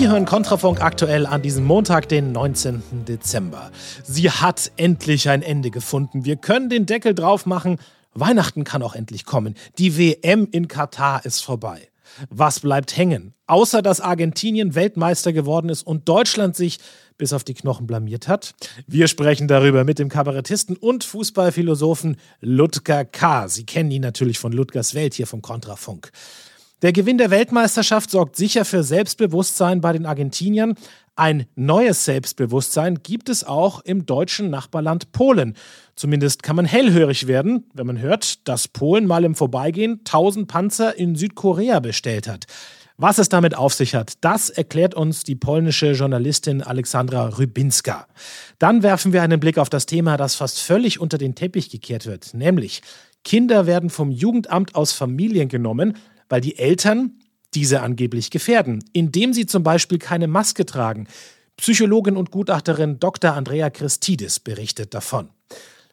Sie 0.00 0.08
hören 0.08 0.24
Kontrafunk 0.24 0.80
aktuell 0.80 1.26
an 1.26 1.42
diesem 1.42 1.64
Montag, 1.64 2.08
den 2.08 2.32
19. 2.32 3.04
Dezember. 3.06 3.70
Sie 4.02 4.30
hat 4.30 4.72
endlich 4.78 5.28
ein 5.28 5.42
Ende 5.42 5.70
gefunden. 5.70 6.24
Wir 6.24 6.36
können 6.36 6.70
den 6.70 6.86
Deckel 6.86 7.14
drauf 7.14 7.44
machen. 7.44 7.76
Weihnachten 8.14 8.64
kann 8.64 8.82
auch 8.82 8.94
endlich 8.94 9.26
kommen. 9.26 9.56
Die 9.76 9.98
WM 9.98 10.48
in 10.52 10.68
Katar 10.68 11.26
ist 11.26 11.44
vorbei. 11.44 11.90
Was 12.30 12.60
bleibt 12.60 12.96
hängen? 12.96 13.34
Außer 13.46 13.82
dass 13.82 14.00
Argentinien 14.00 14.74
Weltmeister 14.74 15.34
geworden 15.34 15.68
ist 15.68 15.86
und 15.86 16.08
Deutschland 16.08 16.56
sich 16.56 16.78
bis 17.18 17.34
auf 17.34 17.44
die 17.44 17.52
Knochen 17.52 17.86
blamiert 17.86 18.26
hat. 18.26 18.54
Wir 18.86 19.06
sprechen 19.06 19.48
darüber 19.48 19.84
mit 19.84 19.98
dem 19.98 20.08
Kabarettisten 20.08 20.78
und 20.78 21.04
Fußballphilosophen 21.04 22.16
Ludger 22.40 23.04
K. 23.04 23.48
Sie 23.48 23.66
kennen 23.66 23.90
ihn 23.90 24.00
natürlich 24.00 24.38
von 24.38 24.52
Ludgers 24.52 24.94
Welt 24.94 25.12
hier 25.12 25.26
vom 25.26 25.42
Kontrafunk. 25.42 26.10
Der 26.82 26.92
Gewinn 26.92 27.18
der 27.18 27.30
Weltmeisterschaft 27.30 28.10
sorgt 28.10 28.36
sicher 28.36 28.64
für 28.64 28.82
Selbstbewusstsein 28.82 29.82
bei 29.82 29.92
den 29.92 30.06
Argentiniern. 30.06 30.76
Ein 31.14 31.44
neues 31.54 32.06
Selbstbewusstsein 32.06 33.02
gibt 33.02 33.28
es 33.28 33.44
auch 33.44 33.80
im 33.80 34.06
deutschen 34.06 34.48
Nachbarland 34.48 35.12
Polen. 35.12 35.56
Zumindest 35.94 36.42
kann 36.42 36.56
man 36.56 36.64
hellhörig 36.64 37.26
werden, 37.26 37.68
wenn 37.74 37.86
man 37.86 38.00
hört, 38.00 38.48
dass 38.48 38.66
Polen 38.66 39.06
mal 39.06 39.24
im 39.24 39.34
Vorbeigehen 39.34 40.00
1000 40.06 40.48
Panzer 40.48 40.96
in 40.96 41.16
Südkorea 41.16 41.80
bestellt 41.80 42.26
hat. 42.26 42.46
Was 42.96 43.18
es 43.18 43.28
damit 43.28 43.54
auf 43.54 43.74
sich 43.74 43.94
hat, 43.94 44.14
das 44.22 44.48
erklärt 44.48 44.94
uns 44.94 45.24
die 45.24 45.36
polnische 45.36 45.92
Journalistin 45.92 46.62
Alexandra 46.62 47.26
Rybinska. 47.26 48.06
Dann 48.58 48.82
werfen 48.82 49.12
wir 49.12 49.22
einen 49.22 49.40
Blick 49.40 49.58
auf 49.58 49.68
das 49.68 49.84
Thema, 49.84 50.16
das 50.16 50.34
fast 50.34 50.60
völlig 50.60 50.98
unter 50.98 51.18
den 51.18 51.34
Teppich 51.34 51.68
gekehrt 51.68 52.06
wird, 52.06 52.32
nämlich 52.32 52.80
Kinder 53.24 53.66
werden 53.66 53.90
vom 53.90 54.10
Jugendamt 54.10 54.74
aus 54.74 54.92
Familien 54.92 55.48
genommen, 55.48 55.96
weil 56.30 56.40
die 56.40 56.56
Eltern 56.56 57.20
diese 57.52 57.82
angeblich 57.82 58.30
gefährden, 58.30 58.82
indem 58.94 59.34
sie 59.34 59.44
zum 59.44 59.62
Beispiel 59.62 59.98
keine 59.98 60.28
Maske 60.28 60.64
tragen. 60.64 61.06
Psychologin 61.58 62.16
und 62.16 62.30
Gutachterin 62.30 62.98
Dr. 62.98 63.34
Andrea 63.34 63.68
Christidis 63.68 64.40
berichtet 64.40 64.94
davon. 64.94 65.28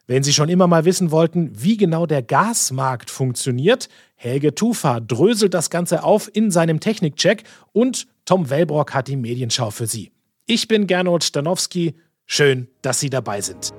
Wenn 0.10 0.24
Sie 0.24 0.32
schon 0.32 0.48
immer 0.48 0.68
mal 0.68 0.86
wissen 0.86 1.12
wollten, 1.12 1.52
wie 1.54 1.76
genau 1.76 2.06
der 2.06 2.22
Gasmarkt 2.22 3.10
funktioniert, 3.10 3.90
Helge 4.16 4.56
Tufa 4.56 5.02
dröselt 5.02 5.54
das 5.54 5.70
Ganze 5.70 6.04
auf 6.04 6.34
in 6.34 6.50
seinem 6.50 6.80
Technikcheck 6.80 7.44
und 7.74 8.08
Tom 8.24 8.50
Wellbrock 8.50 8.94
hat 8.94 9.10
die 9.10 9.18
Medienschau 9.18 9.70
für 9.70 9.86
Sie. 9.86 10.12
Ich 10.46 10.70
bin 10.70 10.88
Gernot 10.88 11.26
Stanowski. 11.26 11.96
Schön, 12.26 12.70
dass 12.82 13.02
Sie 13.02 13.10
dabei 13.10 13.42
sind. 13.42 13.74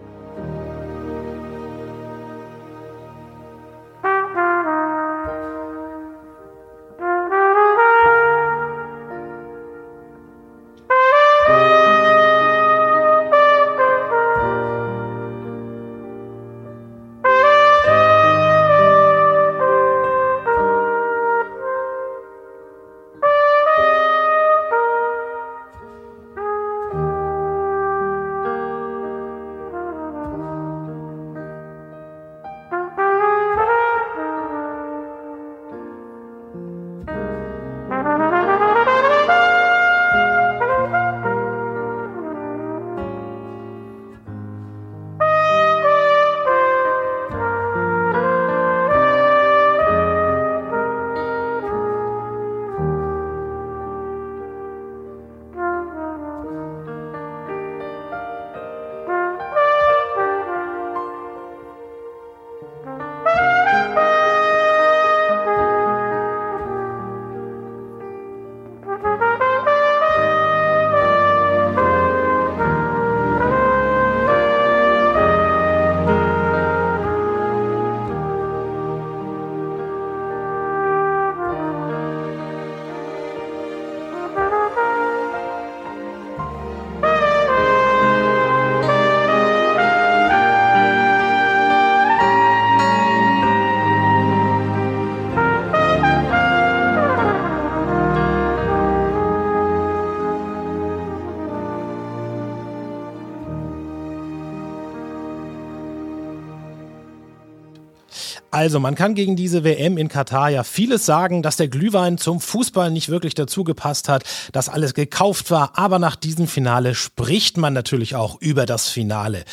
Also, 108.58 108.80
man 108.80 108.96
kann 108.96 109.14
gegen 109.14 109.36
diese 109.36 109.62
WM 109.62 109.96
in 109.98 110.08
Katar 110.08 110.48
ja 110.48 110.64
vieles 110.64 111.06
sagen, 111.06 111.44
dass 111.44 111.56
der 111.56 111.68
Glühwein 111.68 112.18
zum 112.18 112.40
Fußball 112.40 112.90
nicht 112.90 113.08
wirklich 113.08 113.36
dazu 113.36 113.62
gepasst 113.62 114.08
hat, 114.08 114.24
dass 114.50 114.68
alles 114.68 114.94
gekauft 114.94 115.52
war, 115.52 115.78
aber 115.78 116.00
nach 116.00 116.16
diesem 116.16 116.48
Finale 116.48 116.96
spricht 116.96 117.56
man 117.56 117.72
natürlich 117.72 118.16
auch 118.16 118.40
über 118.40 118.66
das 118.66 118.88
Finale. 118.88 119.44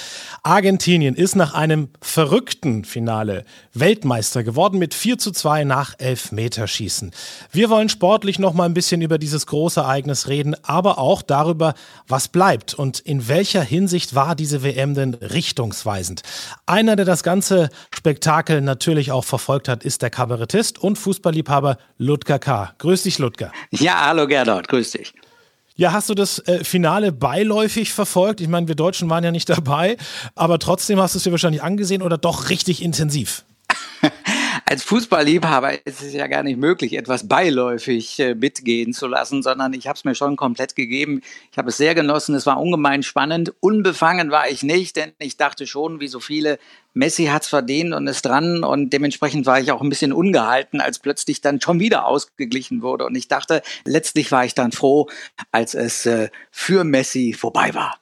Argentinien 0.46 1.16
ist 1.16 1.36
nach 1.36 1.56
einem 1.56 1.90
verrückten 2.02 2.86
Finale 2.86 3.46
Weltmeister 3.74 4.44
geworden 4.44 4.78
mit 4.78 4.94
4 4.94 5.18
zu 5.18 5.32
2 5.32 5.64
nach 5.64 5.96
Elfmeterschießen. 5.98 7.12
Wir 7.52 7.72
wollen 7.72 7.90
sportlich 7.90 8.38
noch 8.38 8.54
mal 8.54 8.66
ein 8.66 8.76
bisschen 8.76 9.02
über 9.02 9.18
dieses 9.18 9.48
große 9.48 9.80
Ereignis 9.80 10.28
reden, 10.28 10.56
aber 10.62 11.00
auch 11.00 11.24
darüber, 11.24 11.74
was 12.08 12.28
bleibt 12.28 12.76
und 12.76 13.00
in 13.00 13.28
welcher 13.28 13.64
Hinsicht 13.64 14.14
war 14.14 14.36
diese 14.36 14.62
WM 14.62 14.94
denn 14.94 15.16
richtungsweisend. 15.16 16.22
Einer, 16.68 16.96
der 16.96 17.06
das 17.06 17.24
ganze 17.24 17.70
Spektakel 17.92 18.62
natürlich 18.62 19.12
auch 19.12 19.26
verfolgt 19.26 19.68
hat, 19.68 19.84
ist 19.84 20.04
der 20.04 20.12
Kabarettist 20.12 20.78
und 20.78 21.00
Fußballliebhaber 21.00 21.80
Ludger 21.98 22.38
K. 22.38 22.76
Grüß 22.78 23.02
dich, 23.02 23.18
Ludger. 23.18 23.52
Ja, 23.72 24.06
hallo 24.06 24.28
Gerdot, 24.28 24.68
grüß 24.68 24.92
dich. 24.92 25.12
Ja, 25.78 25.92
hast 25.92 26.10
du 26.10 26.14
das 26.14 26.40
äh, 26.40 26.64
Finale 26.64 27.12
beiläufig 27.12 27.92
verfolgt? 27.92 28.40
Ich 28.40 28.48
meine, 28.48 28.70
wir 28.70 28.76
Deutschen 28.76 29.10
waren 29.10 29.24
ja 29.24 29.32
nicht 29.32 29.50
dabei, 29.58 29.98
aber 30.34 30.58
trotzdem 30.60 31.00
hast 31.00 31.16
du 31.16 31.18
es 31.18 31.24
dir 31.24 31.32
wahrscheinlich 31.32 31.64
angesehen 31.64 32.02
oder 32.02 32.18
doch 32.18 32.50
richtig 32.50 32.82
intensiv? 32.82 33.44
Als 34.68 34.84
Fußballliebhaber 34.84 35.86
ist 35.86 36.02
es 36.02 36.14
ja 36.14 36.26
gar 36.26 36.42
nicht 36.42 36.58
möglich, 36.58 36.98
etwas 36.98 37.28
beiläufig 37.28 38.20
äh, 38.20 38.34
mitgehen 38.34 38.94
zu 38.94 39.08
lassen, 39.08 39.44
sondern 39.44 39.74
ich 39.74 39.88
habe 39.88 39.96
es 39.96 40.06
mir 40.06 40.16
schon 40.16 40.36
komplett 40.36 40.76
gegeben. 40.76 41.22
Ich 41.52 41.58
habe 41.60 41.70
es 41.70 41.78
sehr 41.78 41.94
genossen, 41.94 42.34
es 42.34 42.48
war 42.48 42.60
ungemein 42.60 43.04
spannend. 43.04 43.54
Unbefangen 43.60 44.32
war 44.32 44.50
ich 44.50 44.64
nicht, 44.64 44.96
denn 44.96 45.12
ich 45.20 45.38
dachte 45.38 45.68
schon, 45.68 46.00
wie 46.00 46.08
so 46.08 46.20
viele, 46.20 46.58
Messi 46.94 47.26
hat's 47.26 47.48
verdient 47.48 47.94
und 47.94 48.08
ist 48.08 48.26
dran 48.26 48.64
und 48.64 48.92
dementsprechend 48.92 49.46
war 49.46 49.60
ich 49.60 49.72
auch 49.72 49.82
ein 49.82 49.90
bisschen 49.90 50.14
ungehalten, 50.14 50.82
als 50.82 50.98
plötzlich 50.98 51.42
dann 51.42 51.62
schon 51.62 51.80
wieder 51.80 52.08
ausgeglichen 52.08 52.82
wurde. 52.82 53.06
Und 53.06 53.16
ich 53.16 53.28
dachte, 53.28 53.62
letztlich 53.84 54.32
war 54.32 54.46
ich 54.46 54.56
dann 54.56 54.72
froh, 54.72 55.08
als 55.52 55.76
es 55.76 56.08
äh, 56.08 56.30
für 56.50 56.84
Messi 56.84 57.34
vorbei 57.34 57.74
war. 57.76 58.00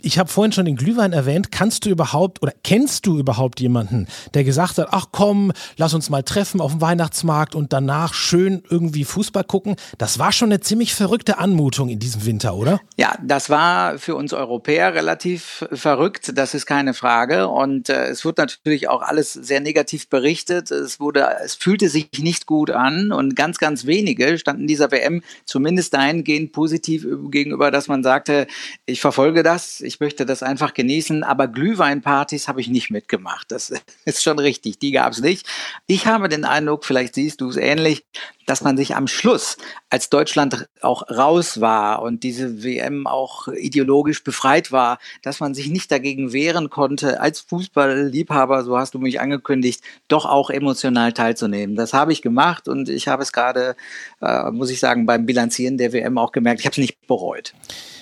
Ich 0.00 0.16
habe 0.16 0.28
vorhin 0.28 0.52
schon 0.52 0.64
den 0.64 0.76
Glühwein 0.76 1.12
erwähnt. 1.12 1.50
Kannst 1.50 1.84
du 1.84 1.90
überhaupt 1.90 2.40
oder 2.40 2.52
kennst 2.62 3.04
du 3.04 3.18
überhaupt 3.18 3.58
jemanden, 3.58 4.06
der 4.32 4.44
gesagt 4.44 4.78
hat, 4.78 4.86
ach 4.92 5.06
komm, 5.10 5.52
lass 5.76 5.92
uns 5.92 6.08
mal 6.08 6.22
treffen 6.22 6.60
auf 6.60 6.70
dem 6.70 6.80
Weihnachtsmarkt 6.80 7.56
und 7.56 7.72
danach 7.72 8.14
schön 8.14 8.62
irgendwie 8.70 9.02
Fußball 9.02 9.42
gucken? 9.42 9.74
Das 9.98 10.20
war 10.20 10.30
schon 10.30 10.52
eine 10.52 10.60
ziemlich 10.60 10.94
verrückte 10.94 11.38
Anmutung 11.38 11.88
in 11.88 11.98
diesem 11.98 12.24
Winter, 12.24 12.54
oder? 12.54 12.80
Ja, 12.96 13.18
das 13.20 13.50
war 13.50 13.98
für 13.98 14.14
uns 14.14 14.32
Europäer 14.32 14.94
relativ 14.94 15.66
verrückt, 15.72 16.30
das 16.36 16.54
ist 16.54 16.66
keine 16.66 16.94
Frage. 16.94 17.48
Und 17.48 17.88
äh, 17.88 18.06
es 18.06 18.24
wird 18.24 18.38
natürlich 18.38 18.88
auch 18.88 19.02
alles 19.02 19.32
sehr 19.32 19.58
negativ 19.58 20.08
berichtet. 20.08 20.70
Es 20.70 21.00
wurde, 21.00 21.26
es 21.44 21.56
fühlte 21.56 21.88
sich 21.88 22.08
nicht 22.18 22.46
gut 22.46 22.70
an 22.70 23.10
und 23.10 23.34
ganz, 23.34 23.58
ganz 23.58 23.84
wenige 23.84 24.38
standen 24.38 24.68
dieser 24.68 24.92
WM 24.92 25.22
zumindest 25.44 25.92
dahingehend 25.92 26.52
positiv 26.52 27.04
gegenüber, 27.32 27.72
dass 27.72 27.88
man 27.88 28.04
sagte, 28.04 28.46
ich 28.86 29.00
verfolge 29.00 29.42
das 29.42 29.82
ich 29.88 30.00
möchte 30.00 30.26
das 30.26 30.42
einfach 30.42 30.74
genießen, 30.74 31.24
aber 31.24 31.48
Glühweinpartys 31.48 32.46
habe 32.46 32.60
ich 32.60 32.68
nicht 32.68 32.90
mitgemacht. 32.90 33.50
Das 33.50 33.72
ist 34.04 34.22
schon 34.22 34.38
richtig, 34.38 34.78
die 34.78 34.92
gab 34.92 35.12
es 35.12 35.20
nicht. 35.20 35.46
Ich 35.86 36.06
habe 36.06 36.28
den 36.28 36.44
Eindruck, 36.44 36.84
vielleicht 36.84 37.14
siehst 37.14 37.40
du 37.40 37.48
es 37.48 37.56
ähnlich, 37.56 38.04
dass 38.46 38.60
man 38.60 38.76
sich 38.76 38.94
am 38.94 39.08
Schluss, 39.08 39.56
als 39.90 40.10
Deutschland 40.10 40.68
auch 40.82 41.08
raus 41.10 41.60
war 41.60 42.02
und 42.02 42.22
diese 42.22 42.62
WM 42.62 43.06
auch 43.06 43.48
ideologisch 43.48 44.22
befreit 44.22 44.72
war, 44.72 44.98
dass 45.22 45.40
man 45.40 45.54
sich 45.54 45.68
nicht 45.68 45.90
dagegen 45.90 46.32
wehren 46.32 46.68
konnte, 46.70 47.20
als 47.20 47.40
Fußballliebhaber, 47.40 48.64
so 48.64 48.78
hast 48.78 48.94
du 48.94 48.98
mich 48.98 49.20
angekündigt, 49.20 49.82
doch 50.08 50.26
auch 50.26 50.50
emotional 50.50 51.12
teilzunehmen. 51.12 51.76
Das 51.76 51.94
habe 51.94 52.12
ich 52.12 52.22
gemacht 52.22 52.68
und 52.68 52.90
ich 52.90 53.08
habe 53.08 53.22
es 53.22 53.32
gerade, 53.32 53.74
äh, 54.20 54.50
muss 54.50 54.70
ich 54.70 54.80
sagen, 54.80 55.06
beim 55.06 55.24
Bilanzieren 55.24 55.78
der 55.78 55.92
WM 55.94 56.18
auch 56.18 56.32
gemerkt, 56.32 56.60
ich 56.60 56.66
habe 56.66 56.72
es 56.72 56.78
nicht 56.78 57.06
bereut. 57.06 57.54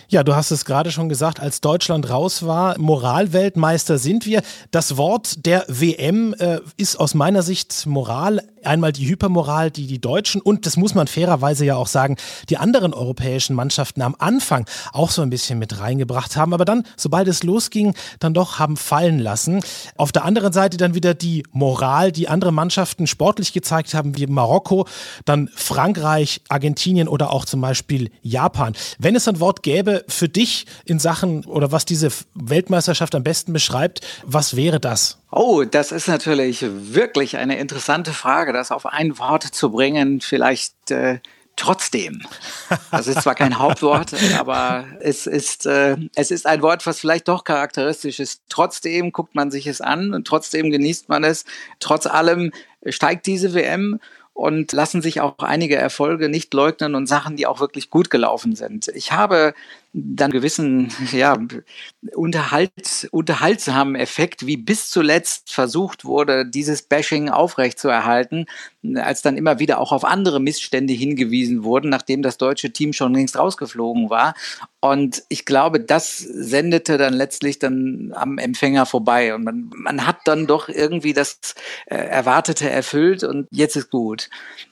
Ja, 0.08 0.23
du 0.23 0.37
hast 0.37 0.53
es 0.53 0.64
gerade 0.64 0.93
schon 0.93 1.08
gesagt, 1.08 1.41
als 1.41 1.61
Deutschland 1.61 2.08
raus 2.08 2.47
war, 2.47 2.79
Moralweltmeister 2.79 3.99
sind 3.99 4.25
wir. 4.25 4.43
Das 4.70 4.97
Wort 4.97 5.44
der 5.47 5.64
WM 5.67 6.32
äh, 6.38 6.61
ist 6.76 6.94
aus 7.00 7.14
meiner 7.14 7.43
Sicht 7.43 7.87
Moral 7.87 8.41
einmal 8.67 8.93
die 8.93 9.08
Hypermoral, 9.08 9.70
die 9.70 9.87
die 9.87 10.00
Deutschen 10.00 10.41
und 10.41 10.67
das 10.67 10.76
muss 10.76 10.94
man 10.94 11.06
fairerweise 11.06 11.64
ja 11.64 11.76
auch 11.76 11.87
sagen, 11.87 12.17
die 12.50 12.58
anderen 12.58 12.93
europäischen 12.93 13.55
Mannschaften 13.55 14.03
am 14.03 14.17
Anfang 14.19 14.67
auch 14.93 15.11
so 15.11 15.23
ein 15.23 15.31
bisschen 15.31 15.58
mit 15.58 15.81
reingebracht 15.81 16.37
haben, 16.37 16.52
aber 16.52 16.64
dann, 16.64 16.85
sobald 16.97 17.29
es 17.29 17.43
losging, 17.43 17.94
dann 18.19 18.35
doch 18.35 18.59
haben 18.59 18.76
fallen 18.76 19.19
lassen. 19.19 19.61
Auf 19.97 20.12
der 20.12 20.25
anderen 20.25 20.52
Seite 20.52 20.76
dann 20.76 20.94
wieder 20.94 21.14
die 21.14 21.44
Moral, 21.52 22.12
die 22.12 22.29
andere 22.29 22.52
Mannschaften 22.52 23.06
sportlich 23.06 23.52
gezeigt 23.52 23.94
haben, 23.94 24.17
wie 24.17 24.26
Marokko, 24.26 24.87
dann 25.25 25.49
Frankreich, 25.55 26.43
Argentinien 26.49 27.09
oder 27.09 27.32
auch 27.32 27.44
zum 27.44 27.61
Beispiel 27.61 28.11
Japan. 28.23 28.75
Wenn 28.99 29.14
es 29.14 29.29
ein 29.29 29.41
Wort 29.41 29.62
gäbe 29.62 29.96
für 30.09 30.29
dich 30.29 30.67
in 30.85 30.99
Sachen 30.99 31.45
oder 31.45 31.73
was 31.73 31.85
diese 31.85 32.11
Weltmeisterschaft 32.35 33.15
am 33.15 33.23
besten 33.23 33.53
beschreibt, 33.53 34.01
was 34.25 34.57
wäre 34.57 34.81
das? 34.81 35.19
Oh, 35.31 35.65
das 35.65 35.93
ist 35.93 36.09
natürlich 36.09 36.65
wirklich 36.69 37.37
eine 37.37 37.59
interessante 37.59 38.13
Frage, 38.13 38.53
das 38.53 38.71
auf 38.71 38.87
ein 38.87 39.19
Wort 39.19 39.43
zu 39.43 39.71
bringen. 39.71 40.21
Vielleicht 40.21 40.91
äh, 40.91 41.21
trotzdem. 41.57 42.23
Das 42.91 43.07
ist 43.07 43.23
zwar 43.23 43.35
kein 43.35 43.59
Hauptwort, 43.59 44.13
aber 44.39 44.85
es 45.01 45.27
ist, 45.27 45.67
äh, 45.67 45.97
es 46.15 46.31
ist 46.31 46.47
ein 46.47 46.63
Wort, 46.63 46.87
was 46.87 47.01
vielleicht 47.01 47.29
doch 47.29 47.45
charakteristisch 47.45 48.21
ist. 48.21 48.43
Trotzdem 48.49 49.13
guckt 49.13 49.35
man 49.35 49.51
sich 49.51 49.67
es 49.67 49.81
an 49.81 50.15
und 50.15 50.27
trotzdem 50.27 50.71
genießt 50.71 51.09
man 51.09 51.25
es. 51.25 51.45
Trotz 51.81 52.07
allem 52.07 52.53
steigt 52.87 53.27
diese 53.27 53.55
WM 53.55 53.99
und 54.37 54.73
lassen 54.73 55.01
sich 55.01 55.23
auch 55.23 55.39
einige 55.39 55.77
Erfolge 55.77 56.29
nicht 56.29 56.53
leugnen 56.53 56.95
und 56.95 57.07
Sachen, 57.07 57.37
die 57.37 57.47
auch 57.47 57.59
wirklich 57.59 57.89
gut 57.89 58.11
gelaufen 58.11 58.55
sind. 58.55 58.89
Ich 58.89 59.13
habe 59.13 59.55
dann 59.99 60.31
gewissen 60.31 60.93
ja, 61.13 61.39
Unterhalt, 62.15 63.09
unterhaltsamen 63.11 63.95
Effekt, 63.95 64.47
wie 64.47 64.59
bis 64.59 64.91
zuletzt 64.91 65.53
versucht 65.53 66.05
wurde, 66.05 66.47
dieses 66.47 66.83
Bashing 66.83 67.31
aufrechtzuerhalten, 67.31 68.47
als 68.97 69.23
dann 69.23 69.37
immer 69.37 69.59
wieder 69.59 69.81
auch 69.81 69.93
auf 69.93 70.05
andere 70.05 70.39
Missstände 70.39 70.93
hingewiesen 70.93 71.65
wurden, 71.65 71.89
nachdem 71.89 72.23
das 72.23 72.37
deutsche 72.37 72.73
Team 72.73 72.93
schon 72.93 73.15
längst 73.15 73.39
rausgeflogen 73.39 74.11
war. 74.11 74.35
Und 74.81 75.25
ich 75.29 75.47
glaube, 75.47 75.81
das 75.81 76.19
sendete 76.19 76.99
dann 76.99 77.15
letztlich 77.15 77.59
dann 77.59 78.13
am 78.15 78.39
Empfänger 78.39 78.87
vorbei. 78.87 79.35
Und 79.35 79.45
man, 79.45 79.71
man 79.75 80.07
hat 80.07 80.19
dann 80.27 80.47
doch 80.47 80.69
irgendwie 80.69 81.13
das 81.15 81.55
äh, 81.87 81.97
Erwartete 81.97 82.69
erfüllt 82.71 83.25
und 83.25 83.49
jetzt 83.51 83.77
ist 83.77 83.91
gut. 83.91 84.29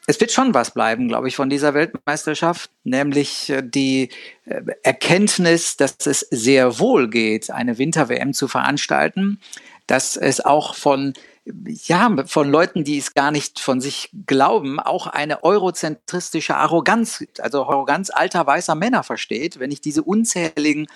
Es 0.07 0.21
wird 0.21 0.31
schon 0.31 0.55
was 0.55 0.73
bleiben, 0.73 1.09
glaube 1.09 1.29
ich, 1.29 1.35
von 1.35 1.49
dieser 1.49 1.75
Weltmeisterschaft, 1.75 2.71
nämlich 2.85 3.51
äh, 3.51 3.63
die 3.65 4.11
Erkenntnis, 4.47 5.77
dass 5.77 5.97
es 6.07 6.21
sehr 6.21 6.79
wohl 6.79 7.09
geht, 7.09 7.51
eine 7.51 7.79
Winter-WM 7.79 8.35
zu 8.35 8.49
veranstalten, 8.49 9.41
dass 9.87 10.17
es 10.17 10.41
auch 10.41 10.75
von 10.75 11.15
ja, 11.47 12.25
von 12.27 12.51
Leuten, 12.51 12.85
die 12.85 12.97
es 12.97 13.13
gar 13.13 13.31
nicht 13.31 13.61
von 13.61 13.79
sich 13.81 14.09
glauben, 14.27 14.81
auch 14.81 15.07
eine 15.07 15.45
eurozentristische 15.45 16.57
Arroganz, 16.57 17.23
also 17.39 17.67
Arroganz 17.67 18.09
alter 18.09 18.47
weißer 18.47 18.75
Männer 18.75 19.03
versteht, 19.03 19.59
wenn 19.59 19.71
ich 19.71 19.83
diese 19.83 20.03
unzähligen 20.03 20.87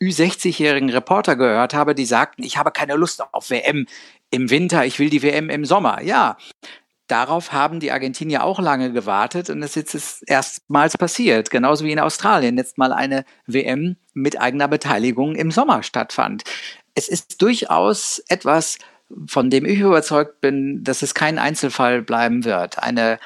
Ü60-jährigen 0.00 0.88
Reporter 0.88 1.36
gehört 1.36 1.74
habe, 1.74 1.94
die 1.94 2.06
sagten, 2.06 2.42
ich 2.42 2.56
habe 2.56 2.70
keine 2.70 2.94
Lust 2.94 3.22
auf 3.34 3.50
WM 3.50 3.86
im 4.30 4.48
Winter, 4.48 4.86
ich 4.86 4.98
will 4.98 5.10
die 5.10 5.22
WM 5.22 5.50
im 5.50 5.66
Sommer. 5.66 6.00
Ja, 6.02 6.38
darauf 7.08 7.52
haben 7.52 7.80
die 7.80 7.90
Argentinier 7.90 8.44
auch 8.44 8.60
lange 8.60 8.92
gewartet 8.92 9.50
und 9.50 9.62
ist 9.62 9.76
jetzt 9.76 10.22
erstmals 10.26 10.96
passiert, 10.96 11.50
genauso 11.50 11.84
wie 11.84 11.92
in 11.92 11.98
Australien 11.98 12.56
jetzt 12.56 12.78
mal 12.78 12.92
eine 12.92 13.24
WM 13.46 13.96
mit 14.14 14.40
eigener 14.40 14.68
Beteiligung 14.68 15.34
im 15.34 15.50
Sommer 15.50 15.82
stattfand. 15.82 16.44
Es 16.94 17.08
ist 17.08 17.42
durchaus 17.42 18.22
etwas, 18.28 18.78
von 19.26 19.50
dem 19.50 19.64
ich 19.64 19.80
überzeugt 19.80 20.40
bin, 20.40 20.84
dass 20.84 21.02
es 21.02 21.14
kein 21.14 21.38
Einzelfall 21.38 22.02
bleiben 22.02 22.44
wird. 22.44 22.78
Eine 22.78 23.18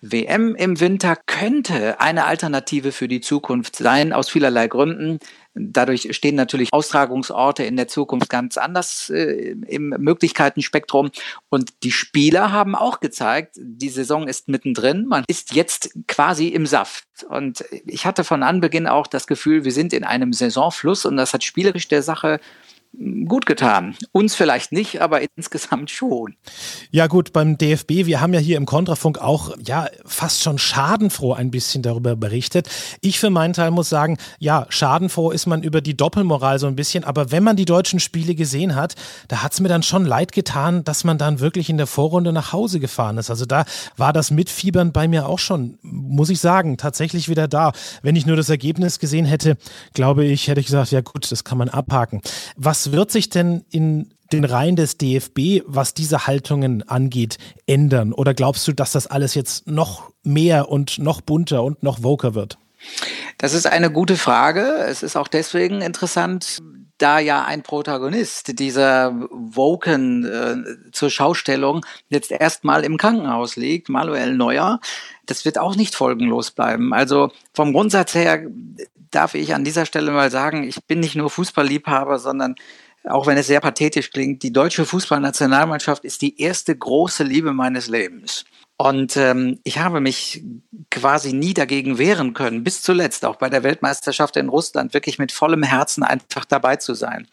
WM 0.00 0.54
im 0.54 0.80
Winter 0.80 1.16
könnte 1.26 2.00
eine 2.00 2.24
Alternative 2.24 2.92
für 2.92 3.08
die 3.08 3.20
Zukunft 3.20 3.76
sein, 3.76 4.12
aus 4.12 4.30
vielerlei 4.30 4.68
Gründen. 4.68 5.18
Dadurch 5.54 6.08
stehen 6.16 6.34
natürlich 6.34 6.72
Austragungsorte 6.72 7.62
in 7.62 7.76
der 7.76 7.86
Zukunft 7.86 8.28
ganz 8.28 8.58
anders 8.58 9.08
äh, 9.10 9.54
im 9.66 9.90
Möglichkeitenspektrum. 9.98 11.10
Und 11.48 11.72
die 11.84 11.92
Spieler 11.92 12.50
haben 12.50 12.74
auch 12.74 13.00
gezeigt, 13.00 13.56
die 13.56 13.88
Saison 13.88 14.26
ist 14.26 14.48
mittendrin. 14.48 15.06
Man 15.06 15.24
ist 15.28 15.54
jetzt 15.54 15.90
quasi 16.08 16.48
im 16.48 16.66
Saft. 16.66 17.06
Und 17.28 17.64
ich 17.86 18.04
hatte 18.04 18.24
von 18.24 18.42
Anbeginn 18.42 18.88
auch 18.88 19.06
das 19.06 19.26
Gefühl, 19.26 19.64
wir 19.64 19.72
sind 19.72 19.92
in 19.92 20.02
einem 20.02 20.32
Saisonfluss 20.32 21.04
und 21.04 21.16
das 21.16 21.32
hat 21.32 21.44
spielerisch 21.44 21.86
der 21.86 22.02
Sache 22.02 22.40
gut 23.26 23.46
getan. 23.46 23.96
Uns 24.12 24.34
vielleicht 24.34 24.72
nicht, 24.72 25.00
aber 25.00 25.20
insgesamt 25.36 25.90
schon. 25.90 26.36
Ja 26.90 27.06
gut, 27.06 27.32
beim 27.32 27.58
DFB, 27.58 28.06
wir 28.06 28.20
haben 28.20 28.34
ja 28.34 28.40
hier 28.40 28.56
im 28.56 28.66
Kontrafunk 28.66 29.18
auch 29.18 29.56
ja 29.64 29.88
fast 30.04 30.42
schon 30.42 30.58
schadenfroh 30.58 31.32
ein 31.32 31.50
bisschen 31.50 31.82
darüber 31.82 32.16
berichtet. 32.16 32.68
Ich 33.00 33.18
für 33.18 33.30
meinen 33.30 33.54
Teil 33.54 33.70
muss 33.70 33.88
sagen, 33.88 34.18
ja, 34.38 34.66
schadenfroh 34.68 35.30
ist 35.30 35.46
man 35.46 35.62
über 35.62 35.80
die 35.80 35.96
Doppelmoral 35.96 36.58
so 36.58 36.66
ein 36.66 36.76
bisschen, 36.76 37.04
aber 37.04 37.30
wenn 37.30 37.42
man 37.42 37.56
die 37.56 37.64
deutschen 37.64 38.00
Spiele 38.00 38.34
gesehen 38.34 38.74
hat, 38.74 38.94
da 39.28 39.42
hat 39.42 39.52
es 39.52 39.60
mir 39.60 39.68
dann 39.68 39.82
schon 39.82 40.04
leid 40.04 40.32
getan, 40.32 40.84
dass 40.84 41.04
man 41.04 41.18
dann 41.18 41.40
wirklich 41.40 41.70
in 41.70 41.76
der 41.76 41.86
Vorrunde 41.86 42.32
nach 42.32 42.52
Hause 42.52 42.80
gefahren 42.80 43.18
ist. 43.18 43.30
Also 43.30 43.46
da 43.46 43.64
war 43.96 44.12
das 44.12 44.30
Mitfiebern 44.30 44.92
bei 44.92 45.08
mir 45.08 45.28
auch 45.28 45.38
schon, 45.38 45.78
muss 45.82 46.30
ich 46.30 46.40
sagen, 46.40 46.76
tatsächlich 46.76 47.28
wieder 47.28 47.48
da. 47.48 47.72
Wenn 48.02 48.16
ich 48.16 48.26
nur 48.26 48.36
das 48.36 48.48
Ergebnis 48.48 48.98
gesehen 48.98 49.24
hätte, 49.24 49.56
glaube 49.94 50.24
ich, 50.24 50.48
hätte 50.48 50.60
ich 50.60 50.66
gesagt, 50.66 50.90
ja 50.90 51.00
gut, 51.00 51.30
das 51.30 51.44
kann 51.44 51.58
man 51.58 51.68
abhaken. 51.68 52.20
Was 52.56 52.83
wird 52.92 53.10
sich 53.10 53.28
denn 53.28 53.64
in 53.70 54.14
den 54.32 54.44
Reihen 54.44 54.76
des 54.76 54.98
DFB, 54.98 55.62
was 55.66 55.94
diese 55.94 56.26
Haltungen 56.26 56.88
angeht, 56.88 57.38
ändern? 57.66 58.12
Oder 58.12 58.34
glaubst 58.34 58.66
du, 58.66 58.72
dass 58.72 58.92
das 58.92 59.06
alles 59.06 59.34
jetzt 59.34 59.66
noch 59.66 60.10
mehr 60.22 60.68
und 60.70 60.98
noch 60.98 61.20
bunter 61.20 61.62
und 61.62 61.82
noch 61.82 62.02
woker 62.02 62.34
wird? 62.34 62.58
Das 63.38 63.54
ist 63.54 63.66
eine 63.66 63.90
gute 63.90 64.16
Frage. 64.16 64.62
Es 64.88 65.02
ist 65.02 65.16
auch 65.16 65.28
deswegen 65.28 65.80
interessant, 65.80 66.58
da 66.98 67.18
ja 67.18 67.44
ein 67.44 67.62
Protagonist 67.62 68.58
dieser 68.58 69.12
Woken 69.30 70.24
äh, 70.24 70.92
zur 70.92 71.10
Schaustellung 71.10 71.84
jetzt 72.08 72.30
erstmal 72.30 72.84
im 72.84 72.96
Krankenhaus 72.96 73.56
liegt, 73.56 73.88
Manuel 73.88 74.34
Neuer. 74.34 74.80
Das 75.26 75.44
wird 75.44 75.58
auch 75.58 75.76
nicht 75.76 75.94
folgenlos 75.94 76.50
bleiben. 76.50 76.92
Also 76.92 77.30
vom 77.52 77.72
Grundsatz 77.72 78.14
her 78.14 78.46
darf 79.14 79.34
ich 79.34 79.54
an 79.54 79.64
dieser 79.64 79.86
Stelle 79.86 80.10
mal 80.10 80.30
sagen, 80.30 80.64
ich 80.64 80.84
bin 80.84 81.00
nicht 81.00 81.16
nur 81.16 81.30
Fußballliebhaber, 81.30 82.18
sondern 82.18 82.54
auch 83.04 83.26
wenn 83.26 83.36
es 83.36 83.46
sehr 83.46 83.60
pathetisch 83.60 84.10
klingt, 84.10 84.42
die 84.42 84.52
deutsche 84.52 84.84
Fußballnationalmannschaft 84.86 86.04
ist 86.04 86.22
die 86.22 86.40
erste 86.40 86.74
große 86.74 87.22
Liebe 87.22 87.52
meines 87.52 87.88
Lebens. 87.88 88.44
Und 88.76 89.16
ähm, 89.16 89.60
ich 89.62 89.78
habe 89.78 90.00
mich 90.00 90.42
quasi 90.90 91.32
nie 91.32 91.54
dagegen 91.54 91.98
wehren 91.98 92.34
können, 92.34 92.64
bis 92.64 92.82
zuletzt, 92.82 93.24
auch 93.24 93.36
bei 93.36 93.48
der 93.48 93.62
Weltmeisterschaft 93.62 94.36
in 94.36 94.48
Russland, 94.48 94.94
wirklich 94.94 95.18
mit 95.18 95.30
vollem 95.30 95.62
Herzen 95.62 96.02
einfach 96.02 96.44
dabei 96.44 96.76
zu 96.76 96.94
sein. 96.94 97.28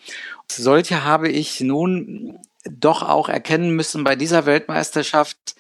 Solche 0.52 1.04
habe 1.04 1.30
ich 1.30 1.62
nun 1.62 2.38
doch 2.70 3.02
auch 3.02 3.28
erkennen 3.28 3.72
müssen 3.76 4.04
bei 4.04 4.16
dieser 4.16 4.46
Weltmeisterschaft, 4.46 5.56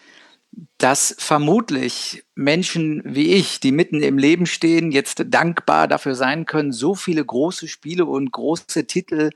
dass 0.77 1.15
vermutlich 1.17 2.24
Menschen 2.36 3.01
wie 3.05 3.34
ich, 3.34 3.60
die 3.60 3.72
mitten 3.72 4.01
im 4.01 4.17
Leben 4.17 4.46
stehen, 4.46 4.91
jetzt 4.91 5.24
dankbar 5.27 5.88
dafür 5.88 6.15
sein 6.15 6.46
können, 6.46 6.72
so 6.72 6.96
viele 6.96 7.24
große 7.24 7.67
Spiele 7.67 8.05
und 8.05 8.31
große 8.31 8.86
Titel 8.86 9.29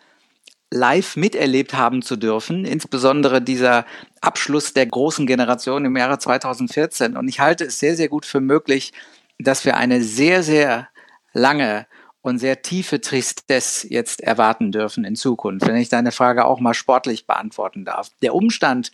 live 0.72 1.15
miterlebt 1.15 1.74
haben 1.74 2.01
zu 2.01 2.15
dürfen, 2.15 2.65
insbesondere 2.65 3.41
dieser 3.41 3.86
Abschluss 4.22 4.74
der 4.74 4.88
großen 4.88 5.25
Generation 5.25 5.86
im 5.86 5.95
Jahre 5.95 6.19
2014. 6.19 7.15
Und 7.15 7.27
ich 7.27 7.39
halte 7.39 7.65
es 7.65 7.79
sehr, 7.79 7.95
sehr 7.95 8.10
gut 8.10 8.25
für 8.25 8.41
möglich, 8.41 8.91
dass 9.39 9.65
wir 9.65 9.77
eine 9.77 10.03
sehr, 10.03 10.43
sehr 10.43 10.89
lange 11.34 11.88
und 12.22 12.39
sehr 12.39 12.63
tiefe 12.63 13.00
Tristesse 13.01 13.88
jetzt 13.88 14.19
erwarten 14.22 14.72
dürfen 14.72 15.05
in 15.05 15.15
Zukunft, 15.15 15.67
wenn 15.67 15.75
ich 15.75 15.89
deine 15.89 16.12
Frage 16.12 16.45
auch 16.45 16.60
mal 16.60 16.74
sportlich 16.74 17.27
beantworten 17.27 17.86
darf. 17.86 18.10
Der 18.24 18.34
Umstand, 18.34 18.91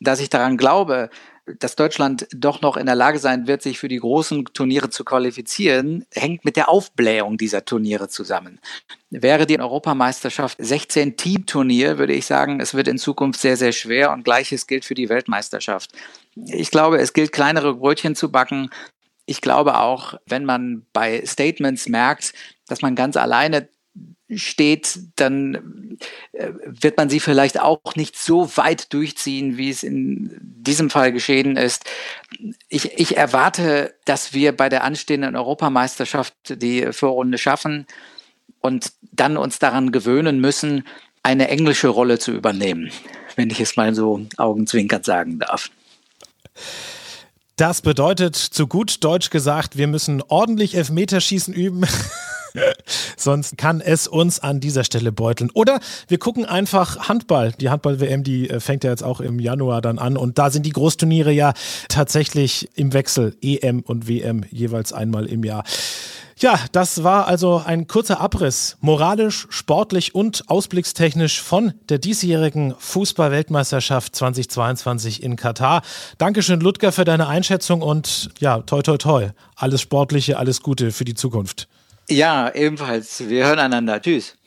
dass 0.00 0.20
ich 0.20 0.30
daran 0.30 0.56
glaube, 0.56 1.10
dass 1.58 1.76
Deutschland 1.76 2.26
doch 2.34 2.60
noch 2.60 2.76
in 2.76 2.86
der 2.86 2.94
Lage 2.94 3.18
sein 3.18 3.46
wird, 3.46 3.62
sich 3.62 3.78
für 3.78 3.88
die 3.88 3.98
großen 3.98 4.44
Turniere 4.52 4.90
zu 4.90 5.04
qualifizieren, 5.04 6.04
hängt 6.12 6.44
mit 6.44 6.56
der 6.56 6.68
Aufblähung 6.68 7.38
dieser 7.38 7.64
Turniere 7.64 8.08
zusammen. 8.08 8.60
Wäre 9.10 9.46
die 9.46 9.58
Europameisterschaft 9.58 10.58
16 10.60 11.16
Team-Turnier, 11.16 11.98
würde 11.98 12.12
ich 12.12 12.26
sagen, 12.26 12.60
es 12.60 12.74
wird 12.74 12.88
in 12.88 12.98
Zukunft 12.98 13.40
sehr, 13.40 13.56
sehr 13.56 13.72
schwer 13.72 14.12
und 14.12 14.24
gleiches 14.24 14.66
gilt 14.66 14.84
für 14.84 14.94
die 14.94 15.08
Weltmeisterschaft. 15.08 15.92
Ich 16.34 16.70
glaube, 16.70 16.98
es 16.98 17.12
gilt, 17.12 17.32
kleinere 17.32 17.74
Brötchen 17.74 18.14
zu 18.14 18.30
backen. 18.30 18.70
Ich 19.26 19.40
glaube 19.40 19.78
auch, 19.78 20.14
wenn 20.26 20.44
man 20.44 20.86
bei 20.92 21.24
Statements 21.24 21.88
merkt, 21.88 22.32
dass 22.66 22.82
man 22.82 22.94
ganz 22.94 23.16
alleine 23.16 23.68
steht, 24.34 24.98
dann 25.16 25.98
äh, 26.32 26.50
wird 26.64 26.96
man 26.96 27.08
sie 27.08 27.20
vielleicht 27.20 27.60
auch 27.60 27.80
nicht 27.96 28.16
so 28.18 28.56
weit 28.56 28.92
durchziehen, 28.92 29.56
wie 29.56 29.70
es 29.70 29.82
in 29.82 30.36
diesem 30.40 30.90
Fall 30.90 31.12
geschehen 31.12 31.56
ist. 31.56 31.84
Ich, 32.68 32.98
ich 32.98 33.16
erwarte, 33.16 33.94
dass 34.04 34.34
wir 34.34 34.56
bei 34.56 34.68
der 34.68 34.84
anstehenden 34.84 35.36
Europameisterschaft 35.36 36.34
die 36.62 36.92
Vorrunde 36.92 37.38
schaffen 37.38 37.86
und 38.60 38.92
dann 39.12 39.36
uns 39.36 39.58
daran 39.58 39.92
gewöhnen 39.92 40.40
müssen, 40.40 40.84
eine 41.22 41.48
englische 41.48 41.88
Rolle 41.88 42.18
zu 42.18 42.32
übernehmen, 42.32 42.90
wenn 43.36 43.50
ich 43.50 43.60
es 43.60 43.76
mal 43.76 43.94
so 43.94 44.26
augenzwinkert 44.36 45.04
sagen 45.04 45.38
darf. 45.38 45.70
Das 47.58 47.82
bedeutet 47.82 48.36
zu 48.36 48.68
gut 48.68 49.02
Deutsch 49.02 49.30
gesagt, 49.30 49.76
wir 49.76 49.88
müssen 49.88 50.22
ordentlich 50.22 50.76
Elfmeterschießen 50.76 51.52
üben. 51.52 51.84
Sonst 53.16 53.58
kann 53.58 53.80
es 53.80 54.06
uns 54.06 54.38
an 54.38 54.60
dieser 54.60 54.84
Stelle 54.84 55.10
beuteln. 55.10 55.50
Oder 55.54 55.80
wir 56.06 56.18
gucken 56.18 56.44
einfach 56.44 57.08
Handball. 57.08 57.50
Die 57.60 57.68
Handball-WM, 57.68 58.22
die 58.22 58.48
äh, 58.48 58.60
fängt 58.60 58.84
ja 58.84 58.90
jetzt 58.90 59.02
auch 59.02 59.18
im 59.18 59.40
Januar 59.40 59.82
dann 59.82 59.98
an. 59.98 60.16
Und 60.16 60.38
da 60.38 60.50
sind 60.50 60.66
die 60.66 60.70
Großturniere 60.70 61.32
ja 61.32 61.52
tatsächlich 61.88 62.68
im 62.76 62.92
Wechsel. 62.92 63.36
EM 63.42 63.80
und 63.80 64.06
WM 64.06 64.44
jeweils 64.52 64.92
einmal 64.92 65.26
im 65.26 65.42
Jahr. 65.42 65.64
Ja, 66.40 66.60
das 66.70 67.02
war 67.02 67.26
also 67.26 67.60
ein 67.66 67.88
kurzer 67.88 68.20
Abriss, 68.20 68.76
moralisch, 68.80 69.48
sportlich 69.50 70.14
und 70.14 70.48
ausblickstechnisch 70.48 71.42
von 71.42 71.72
der 71.88 71.98
diesjährigen 71.98 72.76
Fußball-Weltmeisterschaft 72.78 74.14
2022 74.14 75.24
in 75.24 75.34
Katar. 75.34 75.82
Dankeschön, 76.18 76.60
Ludger, 76.60 76.92
für 76.92 77.04
deine 77.04 77.26
Einschätzung 77.26 77.82
und 77.82 78.30
ja, 78.38 78.60
toi, 78.60 78.82
toi, 78.82 78.98
toi. 78.98 79.30
Alles 79.56 79.80
Sportliche, 79.80 80.38
alles 80.38 80.62
Gute 80.62 80.92
für 80.92 81.04
die 81.04 81.14
Zukunft. 81.14 81.66
Ja, 82.08 82.54
ebenfalls. 82.54 83.28
Wir 83.28 83.46
hören 83.46 83.58
einander. 83.58 84.00
Tschüss. 84.00 84.37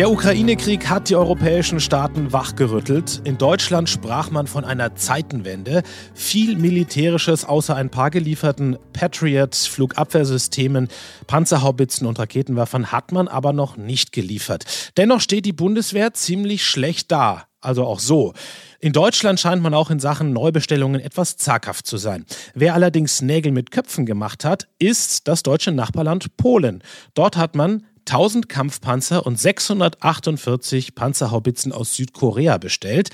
Der 0.00 0.10
Ukraine-Krieg 0.10 0.88
hat 0.88 1.10
die 1.10 1.14
europäischen 1.14 1.78
Staaten 1.78 2.32
wachgerüttelt. 2.32 3.20
In 3.24 3.36
Deutschland 3.36 3.86
sprach 3.90 4.30
man 4.30 4.46
von 4.46 4.64
einer 4.64 4.94
Zeitenwende. 4.94 5.82
Viel 6.14 6.56
Militärisches 6.56 7.44
außer 7.44 7.76
ein 7.76 7.90
paar 7.90 8.08
gelieferten 8.08 8.78
Patriot-Flugabwehrsystemen, 8.94 10.88
Panzerhaubitzen 11.26 12.06
und 12.06 12.18
Raketenwerfern 12.18 12.92
hat 12.92 13.12
man 13.12 13.28
aber 13.28 13.52
noch 13.52 13.76
nicht 13.76 14.12
geliefert. 14.12 14.64
Dennoch 14.96 15.20
steht 15.20 15.44
die 15.44 15.52
Bundeswehr 15.52 16.14
ziemlich 16.14 16.64
schlecht 16.64 17.12
da. 17.12 17.44
Also 17.60 17.84
auch 17.84 18.00
so. 18.00 18.32
In 18.78 18.94
Deutschland 18.94 19.38
scheint 19.38 19.62
man 19.62 19.74
auch 19.74 19.90
in 19.90 20.00
Sachen 20.00 20.32
Neubestellungen 20.32 21.02
etwas 21.02 21.36
zaghaft 21.36 21.86
zu 21.86 21.98
sein. 21.98 22.24
Wer 22.54 22.72
allerdings 22.72 23.20
Nägel 23.20 23.52
mit 23.52 23.70
Köpfen 23.70 24.06
gemacht 24.06 24.46
hat, 24.46 24.66
ist 24.78 25.28
das 25.28 25.42
deutsche 25.42 25.72
Nachbarland 25.72 26.38
Polen. 26.38 26.82
Dort 27.12 27.36
hat 27.36 27.54
man 27.54 27.84
1000 28.10 28.48
Kampfpanzer 28.48 29.24
und 29.24 29.38
648 29.38 30.94
Panzerhaubitzen 30.94 31.72
aus 31.72 31.94
Südkorea 31.94 32.58
bestellt. 32.58 33.10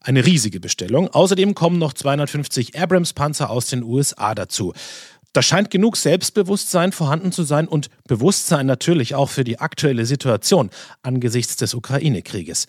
Eine 0.00 0.26
riesige 0.26 0.60
Bestellung. 0.60 1.08
Außerdem 1.08 1.54
kommen 1.54 1.78
noch 1.78 1.92
250 1.92 2.78
Abrams-Panzer 2.78 3.48
aus 3.48 3.66
den 3.66 3.84
USA 3.84 4.34
dazu. 4.34 4.72
Da 5.32 5.42
scheint 5.42 5.70
genug 5.70 5.96
Selbstbewusstsein 5.96 6.90
vorhanden 6.90 7.30
zu 7.30 7.44
sein 7.44 7.68
und 7.68 7.90
Bewusstsein 8.08 8.66
natürlich 8.66 9.14
auch 9.14 9.28
für 9.28 9.44
die 9.44 9.60
aktuelle 9.60 10.04
Situation 10.04 10.70
angesichts 11.02 11.54
des 11.56 11.74
Ukraine-Krieges. 11.74 12.66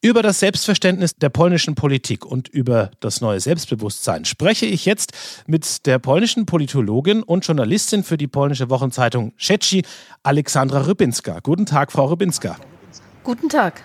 Über 0.00 0.22
das 0.22 0.38
Selbstverständnis 0.38 1.16
der 1.16 1.28
polnischen 1.28 1.74
Politik 1.74 2.24
und 2.24 2.46
über 2.46 2.92
das 3.00 3.20
neue 3.20 3.40
Selbstbewusstsein 3.40 4.24
spreche 4.24 4.64
ich 4.64 4.84
jetzt 4.84 5.12
mit 5.48 5.86
der 5.86 5.98
polnischen 5.98 6.46
Politologin 6.46 7.24
und 7.24 7.44
Journalistin 7.44 8.04
für 8.04 8.16
die 8.16 8.28
polnische 8.28 8.70
Wochenzeitung 8.70 9.32
Szeczi, 9.40 9.82
Alexandra 10.22 10.86
Rybinska. 10.86 11.40
Guten 11.40 11.66
Tag, 11.66 11.90
Frau 11.90 12.06
Rybinska. 12.06 12.56
Guten 13.24 13.48
Tag. 13.48 13.82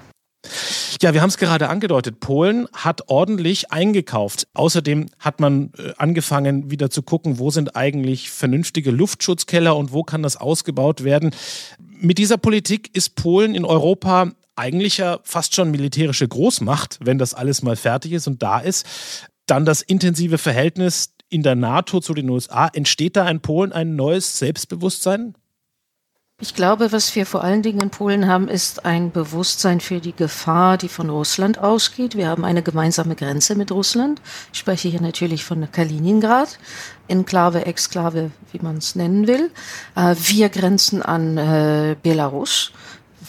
Ja, 1.01 1.15
wir 1.15 1.21
haben 1.23 1.29
es 1.29 1.37
gerade 1.37 1.69
angedeutet. 1.69 2.19
Polen 2.19 2.67
hat 2.73 3.09
ordentlich 3.09 3.71
eingekauft. 3.71 4.47
Außerdem 4.53 5.07
hat 5.17 5.39
man 5.39 5.71
äh, 5.79 5.93
angefangen, 5.97 6.69
wieder 6.69 6.91
zu 6.91 7.01
gucken, 7.01 7.39
wo 7.39 7.49
sind 7.49 7.75
eigentlich 7.75 8.29
vernünftige 8.29 8.91
Luftschutzkeller 8.91 9.75
und 9.75 9.93
wo 9.93 10.03
kann 10.03 10.21
das 10.21 10.37
ausgebaut 10.37 11.03
werden. 11.03 11.31
Mit 11.79 12.19
dieser 12.19 12.37
Politik 12.37 12.95
ist 12.95 13.15
Polen 13.15 13.55
in 13.55 13.65
Europa 13.65 14.31
eigentlich 14.55 14.97
ja 14.97 15.19
fast 15.23 15.55
schon 15.55 15.71
militärische 15.71 16.27
Großmacht, 16.27 16.99
wenn 17.01 17.17
das 17.17 17.33
alles 17.33 17.61
mal 17.61 17.75
fertig 17.75 18.13
ist 18.13 18.27
und 18.27 18.43
da 18.43 18.59
ist. 18.59 18.85
Dann 19.45 19.65
das 19.65 19.81
intensive 19.81 20.37
Verhältnis 20.37 21.13
in 21.29 21.43
der 21.43 21.55
NATO 21.55 21.99
zu 21.99 22.13
den 22.13 22.29
USA. 22.29 22.67
Entsteht 22.67 23.15
da 23.15 23.27
in 23.27 23.41
Polen 23.41 23.73
ein 23.73 23.95
neues 23.95 24.37
Selbstbewusstsein? 24.37 25.35
Ich 26.39 26.55
glaube, 26.55 26.91
was 26.91 27.15
wir 27.15 27.25
vor 27.25 27.43
allen 27.43 27.61
Dingen 27.61 27.79
in 27.79 27.89
Polen 27.89 28.27
haben, 28.27 28.47
ist 28.47 28.85
ein 28.85 29.11
Bewusstsein 29.11 29.79
für 29.79 29.99
die 29.99 30.13
Gefahr, 30.13 30.77
die 30.77 30.89
von 30.89 31.09
Russland 31.09 31.59
ausgeht. 31.59 32.17
Wir 32.17 32.27
haben 32.27 32.43
eine 32.43 32.61
gemeinsame 32.63 33.15
Grenze 33.15 33.55
mit 33.55 33.71
Russland. 33.71 34.19
Ich 34.51 34.59
spreche 34.59 34.89
hier 34.89 35.01
natürlich 35.01 35.45
von 35.45 35.71
Kaliningrad, 35.71 36.59
Enklave, 37.07 37.65
Exklave, 37.65 38.31
wie 38.51 38.59
man 38.59 38.77
es 38.77 38.95
nennen 38.95 39.27
will. 39.27 39.51
Äh, 39.95 40.15
wir 40.17 40.49
grenzen 40.49 41.01
an 41.01 41.37
äh, 41.37 41.95
Belarus 42.01 42.73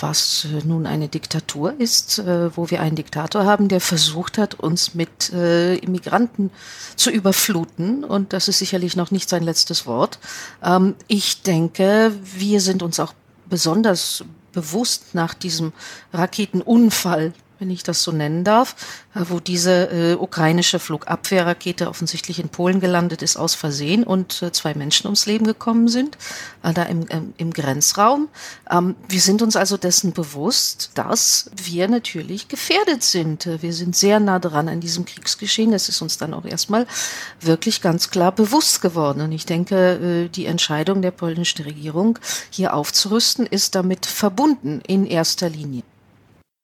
was 0.00 0.46
äh, 0.46 0.66
nun 0.66 0.86
eine 0.86 1.08
Diktatur 1.08 1.74
ist, 1.78 2.18
äh, 2.18 2.56
wo 2.56 2.70
wir 2.70 2.80
einen 2.80 2.96
Diktator 2.96 3.44
haben, 3.44 3.68
der 3.68 3.80
versucht 3.80 4.38
hat, 4.38 4.54
uns 4.54 4.94
mit 4.94 5.32
äh, 5.32 5.76
Immigranten 5.76 6.50
zu 6.96 7.10
überfluten. 7.10 8.04
Und 8.04 8.32
das 8.32 8.48
ist 8.48 8.58
sicherlich 8.58 8.96
noch 8.96 9.10
nicht 9.10 9.28
sein 9.28 9.42
letztes 9.42 9.86
Wort. 9.86 10.18
Ähm, 10.62 10.94
ich 11.08 11.42
denke, 11.42 12.12
wir 12.22 12.60
sind 12.60 12.82
uns 12.82 13.00
auch 13.00 13.14
besonders 13.48 14.24
bewusst 14.52 15.14
nach 15.14 15.34
diesem 15.34 15.72
Raketenunfall 16.12 17.32
wenn 17.64 17.70
ich 17.70 17.82
das 17.82 18.02
so 18.02 18.12
nennen 18.12 18.44
darf, 18.44 18.76
äh, 19.14 19.20
wo 19.26 19.40
diese 19.40 19.90
äh, 19.90 20.14
ukrainische 20.16 20.78
Flugabwehrrakete 20.78 21.88
offensichtlich 21.88 22.38
in 22.38 22.50
Polen 22.50 22.78
gelandet 22.78 23.22
ist 23.22 23.38
aus 23.38 23.54
Versehen 23.54 24.04
und 24.04 24.42
äh, 24.42 24.52
zwei 24.52 24.74
Menschen 24.74 25.06
ums 25.06 25.24
Leben 25.24 25.46
gekommen 25.46 25.88
sind, 25.88 26.18
äh, 26.62 26.74
da 26.74 26.82
im, 26.82 27.06
ähm, 27.08 27.32
im 27.38 27.54
Grenzraum. 27.54 28.28
Ähm, 28.70 28.96
wir 29.08 29.20
sind 29.20 29.40
uns 29.40 29.56
also 29.56 29.78
dessen 29.78 30.12
bewusst, 30.12 30.90
dass 30.94 31.50
wir 31.56 31.88
natürlich 31.88 32.48
gefährdet 32.48 33.02
sind. 33.02 33.46
Äh, 33.46 33.62
wir 33.62 33.72
sind 33.72 33.96
sehr 33.96 34.20
nah 34.20 34.38
dran 34.38 34.68
an 34.68 34.80
diesem 34.80 35.06
Kriegsgeschehen. 35.06 35.72
Das 35.72 35.88
ist 35.88 36.02
uns 36.02 36.18
dann 36.18 36.34
auch 36.34 36.44
erstmal 36.44 36.86
wirklich 37.40 37.80
ganz 37.80 38.10
klar 38.10 38.32
bewusst 38.32 38.82
geworden. 38.82 39.22
Und 39.22 39.32
ich 39.32 39.46
denke, 39.46 40.26
äh, 40.26 40.28
die 40.28 40.44
Entscheidung 40.44 41.00
der 41.00 41.12
polnischen 41.12 41.64
Regierung, 41.64 42.18
hier 42.50 42.74
aufzurüsten, 42.74 43.46
ist 43.46 43.74
damit 43.74 44.04
verbunden 44.04 44.82
in 44.86 45.06
erster 45.06 45.48
Linie. 45.48 45.82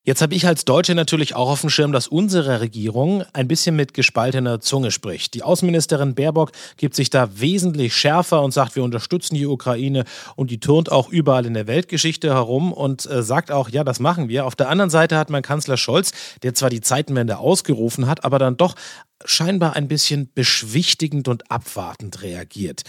Jetzt 0.03 0.23
habe 0.23 0.35
ich 0.35 0.47
als 0.47 0.65
Deutsche 0.65 0.95
natürlich 0.95 1.35
auch 1.35 1.51
auf 1.51 1.61
dem 1.61 1.69
Schirm, 1.69 1.93
dass 1.93 2.09
unsere 2.09 2.63
Regierung 2.63 3.23
ein 3.35 3.49
bisschen 3.49 3.77
mit 3.77 3.93
gespaltener 3.93 4.59
Zunge 4.59 4.93
spricht. 4.93 5.35
Die 5.35 5.43
Außenministerin 5.43 6.15
Baerbock 6.15 6.53
gibt 6.79 6.95
sich 6.97 7.11
da 7.11 7.29
wesentlich 7.39 7.95
schärfer 7.95 8.41
und 8.41 8.53
sagt, 8.53 8.77
wir 8.77 8.83
unterstützen 8.83 9.35
die 9.35 9.45
Ukraine 9.45 10.05
und 10.37 10.51
die 10.51 10.59
turnt 10.59 10.91
auch 10.91 11.11
überall 11.11 11.45
in 11.45 11.53
der 11.53 11.67
Weltgeschichte 11.67 12.33
herum 12.33 12.73
und 12.73 13.05
äh, 13.11 13.23
sagt 13.23 13.53
auch, 13.53 13.69
ja, 13.69 13.85
das 13.85 14.01
machen 14.01 14.31
wir. 14.31 14.47
Auf 14.47 14.57
der 14.57 14.71
anderen 14.71 14.89
Seite 14.89 15.19
hat 15.19 15.29
man 15.29 15.43
Kanzler 15.43 15.77
Scholz, 15.77 16.13
der 16.43 16.55
zwar 16.55 16.71
die 16.71 16.81
Zeitenwende 16.81 17.37
ausgerufen 17.37 18.07
hat, 18.07 18.25
aber 18.25 18.39
dann 18.39 18.57
doch 18.57 18.77
scheinbar 19.27 19.77
ein 19.77 19.87
bisschen 19.87 20.31
beschwichtigend 20.35 21.29
und 21.29 21.51
abwartend 21.51 22.23
reagiert. 22.23 22.85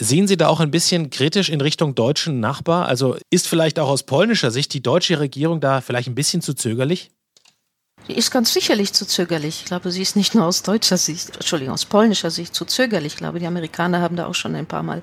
Sehen 0.00 0.26
Sie 0.26 0.36
da 0.36 0.48
auch 0.48 0.60
ein 0.60 0.70
bisschen 0.70 1.10
kritisch 1.10 1.48
in 1.48 1.60
Richtung 1.60 1.94
deutschen 1.94 2.40
Nachbar? 2.40 2.86
Also 2.86 3.16
ist 3.30 3.46
vielleicht 3.46 3.78
auch 3.78 3.88
aus 3.88 4.04
polnischer 4.04 4.50
Sicht 4.50 4.74
die 4.74 4.82
deutsche 4.82 5.20
Regierung 5.20 5.60
da 5.60 5.80
vielleicht 5.80 6.08
ein 6.08 6.14
bisschen 6.14 6.42
zu 6.42 6.54
zögerlich? 6.54 7.10
Die 8.06 8.18
ist 8.18 8.30
ganz 8.30 8.52
sicherlich 8.52 8.92
zu 8.92 9.06
zögerlich. 9.06 9.60
Ich 9.60 9.64
glaube, 9.64 9.90
sie 9.90 10.02
ist 10.02 10.14
nicht 10.14 10.34
nur 10.34 10.44
aus 10.44 10.62
deutscher 10.62 10.98
Sicht, 10.98 11.36
Entschuldigung, 11.36 11.72
aus 11.72 11.86
polnischer 11.86 12.30
Sicht 12.30 12.54
zu 12.54 12.66
zögerlich. 12.66 13.14
Ich 13.14 13.16
glaube, 13.16 13.40
die 13.40 13.46
Amerikaner 13.46 14.02
haben 14.02 14.16
da 14.16 14.26
auch 14.26 14.34
schon 14.34 14.54
ein 14.54 14.66
paar 14.66 14.82
Mal 14.82 15.00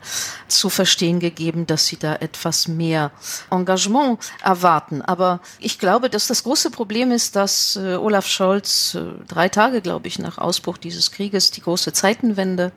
zu 0.47 0.69
verstehen 0.69 1.19
gegeben, 1.19 1.65
dass 1.65 1.87
sie 1.87 1.97
da 1.97 2.15
etwas 2.15 2.67
mehr 2.67 3.11
Engagement 3.49 4.19
erwarten. 4.43 5.01
Aber 5.01 5.39
ich 5.59 5.79
glaube, 5.79 6.11
dass 6.11 6.27
das 6.27 6.43
große 6.43 6.69
Problem 6.69 7.11
ist, 7.11 7.35
dass 7.35 7.75
äh, 7.75 7.95
Olaf 7.95 8.27
Scholz 8.27 8.93
äh, 8.93 9.01
drei 9.27 9.49
Tage, 9.49 9.81
glaube 9.81 10.07
ich, 10.07 10.19
nach 10.19 10.37
Ausbruch 10.37 10.77
dieses 10.77 11.11
Krieges 11.11 11.49
die 11.49 11.61
große 11.61 11.93
Zeitenwende 11.93 12.71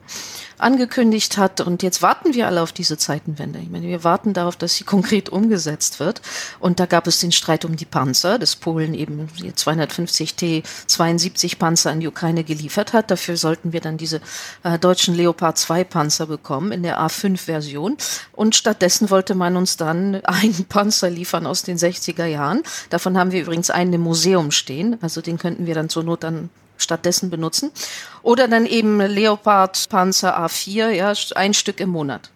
angekündigt 0.57 1.37
hat. 1.37 1.61
Und 1.61 1.83
jetzt 1.83 2.01
warten 2.01 2.33
wir 2.33 2.47
alle 2.47 2.63
auf 2.63 2.71
diese 2.71 2.97
Zeitenwende. 2.97 3.59
Ich 3.59 3.69
meine, 3.69 3.87
wir 3.87 4.03
warten 4.03 4.33
darauf, 4.33 4.55
dass 4.55 4.73
sie 4.73 4.85
konkret 4.85 5.29
umgesetzt 5.29 5.99
wird. 5.99 6.21
Und 6.59 6.79
da 6.79 6.87
gab 6.87 7.05
es 7.05 7.19
den 7.19 7.31
Streit 7.31 7.63
um 7.63 7.75
die 7.75 7.85
Panzer, 7.85 8.39
dass 8.39 8.55
Polen 8.55 8.95
eben 8.95 9.29
250 9.53 10.14
T-72 10.17 11.57
Panzer 11.57 11.91
an 11.91 11.99
die 11.99 12.07
Ukraine 12.07 12.43
geliefert 12.43 12.93
hat. 12.93 13.11
Dafür 13.11 13.37
sollten 13.37 13.73
wir 13.73 13.81
dann 13.81 13.97
diese 13.97 14.21
äh, 14.63 14.79
deutschen 14.79 15.15
Leopard 15.15 15.57
2 15.57 15.83
Panzer 15.83 16.27
bekommen 16.27 16.71
in 16.71 16.83
der 16.83 16.99
A5-Version. 16.99 17.97
Und 18.33 18.55
stattdessen 18.55 19.09
wollte 19.09 19.35
man 19.35 19.57
uns 19.57 19.77
dann 19.77 20.15
einen 20.23 20.65
Panzer 20.65 21.09
liefern 21.09 21.45
aus 21.45 21.63
den 21.63 21.77
60er 21.77 22.25
Jahren. 22.25 22.63
Davon 22.89 23.17
haben 23.17 23.31
wir 23.31 23.41
übrigens 23.41 23.69
einen 23.69 23.93
im 23.93 24.01
Museum 24.01 24.51
stehen. 24.51 24.97
Also 25.01 25.21
den 25.21 25.37
könnten 25.37 25.65
wir 25.65 25.75
dann 25.75 25.89
zur 25.89 26.03
Not 26.03 26.23
dann 26.23 26.49
stattdessen 26.77 27.29
benutzen. 27.29 27.71
Oder 28.21 28.47
dann 28.47 28.65
eben 28.65 28.99
Leopard 28.99 29.89
Panzer 29.89 30.39
A4, 30.39 30.89
ja, 30.89 31.13
ein 31.35 31.53
Stück 31.53 31.79
im 31.79 31.89
Monat 31.89 32.29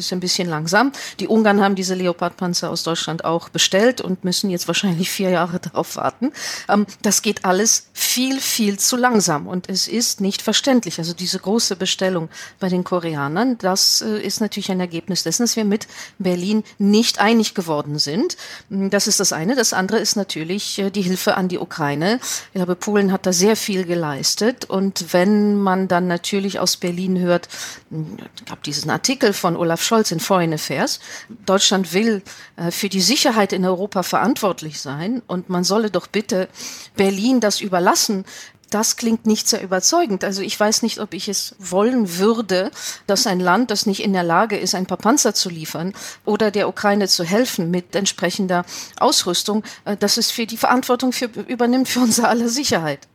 ist 0.00 0.12
ein 0.12 0.20
bisschen 0.20 0.48
langsam. 0.48 0.92
Die 1.20 1.28
Ungarn 1.28 1.60
haben 1.62 1.74
diese 1.74 1.94
Leopardpanzer 1.94 2.70
aus 2.70 2.82
Deutschland 2.82 3.24
auch 3.24 3.48
bestellt 3.48 4.00
und 4.00 4.24
müssen 4.24 4.50
jetzt 4.50 4.66
wahrscheinlich 4.66 5.10
vier 5.10 5.30
Jahre 5.30 5.60
darauf 5.60 5.96
warten. 5.96 6.32
Ähm, 6.68 6.86
das 7.02 7.22
geht 7.22 7.44
alles 7.44 7.86
viel, 7.92 8.40
viel 8.40 8.78
zu 8.78 8.96
langsam 8.96 9.46
und 9.46 9.68
es 9.68 9.86
ist 9.86 10.20
nicht 10.20 10.42
verständlich. 10.42 10.98
Also 10.98 11.12
diese 11.12 11.38
große 11.38 11.76
Bestellung 11.76 12.28
bei 12.58 12.68
den 12.68 12.82
Koreanern, 12.82 13.58
das 13.58 14.00
äh, 14.00 14.20
ist 14.20 14.40
natürlich 14.40 14.70
ein 14.70 14.80
Ergebnis 14.80 15.22
dessen, 15.22 15.44
dass 15.44 15.56
wir 15.56 15.64
mit 15.64 15.86
Berlin 16.18 16.64
nicht 16.78 17.20
einig 17.20 17.54
geworden 17.54 17.98
sind. 17.98 18.36
Hm, 18.70 18.90
das 18.90 19.06
ist 19.06 19.20
das 19.20 19.32
eine. 19.32 19.54
Das 19.54 19.72
andere 19.72 19.98
ist 19.98 20.16
natürlich 20.16 20.78
äh, 20.78 20.90
die 20.90 21.02
Hilfe 21.02 21.36
an 21.36 21.48
die 21.48 21.58
Ukraine. 21.58 22.18
Ich 22.22 22.54
glaube, 22.54 22.74
Polen 22.74 23.12
hat 23.12 23.26
da 23.26 23.32
sehr 23.32 23.56
viel 23.56 23.84
geleistet 23.84 24.64
und 24.64 25.12
wenn 25.12 25.56
man 25.56 25.88
dann 25.88 26.06
natürlich 26.06 26.58
aus 26.58 26.76
Berlin 26.76 27.18
hört, 27.18 27.48
hm, 27.90 28.16
gab 28.48 28.62
diesen 28.62 28.90
Artikel 28.90 29.32
von 29.32 29.56
Olaf 29.56 29.82
Scholz 29.90 30.12
in 30.12 30.20
Foreign 30.20 30.54
Affairs. 30.54 31.00
Deutschland 31.46 31.92
will 31.92 32.22
äh, 32.54 32.70
für 32.70 32.88
die 32.88 33.00
Sicherheit 33.00 33.52
in 33.52 33.64
Europa 33.64 34.04
verantwortlich 34.04 34.80
sein 34.80 35.20
und 35.26 35.48
man 35.48 35.64
solle 35.64 35.90
doch 35.90 36.06
bitte 36.06 36.48
Berlin 36.94 37.40
das 37.40 37.60
überlassen. 37.60 38.24
Das 38.70 38.96
klingt 38.96 39.26
nicht 39.26 39.48
sehr 39.48 39.64
überzeugend. 39.64 40.22
Also 40.22 40.42
ich 40.42 40.60
weiß 40.60 40.82
nicht, 40.82 41.00
ob 41.00 41.12
ich 41.12 41.28
es 41.28 41.56
wollen 41.58 42.18
würde, 42.18 42.70
dass 43.08 43.26
ein 43.26 43.40
Land, 43.40 43.72
das 43.72 43.84
nicht 43.84 44.04
in 44.04 44.12
der 44.12 44.22
Lage 44.22 44.56
ist, 44.56 44.76
ein 44.76 44.86
paar 44.86 44.96
Panzer 44.96 45.34
zu 45.34 45.50
liefern 45.50 45.92
oder 46.24 46.52
der 46.52 46.68
Ukraine 46.68 47.08
zu 47.08 47.24
helfen 47.24 47.72
mit 47.72 47.96
entsprechender 47.96 48.64
Ausrüstung, 49.00 49.64
äh, 49.86 49.96
dass 49.96 50.18
es 50.18 50.30
für 50.30 50.46
die 50.46 50.56
Verantwortung 50.56 51.10
für, 51.10 51.26
übernimmt 51.48 51.88
für 51.88 51.98
unsere 51.98 52.28
aller 52.28 52.48
Sicherheit. 52.48 53.09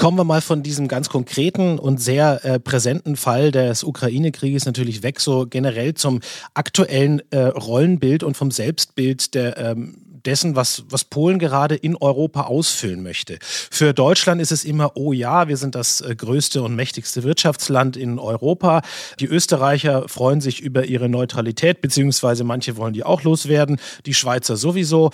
Kommen 0.00 0.16
wir 0.16 0.24
mal 0.24 0.40
von 0.40 0.62
diesem 0.62 0.88
ganz 0.88 1.10
konkreten 1.10 1.78
und 1.78 2.00
sehr 2.00 2.42
äh, 2.42 2.58
präsenten 2.58 3.16
Fall 3.16 3.50
des 3.50 3.84
Ukraine-Krieges 3.84 4.64
natürlich 4.64 5.02
weg, 5.02 5.20
so 5.20 5.46
generell 5.46 5.92
zum 5.92 6.20
aktuellen 6.54 7.20
äh, 7.28 7.40
Rollenbild 7.40 8.22
und 8.22 8.34
vom 8.34 8.50
Selbstbild 8.50 9.34
der, 9.34 9.58
ähm, 9.58 9.98
dessen, 10.24 10.56
was, 10.56 10.84
was 10.88 11.04
Polen 11.04 11.38
gerade 11.38 11.74
in 11.74 11.96
Europa 11.96 12.44
ausfüllen 12.44 13.02
möchte. 13.02 13.38
Für 13.42 13.92
Deutschland 13.92 14.40
ist 14.40 14.52
es 14.52 14.64
immer, 14.64 14.96
oh 14.96 15.12
ja, 15.12 15.48
wir 15.48 15.58
sind 15.58 15.74
das 15.74 16.00
äh, 16.00 16.14
größte 16.16 16.62
und 16.62 16.74
mächtigste 16.74 17.22
Wirtschaftsland 17.22 17.98
in 17.98 18.18
Europa. 18.18 18.80
Die 19.18 19.26
Österreicher 19.26 20.08
freuen 20.08 20.40
sich 20.40 20.60
über 20.60 20.86
ihre 20.86 21.10
Neutralität, 21.10 21.82
beziehungsweise 21.82 22.42
manche 22.44 22.78
wollen 22.78 22.94
die 22.94 23.04
auch 23.04 23.22
loswerden, 23.22 23.78
die 24.06 24.14
Schweizer 24.14 24.56
sowieso. 24.56 25.10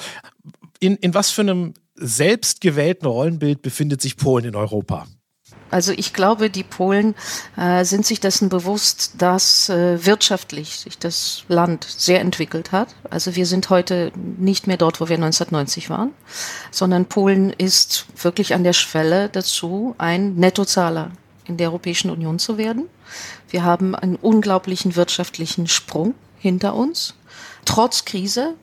In, 0.81 0.97
in 0.97 1.15
was 1.15 1.31
für 1.31 1.43
einem 1.43 1.75
selbstgewählten 1.95 3.07
Rollenbild 3.07 3.62
befindet 3.62 4.03
sich 4.03 4.17
Polen 4.17 4.45
in 4.45 4.57
Europa? 4.57 5.07
Also 5.71 5.93
ich 5.93 6.12
glaube, 6.12 6.49
die 6.49 6.62
Polen 6.62 7.15
äh, 7.57 7.85
sind 7.85 8.07
sich 8.07 8.21
dessen 8.21 8.49
bewusst, 8.49 9.15
dass 9.19 9.69
äh, 9.69 10.05
wirtschaftlich 10.05 10.79
sich 10.79 10.99
das 10.99 11.45
Land 11.49 11.85
sehr 11.85 12.21
entwickelt 12.21 12.73
hat. 12.73 12.95
Also 13.11 13.35
wir 13.35 13.47
sind 13.47 13.69
heute 13.69 14.12
nicht 14.17 14.67
mehr 14.67 14.77
dort, 14.77 15.01
wo 15.01 15.09
wir 15.09 15.17
1990 15.17 15.91
waren, 15.91 16.12
sondern 16.71 17.07
Polen 17.07 17.51
ist 17.51 18.07
wirklich 18.23 18.55
an 18.55 18.65
der 18.65 18.75
Schwelle 18.75 19.29
dazu, 19.29 19.95
ein 19.99 20.37
Nettozahler 20.37 21.11
in 21.47 21.57
der 21.57 21.69
Europäischen 21.71 22.11
Union 22.11 22.39
zu 22.39 22.59
werden. 22.59 22.89
Wir 23.49 23.65
haben 23.65 23.95
einen 23.95 24.17
unglaublichen 24.17 24.95
wirtschaftlichen 24.95 25.67
Sprung 25.67 26.15
hinter 26.39 26.75
uns. 26.75 27.15
Trotz 27.65 28.05
Krise, 28.05 28.55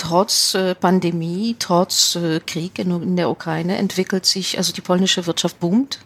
trotz 0.00 0.54
äh, 0.54 0.74
Pandemie, 0.74 1.56
trotz 1.58 2.16
äh, 2.16 2.40
Krieg 2.40 2.78
in, 2.78 2.90
in 3.02 3.16
der 3.16 3.28
Ukraine 3.28 3.76
entwickelt 3.76 4.24
sich, 4.24 4.56
also 4.56 4.72
die 4.72 4.80
polnische 4.80 5.26
Wirtschaft 5.26 5.60
boomt 5.60 6.00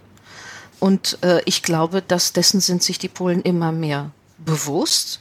und 0.80 1.18
äh, 1.22 1.40
ich 1.44 1.62
glaube, 1.62 2.02
dass 2.02 2.32
dessen 2.32 2.60
sind 2.60 2.82
sich 2.82 2.98
die 2.98 3.08
Polen 3.08 3.40
immer 3.42 3.70
mehr 3.70 4.10
bewusst, 4.38 5.20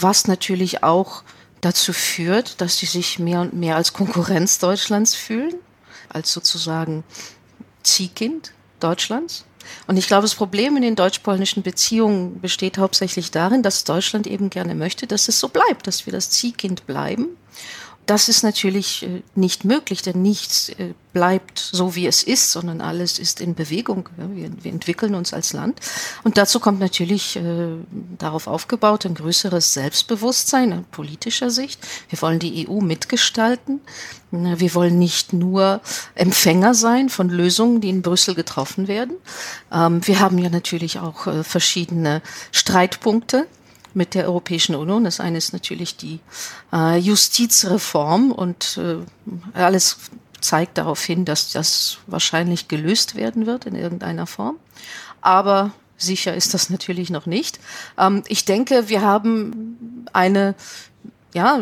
was 0.00 0.26
natürlich 0.26 0.82
auch 0.82 1.22
dazu 1.60 1.92
führt, 1.92 2.60
dass 2.60 2.78
sie 2.78 2.86
sich 2.86 3.20
mehr 3.20 3.40
und 3.40 3.54
mehr 3.54 3.76
als 3.76 3.92
Konkurrenz 3.92 4.58
Deutschlands 4.58 5.14
fühlen, 5.14 5.54
als 6.08 6.32
sozusagen 6.32 7.04
Ziehkind 7.84 8.52
Deutschlands. 8.80 9.44
Und 9.86 9.96
ich 9.96 10.08
glaube, 10.08 10.22
das 10.22 10.34
Problem 10.34 10.76
in 10.76 10.82
den 10.82 10.96
deutsch-polnischen 10.96 11.62
Beziehungen 11.62 12.40
besteht 12.40 12.78
hauptsächlich 12.78 13.30
darin, 13.30 13.62
dass 13.62 13.84
Deutschland 13.84 14.26
eben 14.26 14.50
gerne 14.50 14.74
möchte, 14.74 15.06
dass 15.06 15.28
es 15.28 15.38
so 15.38 15.48
bleibt, 15.48 15.86
dass 15.86 16.04
wir 16.04 16.12
das 16.12 16.30
Ziehkind 16.30 16.84
bleiben 16.84 17.28
das 18.06 18.28
ist 18.28 18.42
natürlich 18.42 19.04
äh, 19.04 19.22
nicht 19.34 19.64
möglich, 19.64 20.02
denn 20.02 20.22
nichts 20.22 20.70
äh, 20.70 20.94
bleibt 21.12 21.58
so, 21.58 21.94
wie 21.94 22.06
es 22.06 22.22
ist, 22.22 22.50
sondern 22.50 22.80
alles 22.80 23.18
ist 23.18 23.40
in 23.40 23.54
Bewegung. 23.54 24.08
Wir, 24.16 24.50
wir 24.64 24.72
entwickeln 24.72 25.14
uns 25.14 25.32
als 25.32 25.52
Land. 25.52 25.78
Und 26.24 26.36
dazu 26.36 26.58
kommt 26.58 26.80
natürlich 26.80 27.36
äh, 27.36 27.76
darauf 28.18 28.48
aufgebaut 28.48 29.06
ein 29.06 29.14
größeres 29.14 29.72
Selbstbewusstsein 29.72 30.72
in 30.72 30.84
politischer 30.84 31.50
Sicht. 31.50 31.80
Wir 32.08 32.20
wollen 32.22 32.38
die 32.38 32.68
EU 32.68 32.80
mitgestalten. 32.80 33.80
Wir 34.30 34.74
wollen 34.74 34.98
nicht 34.98 35.34
nur 35.34 35.82
Empfänger 36.14 36.74
sein 36.74 37.10
von 37.10 37.28
Lösungen, 37.28 37.82
die 37.82 37.90
in 37.90 38.02
Brüssel 38.02 38.34
getroffen 38.34 38.88
werden. 38.88 39.16
Ähm, 39.70 40.00
wir 40.06 40.20
haben 40.20 40.38
ja 40.38 40.48
natürlich 40.48 40.98
auch 40.98 41.28
verschiedene 41.44 42.22
Streitpunkte 42.50 43.46
mit 43.94 44.14
der 44.14 44.26
Europäischen 44.26 44.74
Union. 44.74 45.04
Das 45.04 45.20
eine 45.20 45.38
ist 45.38 45.52
natürlich 45.52 45.96
die 45.96 46.20
äh, 46.72 46.98
Justizreform 46.98 48.32
und 48.32 48.78
äh, 48.78 48.98
alles 49.54 49.98
zeigt 50.40 50.78
darauf 50.78 51.02
hin, 51.02 51.24
dass 51.24 51.52
das 51.52 51.98
wahrscheinlich 52.06 52.68
gelöst 52.68 53.14
werden 53.14 53.46
wird 53.46 53.66
in 53.66 53.74
irgendeiner 53.74 54.26
Form. 54.26 54.56
Aber 55.20 55.70
sicher 55.96 56.34
ist 56.34 56.54
das 56.54 56.70
natürlich 56.70 57.10
noch 57.10 57.26
nicht. 57.26 57.60
Ähm, 57.98 58.22
ich 58.28 58.44
denke, 58.44 58.88
wir 58.88 59.02
haben 59.02 60.06
eine, 60.12 60.54
ja, 61.34 61.60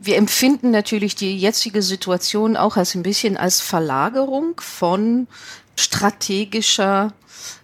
wir 0.00 0.16
empfinden 0.16 0.70
natürlich 0.70 1.14
die 1.16 1.38
jetzige 1.38 1.82
Situation 1.82 2.56
auch 2.56 2.76
als 2.76 2.94
ein 2.94 3.02
bisschen 3.02 3.36
als 3.36 3.60
Verlagerung 3.60 4.60
von 4.60 5.26
strategischer 5.76 7.12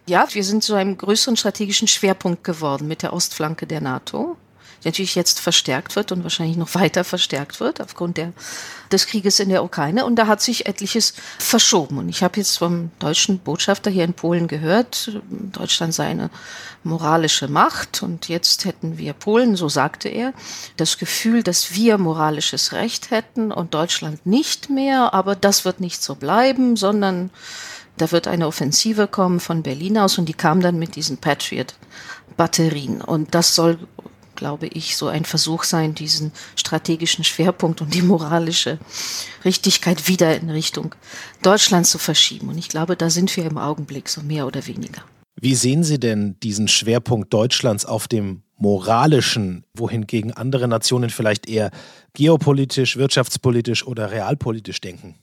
ja, 0.06 0.26
wir 0.32 0.44
sind 0.44 0.62
zu 0.62 0.74
einem 0.74 0.98
größeren 0.98 1.36
strategischen 1.36 1.88
Schwerpunkt 1.88 2.44
geworden 2.44 2.88
mit 2.88 3.02
der 3.02 3.12
Ostflanke 3.12 3.66
der 3.66 3.80
NATO, 3.80 4.36
die 4.82 4.88
natürlich 4.88 5.14
jetzt 5.14 5.40
verstärkt 5.40 5.96
wird 5.96 6.12
und 6.12 6.22
wahrscheinlich 6.22 6.56
noch 6.56 6.74
weiter 6.74 7.04
verstärkt 7.04 7.60
wird 7.60 7.80
aufgrund 7.80 8.18
der, 8.18 8.32
des 8.92 9.06
Krieges 9.06 9.40
in 9.40 9.48
der 9.48 9.64
Ukraine. 9.64 10.04
Und 10.04 10.16
da 10.16 10.26
hat 10.26 10.42
sich 10.42 10.66
etliches 10.66 11.14
verschoben. 11.38 11.98
Und 11.98 12.08
ich 12.08 12.22
habe 12.22 12.38
jetzt 12.38 12.58
vom 12.58 12.90
deutschen 12.98 13.38
Botschafter 13.38 13.90
hier 13.90 14.04
in 14.04 14.14
Polen 14.14 14.46
gehört, 14.46 15.20
Deutschland 15.30 15.94
sei 15.94 16.06
eine 16.06 16.30
moralische 16.84 17.48
Macht 17.48 18.02
und 18.02 18.28
jetzt 18.28 18.66
hätten 18.66 18.98
wir 18.98 19.14
Polen, 19.14 19.56
so 19.56 19.70
sagte 19.70 20.10
er, 20.10 20.34
das 20.76 20.98
Gefühl, 20.98 21.42
dass 21.42 21.74
wir 21.74 21.96
moralisches 21.96 22.72
Recht 22.72 23.10
hätten 23.10 23.50
und 23.52 23.72
Deutschland 23.72 24.26
nicht 24.26 24.68
mehr, 24.68 25.14
aber 25.14 25.34
das 25.34 25.64
wird 25.64 25.80
nicht 25.80 26.02
so 26.02 26.14
bleiben, 26.14 26.76
sondern 26.76 27.30
da 27.96 28.10
wird 28.10 28.26
eine 28.26 28.46
Offensive 28.46 29.06
kommen 29.06 29.40
von 29.40 29.62
Berlin 29.62 29.98
aus 29.98 30.18
und 30.18 30.28
die 30.28 30.34
kam 30.34 30.60
dann 30.60 30.78
mit 30.78 30.96
diesen 30.96 31.18
Patriot-Batterien. 31.18 33.00
Und 33.00 33.34
das 33.34 33.54
soll, 33.54 33.78
glaube 34.34 34.66
ich, 34.66 34.96
so 34.96 35.06
ein 35.06 35.24
Versuch 35.24 35.64
sein, 35.64 35.94
diesen 35.94 36.32
strategischen 36.56 37.24
Schwerpunkt 37.24 37.80
und 37.80 37.94
die 37.94 38.02
moralische 38.02 38.78
Richtigkeit 39.44 40.08
wieder 40.08 40.36
in 40.36 40.50
Richtung 40.50 40.94
Deutschland 41.42 41.86
zu 41.86 41.98
verschieben. 41.98 42.48
Und 42.48 42.58
ich 42.58 42.68
glaube, 42.68 42.96
da 42.96 43.10
sind 43.10 43.36
wir 43.36 43.44
im 43.44 43.58
Augenblick 43.58 44.08
so 44.08 44.22
mehr 44.22 44.46
oder 44.46 44.66
weniger. 44.66 45.02
Wie 45.36 45.54
sehen 45.54 45.84
Sie 45.84 45.98
denn 45.98 46.36
diesen 46.42 46.68
Schwerpunkt 46.68 47.32
Deutschlands 47.32 47.84
auf 47.84 48.08
dem 48.08 48.42
moralischen, 48.56 49.64
wohingegen 49.74 50.32
andere 50.32 50.68
Nationen 50.68 51.10
vielleicht 51.10 51.48
eher 51.48 51.70
geopolitisch, 52.14 52.96
wirtschaftspolitisch 52.96 53.86
oder 53.86 54.10
realpolitisch 54.10 54.80
denken? 54.80 55.16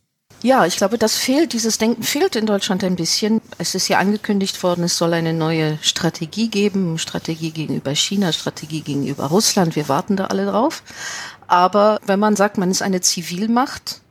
Ja, 0.43 0.65
ich 0.65 0.77
glaube, 0.77 0.97
das 0.97 1.17
fehlt, 1.17 1.54
dieses 1.54 1.77
Denken 1.77 2.01
fehlt 2.01 2.36
in 2.36 2.47
Deutschland 2.47 2.84
ein 2.84 2.95
bisschen. 2.95 3.41
Es 3.60 3.75
ist 3.75 3.88
ja 3.89 3.99
angekündigt 3.99 4.63
worden, 4.63 4.84
es 4.86 4.97
soll 4.97 5.13
eine 5.13 5.34
neue 5.34 5.77
Strategie 5.82 6.49
geben, 6.49 6.97
Strategie 6.97 7.51
gegenüber 7.51 7.93
China, 7.93 8.32
Strategie 8.32 8.82
gegenüber 8.82 9.25
Russland. 9.25 9.75
Wir 9.75 9.88
warten 9.88 10.15
da 10.15 10.25
alle 10.25 10.47
drauf. 10.47 10.82
Aber 11.45 11.99
wenn 12.06 12.19
man 12.19 12.36
sagt, 12.36 12.58
man 12.58 12.71
ist 12.71 12.82
eine 12.82 13.01
Zivilmacht, 13.01 14.01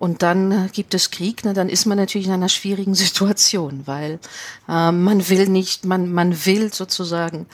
und 0.00 0.22
dann 0.22 0.70
gibt 0.72 0.94
es 0.94 1.10
Krieg, 1.10 1.44
ne, 1.44 1.52
dann 1.52 1.68
ist 1.68 1.84
man 1.84 1.98
natürlich 1.98 2.26
in 2.26 2.32
einer 2.32 2.48
schwierigen 2.48 2.94
Situation, 2.96 3.82
weil 3.84 4.18
äh, 4.66 4.90
man 4.90 5.28
will 5.28 5.46
nicht, 5.46 5.84
man, 5.84 6.10
man 6.10 6.46
will 6.46 6.72
sozusagen 6.72 7.46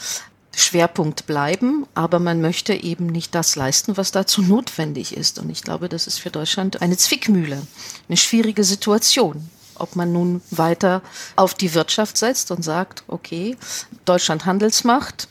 Schwerpunkt 0.58 1.26
bleiben, 1.26 1.86
aber 1.94 2.18
man 2.18 2.40
möchte 2.40 2.72
eben 2.72 3.06
nicht 3.06 3.34
das 3.34 3.56
leisten, 3.56 3.98
was 3.98 4.10
dazu 4.10 4.40
notwendig 4.40 5.14
ist. 5.14 5.38
Und 5.38 5.50
ich 5.50 5.62
glaube, 5.62 5.90
das 5.90 6.06
ist 6.06 6.18
für 6.18 6.30
Deutschland 6.30 6.80
eine 6.80 6.96
Zwickmühle, 6.96 7.60
eine 8.08 8.16
schwierige 8.16 8.64
Situation. 8.64 9.50
Ob 9.74 9.94
man 9.96 10.12
nun 10.12 10.40
weiter 10.50 11.02
auf 11.36 11.52
die 11.52 11.74
Wirtschaft 11.74 12.16
setzt 12.16 12.50
und 12.50 12.62
sagt, 12.62 13.04
okay, 13.06 13.58
Deutschland 14.06 14.46
Handelsmacht, 14.46 15.28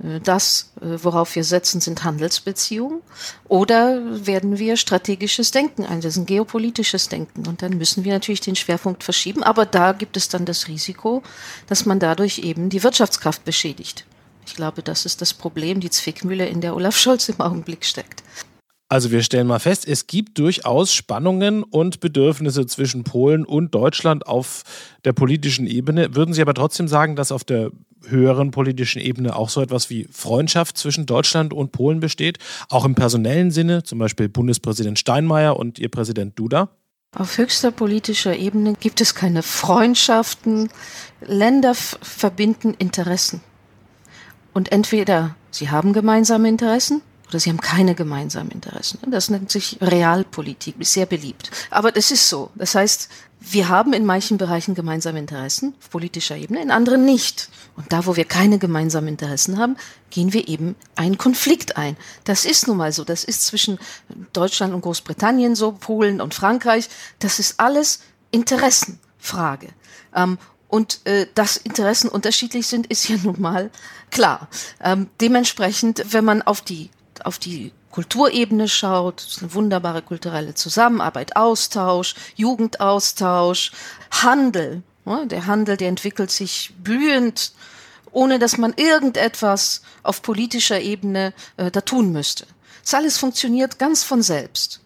äh, 0.00 0.20
das, 0.20 0.70
äh, 0.80 1.02
worauf 1.02 1.34
wir 1.34 1.42
setzen, 1.42 1.80
sind 1.80 2.04
Handelsbeziehungen. 2.04 3.00
Oder 3.48 4.00
werden 4.26 4.58
wir 4.58 4.76
strategisches 4.76 5.50
Denken 5.50 5.84
einsetzen, 5.84 6.26
geopolitisches 6.26 7.08
Denken? 7.08 7.48
Und 7.48 7.62
dann 7.62 7.78
müssen 7.78 8.04
wir 8.04 8.12
natürlich 8.12 8.40
den 8.40 8.54
Schwerpunkt 8.54 9.02
verschieben. 9.02 9.42
Aber 9.42 9.66
da 9.66 9.92
gibt 9.92 10.16
es 10.16 10.28
dann 10.28 10.44
das 10.44 10.68
Risiko, 10.68 11.24
dass 11.66 11.84
man 11.84 11.98
dadurch 11.98 12.38
eben 12.38 12.70
die 12.70 12.84
Wirtschaftskraft 12.84 13.44
beschädigt. 13.44 14.04
Ich 14.48 14.54
glaube, 14.54 14.82
das 14.82 15.04
ist 15.04 15.20
das 15.20 15.34
Problem, 15.34 15.78
die 15.78 15.90
Zwickmühle, 15.90 16.46
in 16.46 16.62
der 16.62 16.74
Olaf 16.74 16.96
Scholz 16.96 17.28
im 17.28 17.38
Augenblick 17.38 17.84
steckt. 17.84 18.22
Also 18.88 19.10
wir 19.10 19.22
stellen 19.22 19.46
mal 19.46 19.58
fest, 19.58 19.86
es 19.86 20.06
gibt 20.06 20.38
durchaus 20.38 20.94
Spannungen 20.94 21.62
und 21.62 22.00
Bedürfnisse 22.00 22.64
zwischen 22.64 23.04
Polen 23.04 23.44
und 23.44 23.74
Deutschland 23.74 24.26
auf 24.26 24.62
der 25.04 25.12
politischen 25.12 25.66
Ebene. 25.66 26.14
Würden 26.14 26.32
Sie 26.32 26.40
aber 26.40 26.54
trotzdem 26.54 26.88
sagen, 26.88 27.14
dass 27.14 27.30
auf 27.30 27.44
der 27.44 27.72
höheren 28.06 28.50
politischen 28.50 29.02
Ebene 29.02 29.36
auch 29.36 29.50
so 29.50 29.60
etwas 29.60 29.90
wie 29.90 30.08
Freundschaft 30.10 30.78
zwischen 30.78 31.04
Deutschland 31.04 31.52
und 31.52 31.70
Polen 31.70 32.00
besteht? 32.00 32.38
Auch 32.70 32.86
im 32.86 32.94
personellen 32.94 33.50
Sinne, 33.50 33.82
zum 33.82 33.98
Beispiel 33.98 34.30
Bundespräsident 34.30 34.98
Steinmeier 34.98 35.58
und 35.58 35.78
Ihr 35.78 35.90
Präsident 35.90 36.38
Duda? 36.38 36.70
Auf 37.14 37.36
höchster 37.36 37.70
politischer 37.70 38.34
Ebene 38.34 38.72
gibt 38.80 39.02
es 39.02 39.14
keine 39.14 39.42
Freundschaften. 39.42 40.70
Länder 41.20 41.74
verbinden 41.74 42.72
Interessen. 42.78 43.42
Und 44.52 44.72
entweder 44.72 45.36
sie 45.50 45.70
haben 45.70 45.92
gemeinsame 45.92 46.48
Interessen 46.48 47.02
oder 47.28 47.38
sie 47.38 47.50
haben 47.50 47.60
keine 47.60 47.94
gemeinsamen 47.94 48.50
Interessen. 48.50 48.98
Das 49.10 49.28
nennt 49.28 49.50
sich 49.50 49.78
Realpolitik, 49.80 50.76
ist 50.78 50.94
sehr 50.94 51.06
beliebt. 51.06 51.50
Aber 51.70 51.92
das 51.92 52.10
ist 52.10 52.28
so. 52.28 52.50
Das 52.54 52.74
heißt, 52.74 53.08
wir 53.40 53.68
haben 53.68 53.92
in 53.92 54.04
manchen 54.04 54.38
Bereichen 54.38 54.74
gemeinsame 54.74 55.18
Interessen 55.18 55.74
auf 55.80 55.90
politischer 55.90 56.36
Ebene, 56.36 56.60
in 56.60 56.70
anderen 56.70 57.04
nicht. 57.04 57.50
Und 57.76 57.92
da, 57.92 58.06
wo 58.06 58.16
wir 58.16 58.24
keine 58.24 58.58
gemeinsamen 58.58 59.08
Interessen 59.08 59.58
haben, 59.58 59.76
gehen 60.10 60.32
wir 60.32 60.48
eben 60.48 60.74
einen 60.96 61.18
Konflikt 61.18 61.76
ein. 61.76 61.96
Das 62.24 62.44
ist 62.44 62.66
nun 62.66 62.78
mal 62.78 62.92
so. 62.92 63.04
Das 63.04 63.24
ist 63.24 63.46
zwischen 63.46 63.78
Deutschland 64.32 64.74
und 64.74 64.80
Großbritannien 64.80 65.54
so, 65.54 65.72
Polen 65.72 66.20
und 66.20 66.34
Frankreich. 66.34 66.88
Das 67.20 67.38
ist 67.38 67.60
alles 67.60 68.00
Interessenfrage. 68.32 69.68
Und 70.68 71.00
äh, 71.06 71.26
dass 71.34 71.56
Interessen 71.56 72.08
unterschiedlich 72.08 72.66
sind, 72.66 72.86
ist 72.86 73.08
ja 73.08 73.16
nun 73.22 73.40
mal 73.40 73.70
klar. 74.10 74.48
Ähm, 74.82 75.08
dementsprechend, 75.20 76.04
wenn 76.12 76.24
man 76.24 76.42
auf 76.42 76.60
die 76.60 76.90
auf 77.24 77.38
die 77.38 77.72
Kulturebene 77.90 78.68
schaut, 78.68 79.22
ist 79.22 79.42
eine 79.42 79.54
wunderbare 79.54 80.02
kulturelle 80.02 80.54
Zusammenarbeit, 80.54 81.36
Austausch, 81.36 82.14
Jugendaustausch, 82.36 83.72
Handel. 84.10 84.82
Der 85.24 85.46
Handel, 85.46 85.78
der 85.78 85.88
entwickelt 85.88 86.30
sich 86.30 86.74
blühend, 86.82 87.52
ohne 88.12 88.38
dass 88.38 88.58
man 88.58 88.74
irgendetwas 88.76 89.82
auf 90.02 90.20
politischer 90.20 90.80
Ebene 90.80 91.32
äh, 91.56 91.70
da 91.70 91.80
tun 91.80 92.12
müsste. 92.12 92.46
Das 92.82 92.94
alles 92.94 93.16
funktioniert 93.16 93.78
ganz 93.78 94.04
von 94.04 94.22
selbst. 94.22 94.80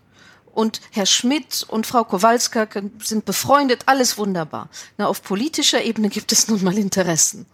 Und 0.52 0.80
Herr 0.90 1.06
Schmidt 1.06 1.64
und 1.68 1.86
Frau 1.86 2.04
Kowalska 2.04 2.68
sind 3.02 3.24
befreundet, 3.24 3.84
alles 3.86 4.18
wunderbar. 4.18 4.68
Na, 4.98 5.06
auf 5.06 5.22
politischer 5.22 5.82
Ebene 5.82 6.08
gibt 6.08 6.30
es 6.32 6.48
nun 6.48 6.62
mal 6.62 6.76
Interessen. 6.76 7.46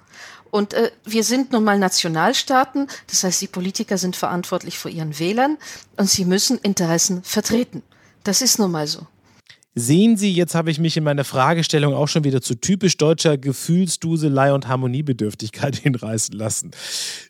Und 0.51 0.75
äh, 0.75 0.91
wir 1.05 1.25
sind 1.25 1.53
nun 1.53 1.65
mal 1.65 1.79
Nationalstaaten, 1.79 2.89
das 3.07 3.23
heißt, 3.23 3.41
die 3.41 3.49
Politiker 3.49 3.99
sind 3.99 4.17
verantwortlich 4.17 4.79
vor 4.79 4.91
ihren 4.91 5.19
Wählern 5.19 5.59
und 5.97 6.09
sie 6.09 6.25
müssen 6.25 6.59
Interessen 6.59 7.23
vertreten. 7.23 7.83
Das 8.25 8.43
ist 8.43 8.59
nun 8.59 8.71
mal 8.71 8.87
so. 8.87 9.07
Sehen 9.79 10.17
Sie, 10.17 10.33
jetzt 10.33 10.57
habe 10.57 10.73
ich 10.73 10.81
mich 10.81 10.97
in 10.97 11.05
meiner 11.05 11.23
Fragestellung 11.23 11.95
auch 11.95 12.09
schon 12.09 12.25
wieder 12.25 12.43
zu 12.43 12.57
typisch 12.57 12.97
deutscher 12.97 13.39
Gefühlsduselei 13.39 14.53
und 14.53 14.67
Harmoniebedürftigkeit 14.67 15.77
hinreißen 15.83 16.37
lassen. 16.37 16.73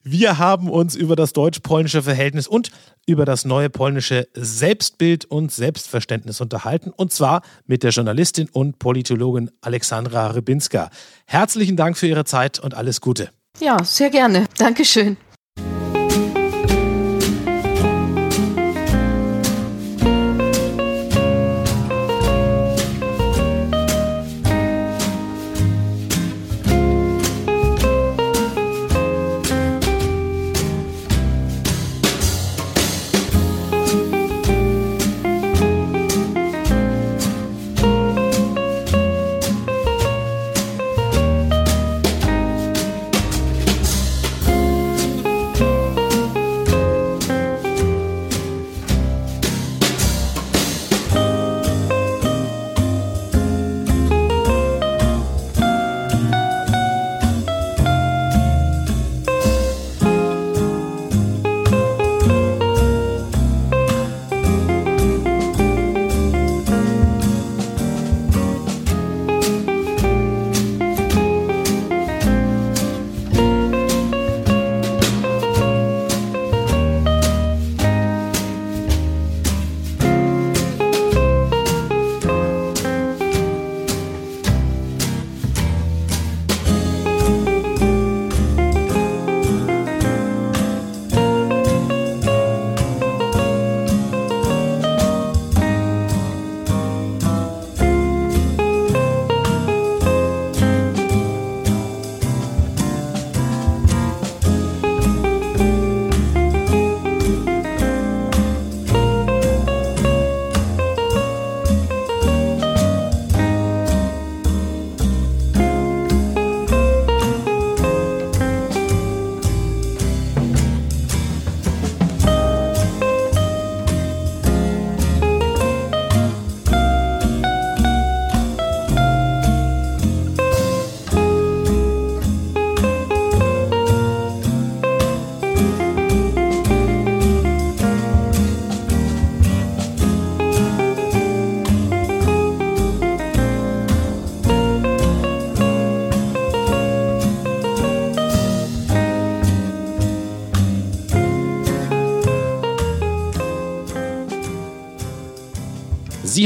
Wir 0.02 0.38
haben 0.38 0.70
uns 0.70 0.96
über 0.96 1.14
das 1.14 1.34
deutsch-polnische 1.34 2.02
Verhältnis 2.02 2.48
und 2.48 2.70
über 3.06 3.26
das 3.26 3.44
neue 3.44 3.68
polnische 3.68 4.28
Selbstbild 4.32 5.26
und 5.26 5.52
Selbstverständnis 5.52 6.40
unterhalten, 6.40 6.90
und 6.90 7.12
zwar 7.12 7.42
mit 7.66 7.82
der 7.82 7.90
Journalistin 7.90 8.48
und 8.50 8.78
Politologin 8.78 9.50
Alexandra 9.60 10.28
Rybinska. 10.28 10.88
Herzlichen 11.26 11.76
Dank 11.76 11.98
für 11.98 12.06
Ihre 12.06 12.24
Zeit 12.24 12.58
und 12.58 12.72
alles 12.72 13.02
Gute. 13.02 13.28
Ja, 13.60 13.84
sehr 13.84 14.08
gerne. 14.08 14.46
Dankeschön. 14.56 15.18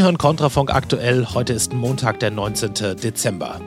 Sie 0.03 0.07
hören 0.07 0.19
Kontrafunk 0.19 0.75
aktuell. 0.75 1.29
Heute 1.33 1.53
ist 1.53 1.75
Montag, 1.75 2.19
der 2.19 2.33
19. 2.33 2.97
Dezember. 3.01 3.61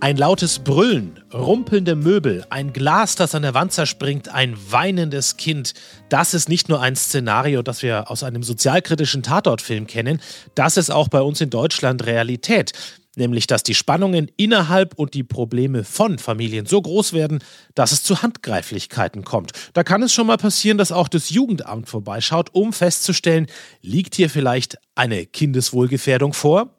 Ein 0.00 0.18
lautes 0.18 0.58
Brüllen, 0.58 1.18
rumpelnde 1.32 1.96
Möbel, 1.96 2.44
ein 2.50 2.74
Glas, 2.74 3.14
das 3.14 3.34
an 3.34 3.40
der 3.40 3.54
Wand 3.54 3.72
zerspringt, 3.72 4.28
ein 4.28 4.54
weinendes 4.68 5.38
Kind. 5.38 5.72
Das 6.10 6.34
ist 6.34 6.50
nicht 6.50 6.68
nur 6.68 6.82
ein 6.82 6.94
Szenario, 6.94 7.62
das 7.62 7.82
wir 7.82 8.10
aus 8.10 8.22
einem 8.22 8.42
sozialkritischen 8.42 9.22
Tatortfilm 9.22 9.86
kennen, 9.86 10.20
das 10.54 10.76
ist 10.76 10.90
auch 10.90 11.08
bei 11.08 11.22
uns 11.22 11.40
in 11.40 11.48
Deutschland 11.48 12.04
Realität 12.04 12.72
nämlich 13.16 13.46
dass 13.46 13.62
die 13.62 13.74
Spannungen 13.74 14.30
innerhalb 14.36 14.94
und 14.94 15.14
die 15.14 15.22
Probleme 15.22 15.84
von 15.84 16.18
Familien 16.18 16.66
so 16.66 16.80
groß 16.80 17.12
werden, 17.12 17.42
dass 17.74 17.92
es 17.92 18.02
zu 18.02 18.22
Handgreiflichkeiten 18.22 19.24
kommt. 19.24 19.52
Da 19.74 19.84
kann 19.84 20.02
es 20.02 20.12
schon 20.12 20.26
mal 20.26 20.38
passieren, 20.38 20.78
dass 20.78 20.92
auch 20.92 21.08
das 21.08 21.30
Jugendamt 21.30 21.88
vorbeischaut, 21.88 22.50
um 22.54 22.72
festzustellen, 22.72 23.46
liegt 23.82 24.14
hier 24.14 24.30
vielleicht 24.30 24.78
eine 24.94 25.26
Kindeswohlgefährdung 25.26 26.32
vor? 26.32 26.70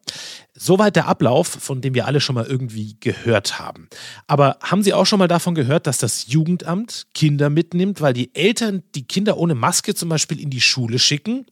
Soweit 0.55 0.95
der 0.95 1.07
Ablauf, 1.07 1.47
von 1.47 1.81
dem 1.81 1.95
wir 1.95 2.05
alle 2.05 2.21
schon 2.21 2.35
mal 2.35 2.45
irgendwie 2.45 2.95
gehört 2.99 3.59
haben. 3.59 3.89
Aber 4.27 4.57
haben 4.61 4.83
Sie 4.83 4.93
auch 4.93 5.05
schon 5.05 5.17
mal 5.17 5.27
davon 5.27 5.55
gehört, 5.55 5.87
dass 5.87 5.97
das 5.97 6.27
Jugendamt 6.27 7.07
Kinder 7.15 7.49
mitnimmt, 7.49 8.01
weil 8.01 8.13
die 8.13 8.33
Eltern 8.35 8.83
die 8.93 9.07
Kinder 9.07 9.37
ohne 9.37 9.55
Maske 9.55 9.95
zum 9.95 10.09
Beispiel 10.09 10.39
in 10.39 10.51
die 10.51 10.61
Schule 10.61 10.99
schicken? 10.99 11.47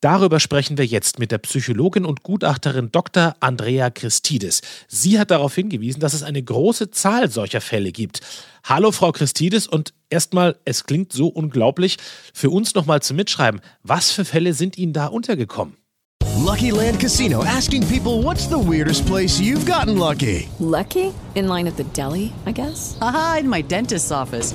Darüber 0.00 0.40
sprechen 0.40 0.78
wir 0.78 0.86
jetzt 0.86 1.18
mit 1.18 1.30
der 1.30 1.36
Psychologin 1.38 2.06
und 2.06 2.22
Gutachterin 2.22 2.90
Dr. 2.90 3.36
Andrea 3.40 3.90
Christides. 3.90 4.62
Sie 4.88 5.18
hat 5.18 5.30
darauf 5.30 5.54
hingewiesen, 5.54 6.00
dass 6.00 6.14
es 6.14 6.22
eine 6.22 6.42
große 6.42 6.90
Zahl 6.90 7.30
solcher 7.30 7.60
Fälle 7.60 7.92
gibt. 7.92 8.22
Hallo 8.64 8.92
Frau 8.92 9.12
Christides 9.12 9.66
und 9.66 9.92
erstmal, 10.08 10.56
es 10.64 10.84
klingt 10.84 11.12
so 11.12 11.26
unglaublich, 11.26 11.98
für 12.32 12.48
uns 12.48 12.74
nochmal 12.74 13.02
zum 13.02 13.16
Mitschreiben, 13.16 13.60
was 13.82 14.10
für 14.10 14.24
Fälle 14.24 14.54
sind 14.54 14.78
Ihnen 14.78 14.94
da 14.94 15.06
untergekommen? 15.06 15.76
Lucky 16.38 16.70
Land 16.70 16.98
Casino 16.98 17.42
asking 17.44 17.86
people 17.86 18.22
what's 18.22 18.48
the 18.48 18.56
weirdest 18.56 19.04
place 19.06 19.38
you've 19.38 19.66
gotten 19.66 19.98
lucky? 19.98 20.48
Lucky? 20.58 21.12
In 21.34 21.46
line 21.46 21.68
at 21.68 21.76
the 21.76 21.84
deli, 21.92 22.32
I 22.46 22.52
guess? 22.52 22.96
Aha, 23.02 23.36
in 23.40 23.48
my 23.50 23.62
dentist's 23.62 24.10
office. 24.10 24.54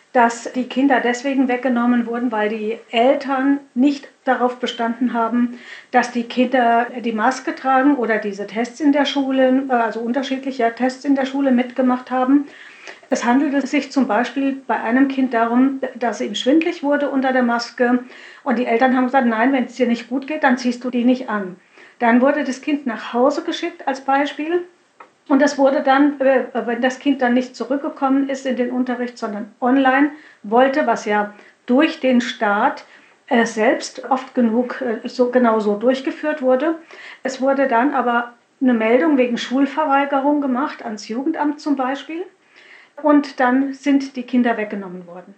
dass 0.13 0.51
die 0.53 0.67
Kinder 0.67 0.99
deswegen 0.99 1.47
weggenommen 1.47 2.05
wurden, 2.05 2.31
weil 2.31 2.49
die 2.49 2.77
Eltern 2.89 3.59
nicht 3.73 4.09
darauf 4.25 4.59
bestanden 4.59 5.13
haben, 5.13 5.57
dass 5.91 6.11
die 6.11 6.23
Kinder 6.23 6.87
die 6.99 7.13
Maske 7.13 7.55
tragen 7.55 7.95
oder 7.95 8.17
diese 8.17 8.45
Tests 8.45 8.81
in 8.81 8.91
der 8.91 9.05
Schule, 9.05 9.63
also 9.69 10.01
unterschiedliche 10.01 10.73
Tests 10.75 11.05
in 11.05 11.15
der 11.15 11.25
Schule 11.25 11.51
mitgemacht 11.51 12.11
haben. 12.11 12.45
Es 13.09 13.25
handelte 13.25 13.65
sich 13.65 13.91
zum 13.91 14.07
Beispiel 14.07 14.61
bei 14.67 14.79
einem 14.79 15.07
Kind 15.07 15.33
darum, 15.33 15.81
dass 15.95 16.21
ihm 16.21 16.35
schwindlig 16.35 16.83
wurde 16.83 17.09
unter 17.09 17.31
der 17.31 17.43
Maske 17.43 17.99
und 18.43 18.59
die 18.59 18.65
Eltern 18.65 18.95
haben 18.95 19.05
gesagt, 19.05 19.27
nein, 19.27 19.53
wenn 19.53 19.65
es 19.65 19.75
dir 19.75 19.87
nicht 19.87 20.09
gut 20.09 20.27
geht, 20.27 20.43
dann 20.43 20.57
ziehst 20.57 20.83
du 20.83 20.89
die 20.89 21.03
nicht 21.03 21.29
an. 21.29 21.57
Dann 21.99 22.21
wurde 22.21 22.43
das 22.43 22.61
Kind 22.61 22.85
nach 22.85 23.13
Hause 23.13 23.43
geschickt 23.43 23.87
als 23.87 24.01
Beispiel 24.01 24.65
und 25.27 25.41
das 25.41 25.57
wurde 25.57 25.83
dann, 25.83 26.19
äh, 26.19 26.45
wenn 26.65 26.81
das 26.81 26.99
Kind 26.99 27.21
dann 27.21 27.33
nicht 27.33 27.55
zurückgekommen 27.55 28.29
ist 28.29 28.45
in 28.45 28.55
den 28.55 28.71
Unterricht, 28.71 29.17
sondern 29.17 29.53
online 29.61 30.11
wollte, 30.43 30.87
was 30.87 31.05
ja 31.05 31.33
durch 31.65 31.99
den 31.99 32.21
Staat 32.21 32.85
äh, 33.27 33.45
selbst 33.45 34.03
oft 34.09 34.35
genug 34.35 34.81
äh, 34.81 35.07
so 35.07 35.29
genau 35.29 35.59
so 35.59 35.75
durchgeführt 35.75 36.41
wurde. 36.41 36.75
Es 37.23 37.39
wurde 37.39 37.67
dann 37.67 37.93
aber 37.93 38.33
eine 38.61 38.73
Meldung 38.73 39.17
wegen 39.17 39.37
Schulverweigerung 39.37 40.41
gemacht, 40.41 40.83
ans 40.83 41.07
Jugendamt 41.07 41.59
zum 41.59 41.75
Beispiel. 41.75 42.25
Und 43.01 43.39
dann 43.39 43.73
sind 43.73 44.15
die 44.15 44.23
Kinder 44.23 44.57
weggenommen 44.57 45.07
worden. 45.07 45.33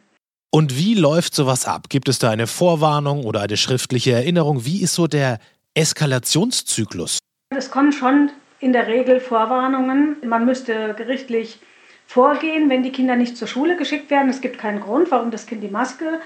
Und 0.52 0.78
wie 0.78 0.94
läuft 0.96 1.34
sowas 1.34 1.66
ab? 1.66 1.90
Gibt 1.90 2.10
es 2.10 2.20
da 2.20 2.30
eine 2.30 2.48
Vorwarnung 2.48 3.26
oder 3.26 3.42
eine 3.42 3.58
schriftliche 3.58 4.12
Erinnerung? 4.12 4.66
Wie 4.66 4.82
ist 4.82 4.94
so 4.96 5.08
der 5.08 5.40
Eskalationszyklus? 5.74 7.20
Es 7.56 7.72
kommen 7.72 7.92
schon 7.92 8.32
in 8.64 8.74
der 8.74 8.88
Regel 8.88 9.20
Vorwarnungen. 9.20 10.16
Man 10.24 10.46
müsste 10.46 10.94
gerichtlich 10.98 11.60
vorgehen, 12.08 12.70
wenn 12.70 12.82
die 12.82 12.92
Kinder 12.92 13.16
nicht 13.16 13.36
zur 13.36 13.48
Schule 13.48 13.76
geschickt 13.76 14.10
werden. 14.10 14.30
Es 14.30 14.42
gibt 14.42 14.58
keinen 14.58 14.80
Grund, 14.80 15.12
warum 15.12 15.32
das 15.32 15.46
Kind 15.46 15.62
die 15.62 15.70
Maske 15.70 16.20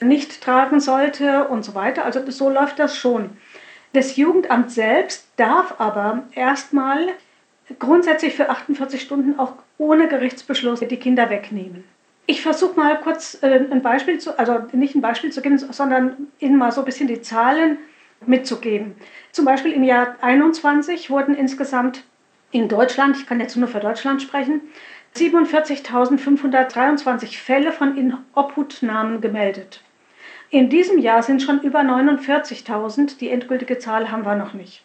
nicht 0.00 0.40
tragen 0.40 0.80
sollte 0.80 1.48
und 1.48 1.64
so 1.64 1.74
weiter. 1.74 2.04
Also 2.04 2.28
so 2.30 2.48
läuft 2.48 2.78
das 2.78 2.96
schon. 2.96 3.30
Das 3.92 4.16
Jugendamt 4.16 4.70
selbst 4.70 5.28
darf 5.36 5.74
aber 5.78 6.24
erstmal 6.32 7.08
grundsätzlich 7.78 8.34
für 8.34 8.48
48 8.48 9.00
Stunden 9.00 9.38
auch 9.38 9.52
ohne 9.76 10.08
Gerichtsbeschluss 10.08 10.80
die 10.80 10.96
Kinder 10.96 11.28
wegnehmen. 11.28 11.84
Ich 12.26 12.40
versuche 12.40 12.78
mal 12.78 12.98
kurz 13.00 13.38
äh, 13.42 13.66
ein 13.70 13.82
Beispiel 13.82 14.18
zu, 14.18 14.38
also 14.38 14.60
nicht 14.72 14.94
ein 14.94 15.02
Beispiel 15.02 15.30
zu 15.30 15.42
geben, 15.42 15.58
sondern 15.58 16.28
Ihnen 16.38 16.56
mal 16.56 16.72
so 16.72 16.80
ein 16.80 16.84
bisschen 16.84 17.08
die 17.08 17.20
Zahlen 17.20 17.78
mitzugeben. 18.26 18.94
Zum 19.30 19.44
Beispiel 19.44 19.72
im 19.72 19.84
Jahr 19.84 20.16
21 20.20 21.10
wurden 21.10 21.34
insgesamt 21.34 22.04
in 22.50 22.68
Deutschland, 22.68 23.16
ich 23.16 23.26
kann 23.26 23.40
jetzt 23.40 23.56
nur 23.56 23.68
für 23.68 23.80
Deutschland 23.80 24.22
sprechen, 24.22 24.60
47.523 25.16 27.38
Fälle 27.38 27.72
von 27.72 27.96
Inobhutnahmen 27.96 29.20
gemeldet. 29.20 29.82
In 30.50 30.68
diesem 30.68 30.98
Jahr 30.98 31.22
sind 31.22 31.42
schon 31.42 31.62
über 31.62 31.80
49.000, 31.80 33.18
die 33.18 33.30
endgültige 33.30 33.78
Zahl 33.78 34.10
haben 34.10 34.26
wir 34.26 34.34
noch 34.34 34.52
nicht. 34.52 34.82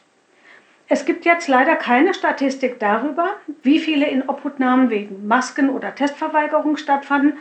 Es 0.90 1.04
gibt 1.04 1.26
jetzt 1.26 1.50
leider 1.50 1.76
keine 1.76 2.14
Statistik 2.14 2.80
darüber, 2.80 3.32
wie 3.64 3.80
viele 3.80 4.08
Inobhutnahmen 4.08 4.90
wegen 4.90 5.28
Masken- 5.28 5.70
oder 5.70 5.94
Testverweigerung 5.94 6.78
stattfanden. 6.78 7.34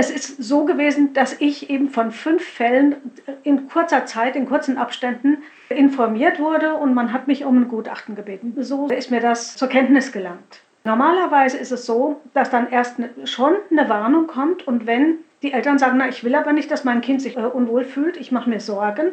Es 0.00 0.10
ist 0.10 0.40
so 0.40 0.64
gewesen, 0.64 1.12
dass 1.12 1.40
ich 1.40 1.70
eben 1.70 1.88
von 1.88 2.12
fünf 2.12 2.44
Fällen 2.44 2.94
in 3.42 3.68
kurzer 3.68 4.06
Zeit, 4.06 4.36
in 4.36 4.46
kurzen 4.46 4.78
Abständen 4.78 5.38
informiert 5.70 6.38
wurde 6.38 6.74
und 6.74 6.94
man 6.94 7.12
hat 7.12 7.26
mich 7.26 7.44
um 7.44 7.62
ein 7.62 7.66
Gutachten 7.66 8.14
gebeten. 8.14 8.54
So 8.60 8.86
ist 8.86 9.10
mir 9.10 9.18
das 9.18 9.56
zur 9.56 9.66
Kenntnis 9.66 10.12
gelangt. 10.12 10.60
Normalerweise 10.84 11.58
ist 11.58 11.72
es 11.72 11.84
so, 11.84 12.20
dass 12.32 12.48
dann 12.48 12.70
erst 12.70 13.00
ne, 13.00 13.10
schon 13.24 13.56
eine 13.72 13.88
Warnung 13.88 14.28
kommt 14.28 14.68
und 14.68 14.86
wenn 14.86 15.16
die 15.42 15.52
Eltern 15.52 15.80
sagen, 15.80 15.98
na, 15.98 16.08
ich 16.08 16.22
will 16.22 16.36
aber 16.36 16.52
nicht, 16.52 16.70
dass 16.70 16.84
mein 16.84 17.00
Kind 17.00 17.20
sich 17.20 17.36
äh, 17.36 17.40
unwohl 17.40 17.84
fühlt, 17.84 18.16
ich 18.18 18.30
mache 18.30 18.48
mir 18.48 18.60
Sorgen, 18.60 19.10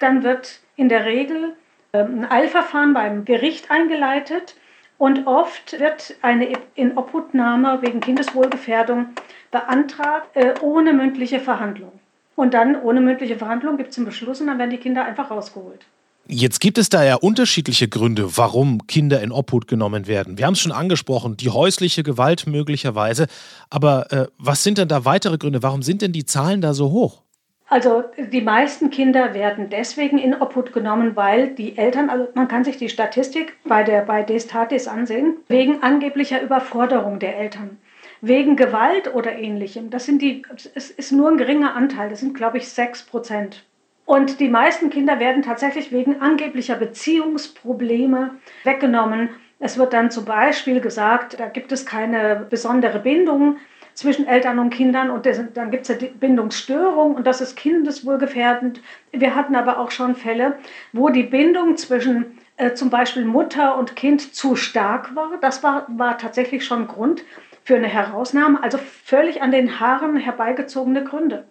dann 0.00 0.24
wird 0.24 0.58
in 0.74 0.88
der 0.88 1.04
Regel 1.04 1.54
äh, 1.92 1.98
ein 1.98 2.28
Eilverfahren 2.28 2.94
beim 2.94 3.24
Gericht 3.24 3.70
eingeleitet 3.70 4.56
und 4.98 5.26
oft 5.26 5.78
wird 5.78 6.14
eine 6.22 6.52
Inobhutnahme 6.74 7.80
wegen 7.82 8.00
Kindeswohlgefährdung 8.00 9.08
beantragt, 9.50 10.28
äh, 10.34 10.54
ohne 10.60 10.92
mündliche 10.92 11.40
Verhandlung. 11.40 11.92
Und 12.34 12.54
dann 12.54 12.80
ohne 12.82 13.00
mündliche 13.00 13.36
Verhandlung 13.36 13.76
gibt 13.76 13.90
es 13.90 13.96
einen 13.96 14.06
Beschluss 14.06 14.40
und 14.40 14.46
dann 14.46 14.58
werden 14.58 14.70
die 14.70 14.76
Kinder 14.76 15.04
einfach 15.04 15.30
rausgeholt. 15.30 15.80
Jetzt 16.28 16.60
gibt 16.60 16.76
es 16.76 16.88
da 16.88 17.04
ja 17.04 17.14
unterschiedliche 17.14 17.88
Gründe, 17.88 18.36
warum 18.36 18.86
Kinder 18.88 19.22
in 19.22 19.30
Obhut 19.30 19.68
genommen 19.68 20.08
werden. 20.08 20.38
Wir 20.38 20.46
haben 20.46 20.54
es 20.54 20.60
schon 20.60 20.72
angesprochen, 20.72 21.36
die 21.36 21.50
häusliche 21.50 22.02
Gewalt 22.02 22.48
möglicherweise. 22.48 23.28
Aber 23.70 24.10
äh, 24.12 24.26
was 24.36 24.64
sind 24.64 24.78
denn 24.78 24.88
da 24.88 25.04
weitere 25.04 25.38
Gründe? 25.38 25.62
Warum 25.62 25.82
sind 25.82 26.02
denn 26.02 26.12
die 26.12 26.24
Zahlen 26.24 26.60
da 26.60 26.74
so 26.74 26.90
hoch? 26.90 27.22
Also 27.68 28.04
die 28.16 28.42
meisten 28.42 28.90
Kinder 28.90 29.34
werden 29.34 29.70
deswegen 29.70 30.18
in 30.18 30.40
Obhut 30.40 30.72
genommen, 30.72 31.16
weil 31.16 31.48
die 31.48 31.76
Eltern, 31.76 32.10
also 32.10 32.28
man 32.34 32.46
kann 32.46 32.62
sich 32.62 32.76
die 32.76 32.88
Statistik 32.88 33.56
bei 33.64 33.82
der 33.82 34.02
bei 34.02 34.22
Destatis 34.22 34.86
ansehen, 34.86 35.38
wegen 35.48 35.82
angeblicher 35.82 36.40
Überforderung 36.40 37.18
der 37.18 37.36
Eltern, 37.36 37.78
wegen 38.20 38.54
Gewalt 38.54 39.12
oder 39.12 39.36
ähnlichem. 39.36 39.90
Das 39.90 40.06
sind 40.06 40.22
die, 40.22 40.42
es 40.74 40.90
ist 40.90 41.10
nur 41.10 41.28
ein 41.28 41.38
geringer 41.38 41.74
Anteil, 41.74 42.08
das 42.08 42.20
sind 42.20 42.34
glaube 42.34 42.58
ich 42.58 42.68
sechs 42.68 43.02
Prozent. 43.02 43.64
Und 44.04 44.38
die 44.38 44.48
meisten 44.48 44.88
Kinder 44.88 45.18
werden 45.18 45.42
tatsächlich 45.42 45.90
wegen 45.90 46.20
angeblicher 46.20 46.76
Beziehungsprobleme 46.76 48.36
weggenommen. 48.62 49.30
Es 49.58 49.76
wird 49.76 49.92
dann 49.92 50.12
zum 50.12 50.24
Beispiel 50.24 50.80
gesagt, 50.80 51.40
da 51.40 51.48
gibt 51.48 51.72
es 51.72 51.84
keine 51.84 52.46
besondere 52.48 53.00
Bindung 53.00 53.56
zwischen 53.96 54.28
Eltern 54.28 54.58
und 54.58 54.70
Kindern 54.70 55.10
und 55.10 55.26
dann 55.54 55.70
gibt 55.70 55.88
es 55.88 55.98
eine 55.98 56.08
Bindungsstörung 56.10 57.14
und 57.14 57.26
das 57.26 57.40
ist 57.40 57.56
kindeswohlgefährdend. 57.56 58.82
Wir 59.10 59.34
hatten 59.34 59.56
aber 59.56 59.80
auch 59.80 59.90
schon 59.90 60.14
Fälle, 60.14 60.58
wo 60.92 61.08
die 61.08 61.22
Bindung 61.22 61.78
zwischen 61.78 62.38
äh, 62.58 62.74
zum 62.74 62.90
Beispiel 62.90 63.24
Mutter 63.24 63.78
und 63.78 63.96
Kind 63.96 64.34
zu 64.34 64.54
stark 64.54 65.16
war. 65.16 65.38
Das 65.40 65.62
war, 65.62 65.86
war 65.88 66.18
tatsächlich 66.18 66.64
schon 66.64 66.88
Grund 66.88 67.24
für 67.64 67.76
eine 67.76 67.88
Herausnahme, 67.88 68.62
also 68.62 68.76
völlig 68.76 69.40
an 69.40 69.50
den 69.50 69.80
Haaren 69.80 70.18
herbeigezogene 70.18 71.02
Gründe. 71.02 71.46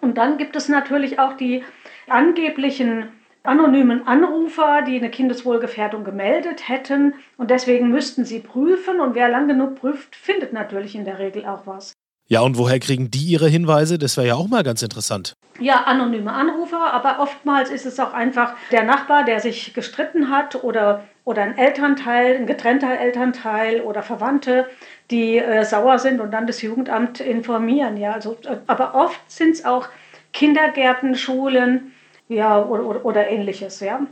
Und 0.00 0.16
dann 0.16 0.38
gibt 0.38 0.56
es 0.56 0.70
natürlich 0.70 1.18
auch 1.18 1.34
die 1.34 1.64
angeblichen 2.08 3.10
anonymen 3.44 4.06
Anrufer, 4.06 4.82
die 4.82 4.96
eine 4.96 5.10
Kindeswohlgefährdung 5.10 6.02
gemeldet 6.02 6.68
hätten. 6.68 7.14
Und 7.36 7.50
deswegen 7.50 7.90
müssten 7.90 8.24
sie 8.24 8.40
prüfen. 8.40 9.00
Und 9.00 9.14
wer 9.14 9.28
lang 9.28 9.46
genug 9.46 9.76
prüft, 9.76 10.16
findet 10.16 10.52
natürlich 10.52 10.96
in 10.96 11.04
der 11.04 11.18
Regel 11.18 11.46
auch 11.46 11.66
was. 11.66 11.92
Ja, 12.26 12.40
und 12.40 12.56
woher 12.56 12.80
kriegen 12.80 13.10
die 13.10 13.24
ihre 13.24 13.48
Hinweise? 13.48 13.98
Das 13.98 14.16
wäre 14.16 14.26
ja 14.28 14.34
auch 14.34 14.48
mal 14.48 14.62
ganz 14.62 14.82
interessant. 14.82 15.34
Ja, 15.60 15.84
anonyme 15.84 16.32
Anrufer, 16.32 16.92
aber 16.92 17.20
oftmals 17.20 17.70
ist 17.70 17.84
es 17.84 18.00
auch 18.00 18.14
einfach 18.14 18.54
der 18.72 18.82
Nachbar, 18.82 19.24
der 19.24 19.40
sich 19.40 19.74
gestritten 19.74 20.30
hat 20.30 20.64
oder, 20.64 21.04
oder 21.24 21.42
ein 21.42 21.56
Elternteil, 21.56 22.36
ein 22.36 22.46
getrennter 22.46 22.98
Elternteil 22.98 23.82
oder 23.82 24.02
Verwandte, 24.02 24.66
die 25.10 25.36
äh, 25.36 25.64
sauer 25.64 25.98
sind 25.98 26.20
und 26.20 26.32
dann 26.32 26.46
das 26.46 26.62
Jugendamt 26.62 27.20
informieren. 27.20 27.98
Ja, 27.98 28.12
also, 28.12 28.38
äh, 28.46 28.56
aber 28.66 28.94
oft 28.94 29.20
sind 29.30 29.50
es 29.50 29.64
auch 29.64 29.88
Kindergärten, 30.32 31.14
Schulen, 31.14 31.92
ja, 32.34 32.62
oder, 32.64 32.84
oder, 32.84 33.04
oder 33.04 33.28
ähnliches, 33.28 33.80
ja. 33.80 34.06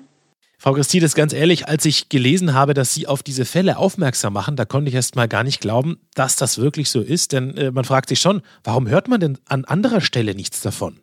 Frau 0.62 0.74
Christines, 0.74 1.16
ganz 1.16 1.32
ehrlich, 1.32 1.66
als 1.66 1.84
ich 1.84 2.08
gelesen 2.08 2.54
habe, 2.54 2.72
dass 2.72 2.94
Sie 2.94 3.08
auf 3.08 3.24
diese 3.24 3.44
Fälle 3.44 3.78
aufmerksam 3.78 4.32
machen, 4.32 4.54
da 4.54 4.64
konnte 4.64 4.90
ich 4.90 4.94
erst 4.94 5.16
mal 5.16 5.26
gar 5.26 5.42
nicht 5.42 5.60
glauben, 5.60 5.98
dass 6.14 6.36
das 6.36 6.58
wirklich 6.58 6.88
so 6.88 7.00
ist. 7.00 7.32
Denn 7.32 7.56
äh, 7.56 7.72
man 7.72 7.84
fragt 7.84 8.08
sich 8.08 8.20
schon, 8.20 8.42
warum 8.62 8.88
hört 8.88 9.08
man 9.08 9.18
denn 9.18 9.38
an 9.48 9.64
anderer 9.64 10.00
Stelle 10.00 10.36
nichts 10.36 10.60
davon? 10.60 11.00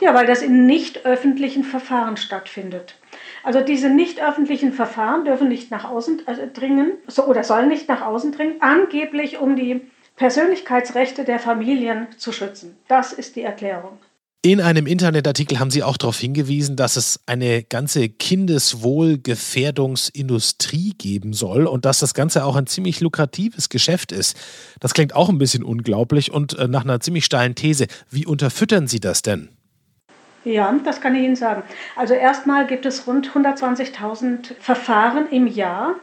Ja, 0.00 0.14
weil 0.14 0.26
das 0.26 0.42
in 0.42 0.66
nicht 0.66 1.06
öffentlichen 1.06 1.62
Verfahren 1.62 2.16
stattfindet. 2.16 2.96
Also 3.44 3.60
diese 3.60 3.88
nicht 3.88 4.20
öffentlichen 4.20 4.72
Verfahren 4.72 5.24
dürfen 5.24 5.48
nicht 5.48 5.70
nach 5.70 5.84
außen 5.84 6.26
äh, 6.26 6.48
dringen 6.48 6.94
so, 7.06 7.24
oder 7.26 7.44
sollen 7.44 7.68
nicht 7.68 7.88
nach 7.88 8.02
außen 8.02 8.32
dringen, 8.32 8.56
angeblich 8.58 9.38
um 9.38 9.54
die 9.54 9.80
Persönlichkeitsrechte 10.16 11.22
der 11.22 11.38
Familien 11.38 12.08
zu 12.16 12.32
schützen. 12.32 12.76
Das 12.88 13.12
ist 13.12 13.36
die 13.36 13.42
Erklärung. 13.42 13.98
In 14.44 14.60
einem 14.60 14.88
Internetartikel 14.88 15.60
haben 15.60 15.70
Sie 15.70 15.84
auch 15.84 15.96
darauf 15.96 16.18
hingewiesen, 16.18 16.74
dass 16.74 16.96
es 16.96 17.20
eine 17.26 17.62
ganze 17.62 18.08
Kindeswohlgefährdungsindustrie 18.08 20.94
geben 20.98 21.32
soll 21.32 21.68
und 21.68 21.84
dass 21.84 22.00
das 22.00 22.12
Ganze 22.12 22.44
auch 22.44 22.56
ein 22.56 22.66
ziemlich 22.66 23.00
lukratives 23.00 23.68
Geschäft 23.68 24.10
ist. 24.10 24.36
Das 24.80 24.94
klingt 24.94 25.14
auch 25.14 25.28
ein 25.28 25.38
bisschen 25.38 25.62
unglaublich 25.62 26.32
und 26.32 26.58
äh, 26.58 26.66
nach 26.66 26.82
einer 26.82 26.98
ziemlich 26.98 27.24
steilen 27.24 27.54
These. 27.54 27.86
Wie 28.10 28.26
unterfüttern 28.26 28.88
Sie 28.88 28.98
das 28.98 29.22
denn? 29.22 29.48
Ja, 30.44 30.76
das 30.84 31.00
kann 31.00 31.14
ich 31.14 31.22
Ihnen 31.22 31.36
sagen. 31.36 31.62
Also 31.94 32.14
erstmal 32.14 32.66
gibt 32.66 32.84
es 32.84 33.06
rund 33.06 33.30
120.000 33.30 34.54
Verfahren 34.58 35.28
im 35.30 35.46
Jahr, 35.46 35.94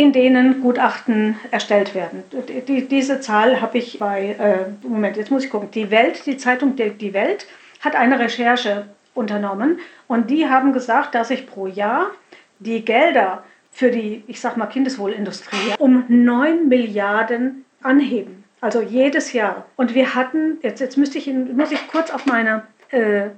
in 0.00 0.12
denen 0.14 0.62
Gutachten 0.62 1.38
erstellt 1.50 1.94
werden. 1.94 2.22
Die, 2.66 2.88
diese 2.88 3.20
Zahl 3.20 3.60
habe 3.60 3.76
ich 3.76 3.98
bei, 3.98 4.34
äh, 4.38 4.88
Moment, 4.88 5.18
jetzt 5.18 5.30
muss 5.30 5.44
ich 5.44 5.50
gucken, 5.50 5.70
die 5.72 5.90
Welt, 5.90 6.24
die 6.24 6.38
Zeitung 6.38 6.74
Die 6.74 7.12
Welt 7.12 7.46
hat 7.80 7.94
eine 7.94 8.18
Recherche 8.18 8.86
unternommen 9.12 9.78
und 10.08 10.30
die 10.30 10.48
haben 10.48 10.72
gesagt, 10.72 11.14
dass 11.14 11.28
sich 11.28 11.46
pro 11.46 11.66
Jahr 11.66 12.12
die 12.60 12.82
Gelder 12.82 13.44
für 13.70 13.90
die, 13.90 14.24
ich 14.26 14.40
sag 14.40 14.56
mal, 14.56 14.66
Kindeswohlindustrie 14.66 15.74
um 15.78 16.04
9 16.08 16.66
Milliarden 16.68 17.66
anheben. 17.82 18.44
Also 18.62 18.80
jedes 18.80 19.34
Jahr. 19.34 19.66
Und 19.76 19.94
wir 19.94 20.14
hatten, 20.14 20.58
jetzt, 20.62 20.80
jetzt 20.80 20.96
müsste 20.96 21.18
ich, 21.18 21.26
muss 21.26 21.72
ich 21.72 21.88
kurz 21.88 22.10
auf 22.10 22.24
meine 22.24 22.62
äh, 22.88 23.28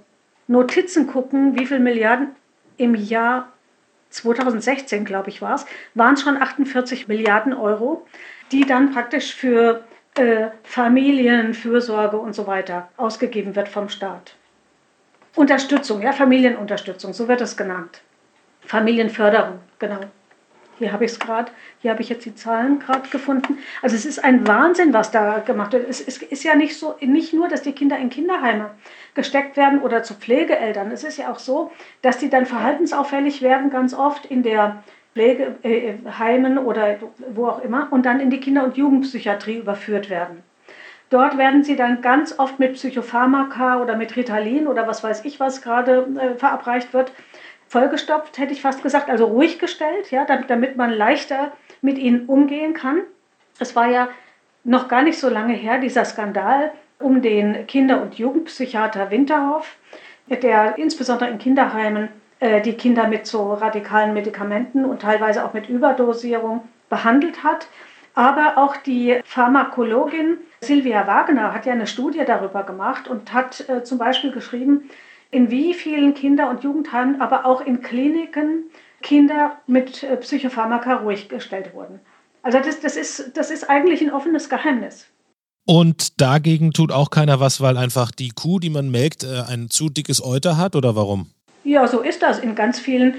Notizen 0.46 1.08
gucken, 1.08 1.58
wie 1.58 1.66
viele 1.66 1.80
Milliarden 1.80 2.28
im 2.76 2.94
Jahr 2.94 3.48
2016, 4.12 5.04
glaube 5.04 5.30
ich, 5.30 5.42
war 5.42 5.54
es, 5.54 5.66
waren 5.94 6.16
schon 6.16 6.40
48 6.40 7.08
Milliarden 7.08 7.52
Euro, 7.52 8.06
die 8.52 8.64
dann 8.64 8.92
praktisch 8.92 9.34
für 9.34 9.84
äh, 10.14 10.48
Familien, 10.62 11.54
Fürsorge 11.54 12.18
und 12.18 12.34
so 12.34 12.46
weiter 12.46 12.88
ausgegeben 12.96 13.56
wird 13.56 13.68
vom 13.68 13.88
Staat. 13.88 14.34
Unterstützung, 15.34 16.02
ja, 16.02 16.12
Familienunterstützung, 16.12 17.14
so 17.14 17.26
wird 17.28 17.40
es 17.40 17.56
genannt. 17.56 18.02
Familienförderung, 18.60 19.60
genau. 19.78 20.00
Hier 20.78 20.92
habe 20.92 21.04
ich 21.04 21.12
es 21.12 21.20
gerade, 21.20 21.52
hier 21.80 21.90
habe 21.90 22.02
ich 22.02 22.08
jetzt 22.08 22.24
die 22.24 22.34
Zahlen 22.34 22.78
gerade 22.78 23.08
gefunden. 23.08 23.58
Also 23.82 23.94
es 23.94 24.04
ist 24.04 24.22
ein 24.22 24.46
Wahnsinn, 24.46 24.92
was 24.92 25.10
da 25.10 25.38
gemacht 25.38 25.72
wird. 25.72 25.88
Es 25.88 26.00
ist, 26.00 26.44
ja 26.44 26.54
nicht 26.54 26.76
so, 26.76 26.96
nicht 27.00 27.32
nur, 27.32 27.48
dass 27.48 27.62
die 27.62 27.72
Kinder 27.72 27.98
in 27.98 28.10
Kinderheime 28.10 28.70
gesteckt 29.14 29.56
werden 29.56 29.80
oder 29.80 30.02
zu 30.02 30.14
Pflegeeltern. 30.14 30.90
Es 30.90 31.04
ist 31.04 31.18
ja 31.18 31.30
auch 31.30 31.38
so, 31.38 31.70
dass 32.00 32.18
die 32.18 32.30
dann 32.30 32.46
verhaltensauffällig 32.46 33.42
werden, 33.42 33.70
ganz 33.70 33.94
oft 33.94 34.26
in 34.26 34.42
der 34.42 34.82
Pflegeheimen 35.12 36.58
oder 36.58 36.96
wo 37.34 37.46
auch 37.46 37.62
immer 37.62 37.88
und 37.90 38.06
dann 38.06 38.20
in 38.20 38.30
die 38.30 38.40
Kinder- 38.40 38.64
und 38.64 38.76
Jugendpsychiatrie 38.76 39.58
überführt 39.58 40.08
werden. 40.08 40.42
Dort 41.10 41.36
werden 41.36 41.62
sie 41.62 41.76
dann 41.76 42.00
ganz 42.00 42.38
oft 42.38 42.58
mit 42.58 42.72
Psychopharmaka 42.72 43.82
oder 43.82 43.96
mit 43.96 44.16
Ritalin 44.16 44.66
oder 44.66 44.86
was 44.86 45.04
weiß 45.04 45.26
ich, 45.26 45.38
was 45.38 45.60
gerade 45.60 46.06
äh, 46.18 46.38
verabreicht 46.38 46.94
wird, 46.94 47.12
vollgestopft, 47.72 48.36
hätte 48.36 48.52
ich 48.52 48.60
fast 48.60 48.82
gesagt, 48.82 49.08
also 49.08 49.24
ruhig 49.24 49.58
gestellt, 49.58 50.10
ja, 50.10 50.26
damit, 50.26 50.50
damit 50.50 50.76
man 50.76 50.92
leichter 50.92 51.52
mit 51.80 51.96
ihnen 51.96 52.26
umgehen 52.26 52.74
kann. 52.74 53.00
Es 53.58 53.74
war 53.74 53.88
ja 53.88 54.08
noch 54.62 54.88
gar 54.88 55.02
nicht 55.02 55.18
so 55.18 55.30
lange 55.30 55.54
her, 55.54 55.78
dieser 55.78 56.04
Skandal 56.04 56.72
um 56.98 57.22
den 57.22 57.66
Kinder- 57.66 58.02
und 58.02 58.14
Jugendpsychiater 58.16 59.10
Winterhoff, 59.10 59.76
der 60.28 60.76
insbesondere 60.76 61.30
in 61.30 61.38
Kinderheimen 61.38 62.10
äh, 62.40 62.60
die 62.60 62.74
Kinder 62.74 63.08
mit 63.08 63.26
so 63.26 63.54
radikalen 63.54 64.12
Medikamenten 64.12 64.84
und 64.84 65.00
teilweise 65.00 65.42
auch 65.42 65.54
mit 65.54 65.68
Überdosierung 65.70 66.68
behandelt 66.90 67.42
hat. 67.42 67.68
Aber 68.14 68.58
auch 68.58 68.76
die 68.76 69.18
Pharmakologin 69.24 70.36
Silvia 70.60 71.06
Wagner 71.06 71.54
hat 71.54 71.64
ja 71.64 71.72
eine 71.72 71.86
Studie 71.86 72.22
darüber 72.26 72.64
gemacht 72.64 73.08
und 73.08 73.32
hat 73.32 73.66
äh, 73.70 73.82
zum 73.82 73.96
Beispiel 73.96 74.30
geschrieben, 74.30 74.90
in 75.32 75.50
wie 75.50 75.74
vielen 75.74 76.14
Kinder- 76.14 76.48
und 76.48 76.62
Jugendheimen, 76.62 77.20
aber 77.20 77.44
auch 77.44 77.60
in 77.60 77.82
Kliniken 77.82 78.70
Kinder 79.02 79.58
mit 79.66 80.04
äh, 80.04 80.16
Psychopharmaka 80.16 80.96
ruhig 80.96 81.28
gestellt 81.28 81.74
wurden. 81.74 81.98
Also 82.42 82.58
das, 82.58 82.80
das, 82.80 82.96
ist, 82.96 83.36
das 83.36 83.50
ist 83.50 83.68
eigentlich 83.68 84.00
ein 84.00 84.12
offenes 84.12 84.48
Geheimnis. 84.48 85.06
Und 85.66 86.20
dagegen 86.20 86.72
tut 86.72 86.92
auch 86.92 87.10
keiner 87.10 87.40
was, 87.40 87.60
weil 87.60 87.76
einfach 87.76 88.10
die 88.10 88.30
Kuh, 88.30 88.58
die 88.58 88.70
man 88.70 88.90
melkt, 88.90 89.24
äh, 89.24 89.42
ein 89.48 89.70
zu 89.70 89.88
dickes 89.88 90.22
Euter 90.22 90.56
hat 90.56 90.76
oder 90.76 90.94
warum? 90.94 91.30
Ja, 91.64 91.86
so 91.86 92.00
ist 92.00 92.22
das. 92.22 92.40
In 92.40 92.54
ganz 92.54 92.80
vielen 92.80 93.14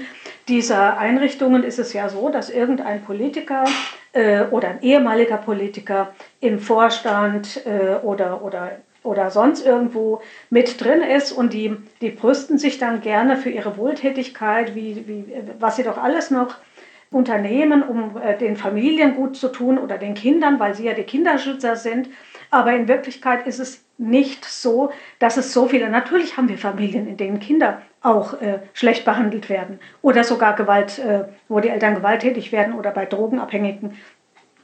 dieser 0.48 0.98
Einrichtungen 0.98 1.64
ist 1.64 1.78
es 1.78 1.94
ja 1.94 2.08
so, 2.10 2.28
dass 2.28 2.50
irgendein 2.50 3.02
Politiker 3.02 3.64
äh, 4.12 4.42
oder 4.44 4.68
ein 4.68 4.82
ehemaliger 4.82 5.38
Politiker 5.38 6.12
im 6.40 6.58
Vorstand 6.58 7.64
äh, 7.66 7.96
oder, 8.02 8.42
oder, 8.42 8.72
oder 9.04 9.30
sonst 9.30 9.64
irgendwo 9.64 10.20
mit 10.50 10.82
drin 10.82 11.02
ist 11.02 11.30
und 11.30 11.52
die, 11.52 11.76
die 12.00 12.10
brüsten 12.10 12.58
sich 12.58 12.78
dann 12.78 13.00
gerne 13.00 13.36
für 13.36 13.50
ihre 13.50 13.76
Wohltätigkeit, 13.76 14.74
wie, 14.74 15.06
wie, 15.06 15.24
was 15.60 15.76
sie 15.76 15.84
doch 15.84 15.98
alles 15.98 16.30
noch 16.30 16.56
unternehmen, 17.12 17.82
um 17.82 18.20
äh, 18.20 18.36
den 18.36 18.56
Familien 18.56 19.14
gut 19.14 19.36
zu 19.36 19.48
tun 19.48 19.78
oder 19.78 19.98
den 19.98 20.14
Kindern, 20.14 20.58
weil 20.58 20.74
sie 20.74 20.86
ja 20.86 20.94
die 20.94 21.04
Kinderschützer 21.04 21.76
sind. 21.76 22.08
Aber 22.50 22.72
in 22.72 22.88
Wirklichkeit 22.88 23.46
ist 23.46 23.60
es 23.60 23.84
nicht 23.96 24.44
so, 24.44 24.90
dass 25.20 25.36
es 25.36 25.52
so 25.52 25.66
viele, 25.66 25.88
natürlich 25.88 26.36
haben 26.36 26.48
wir 26.48 26.58
Familien, 26.58 27.06
in 27.06 27.16
denen 27.16 27.38
Kinder 27.38 27.82
auch 28.02 28.34
äh, 28.40 28.58
schlecht 28.72 29.04
behandelt 29.04 29.48
werden 29.48 29.78
oder 30.02 30.24
sogar 30.24 30.54
Gewalt, 30.56 30.98
äh, 30.98 31.24
wo 31.48 31.60
die 31.60 31.68
Eltern 31.68 31.94
gewalttätig 31.94 32.52
werden 32.52 32.74
oder 32.74 32.90
bei 32.90 33.06
Drogenabhängigen, 33.06 33.96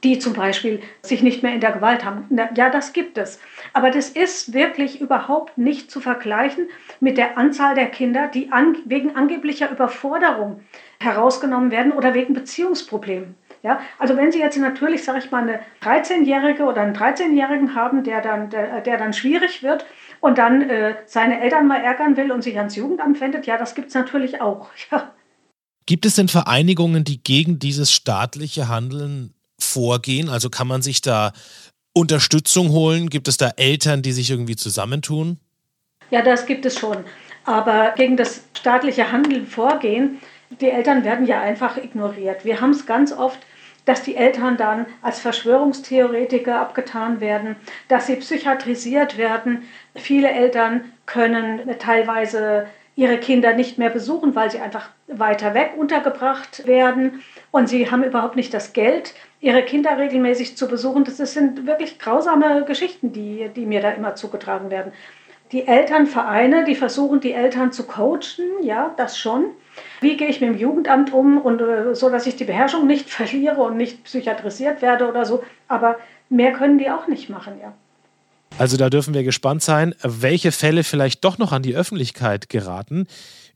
die 0.03 0.19
zum 0.19 0.33
Beispiel 0.33 0.81
sich 1.01 1.21
nicht 1.21 1.43
mehr 1.43 1.53
in 1.53 1.61
der 1.61 1.71
Gewalt 1.71 2.03
haben. 2.03 2.27
Ja, 2.55 2.69
das 2.69 2.93
gibt 2.93 3.17
es. 3.17 3.39
Aber 3.73 3.91
das 3.91 4.09
ist 4.09 4.53
wirklich 4.53 4.99
überhaupt 4.99 5.57
nicht 5.57 5.91
zu 5.91 5.99
vergleichen 5.99 6.67
mit 6.99 7.17
der 7.17 7.37
Anzahl 7.37 7.75
der 7.75 7.87
Kinder, 7.87 8.27
die 8.27 8.51
an, 8.51 8.77
wegen 8.85 9.15
angeblicher 9.15 9.69
Überforderung 9.69 10.61
herausgenommen 10.99 11.71
werden 11.71 11.91
oder 11.91 12.13
wegen 12.13 12.33
Beziehungsproblemen. 12.33 13.35
Ja, 13.63 13.79
also 13.99 14.17
wenn 14.17 14.31
Sie 14.31 14.39
jetzt 14.39 14.57
natürlich, 14.57 15.03
sage 15.03 15.19
ich 15.19 15.29
mal, 15.29 15.43
eine 15.43 15.59
13-Jährige 15.83 16.63
oder 16.63 16.81
einen 16.81 16.95
13-Jährigen 16.95 17.75
haben, 17.75 18.03
der 18.03 18.21
dann, 18.21 18.49
der, 18.49 18.81
der 18.81 18.97
dann 18.97 19.13
schwierig 19.13 19.61
wird 19.61 19.85
und 20.19 20.39
dann 20.39 20.67
äh, 20.67 20.95
seine 21.05 21.41
Eltern 21.41 21.67
mal 21.67 21.79
ärgern 21.83 22.17
will 22.17 22.31
und 22.31 22.43
sich 22.43 22.57
ans 22.57 22.75
Jugendamt 22.75 23.21
wendet, 23.21 23.45
ja, 23.45 23.57
das 23.57 23.75
gibt 23.75 23.89
es 23.89 23.93
natürlich 23.93 24.41
auch. 24.41 24.69
Ja. 24.91 25.13
Gibt 25.87 26.05
es 26.05 26.15
denn 26.15 26.27
Vereinigungen, 26.27 27.03
die 27.03 27.21
gegen 27.21 27.59
dieses 27.59 27.91
staatliche 27.91 28.67
Handeln 28.67 29.33
vorgehen? 29.71 30.29
Also 30.29 30.49
kann 30.49 30.67
man 30.67 30.81
sich 30.81 31.01
da 31.01 31.33
Unterstützung 31.93 32.69
holen? 32.69 33.09
Gibt 33.09 33.27
es 33.27 33.37
da 33.37 33.51
Eltern, 33.55 34.01
die 34.01 34.11
sich 34.11 34.29
irgendwie 34.29 34.55
zusammentun? 34.55 35.39
Ja, 36.09 36.21
das 36.21 36.45
gibt 36.45 36.65
es 36.65 36.77
schon. 36.79 36.97
Aber 37.45 37.93
gegen 37.95 38.17
das 38.17 38.43
staatliche 38.57 39.11
Handeln 39.11 39.47
vorgehen, 39.47 40.19
die 40.59 40.69
Eltern 40.69 41.03
werden 41.03 41.25
ja 41.25 41.41
einfach 41.41 41.77
ignoriert. 41.77 42.45
Wir 42.45 42.61
haben 42.61 42.71
es 42.71 42.85
ganz 42.85 43.11
oft, 43.11 43.39
dass 43.85 44.03
die 44.03 44.15
Eltern 44.15 44.57
dann 44.57 44.85
als 45.01 45.19
Verschwörungstheoretiker 45.19 46.59
abgetan 46.59 47.19
werden, 47.19 47.55
dass 47.87 48.07
sie 48.07 48.17
psychiatrisiert 48.17 49.17
werden. 49.17 49.63
Viele 49.95 50.29
Eltern 50.29 50.91
können 51.05 51.61
teilweise 51.79 52.67
ihre 52.95 53.17
Kinder 53.17 53.53
nicht 53.53 53.77
mehr 53.77 53.89
besuchen, 53.89 54.35
weil 54.35 54.51
sie 54.51 54.59
einfach 54.59 54.89
weiter 55.07 55.53
weg 55.53 55.73
untergebracht 55.77 56.67
werden 56.67 57.21
und 57.51 57.67
sie 57.67 57.89
haben 57.89 58.03
überhaupt 58.03 58.35
nicht 58.35 58.53
das 58.53 58.73
Geld, 58.73 59.13
ihre 59.39 59.63
Kinder 59.63 59.97
regelmäßig 59.97 60.57
zu 60.57 60.67
besuchen. 60.67 61.03
Das 61.03 61.17
sind 61.17 61.65
wirklich 61.65 61.99
grausame 61.99 62.63
Geschichten, 62.65 63.11
die, 63.13 63.49
die 63.55 63.65
mir 63.65 63.81
da 63.81 63.91
immer 63.91 64.15
zugetragen 64.15 64.69
werden. 64.69 64.93
Die 65.51 65.67
Elternvereine, 65.67 66.63
die 66.63 66.75
versuchen, 66.75 67.19
die 67.19 67.33
Eltern 67.33 67.71
zu 67.71 67.85
coachen, 67.85 68.45
ja, 68.61 68.93
das 68.95 69.17
schon. 69.17 69.45
Wie 69.99 70.15
gehe 70.15 70.27
ich 70.27 70.39
mit 70.39 70.49
dem 70.49 70.57
Jugendamt 70.57 71.13
um 71.13 71.37
und 71.37 71.61
äh, 71.61 71.93
so, 71.93 72.09
dass 72.09 72.27
ich 72.27 72.35
die 72.35 72.45
Beherrschung 72.45 72.87
nicht 72.87 73.09
verliere 73.09 73.61
und 73.61 73.77
nicht 73.77 74.03
psychiatrisiert 74.03 74.81
werde 74.81 75.07
oder 75.07 75.25
so. 75.25 75.43
Aber 75.67 75.97
mehr 76.29 76.53
können 76.53 76.77
die 76.77 76.89
auch 76.89 77.07
nicht 77.07 77.29
machen, 77.29 77.59
ja. 77.61 77.73
Also 78.57 78.77
da 78.77 78.89
dürfen 78.89 79.13
wir 79.13 79.23
gespannt 79.23 79.63
sein, 79.63 79.95
welche 80.03 80.51
Fälle 80.51 80.83
vielleicht 80.83 81.23
doch 81.23 81.37
noch 81.37 81.51
an 81.51 81.63
die 81.63 81.75
Öffentlichkeit 81.75 82.49
geraten. 82.49 83.07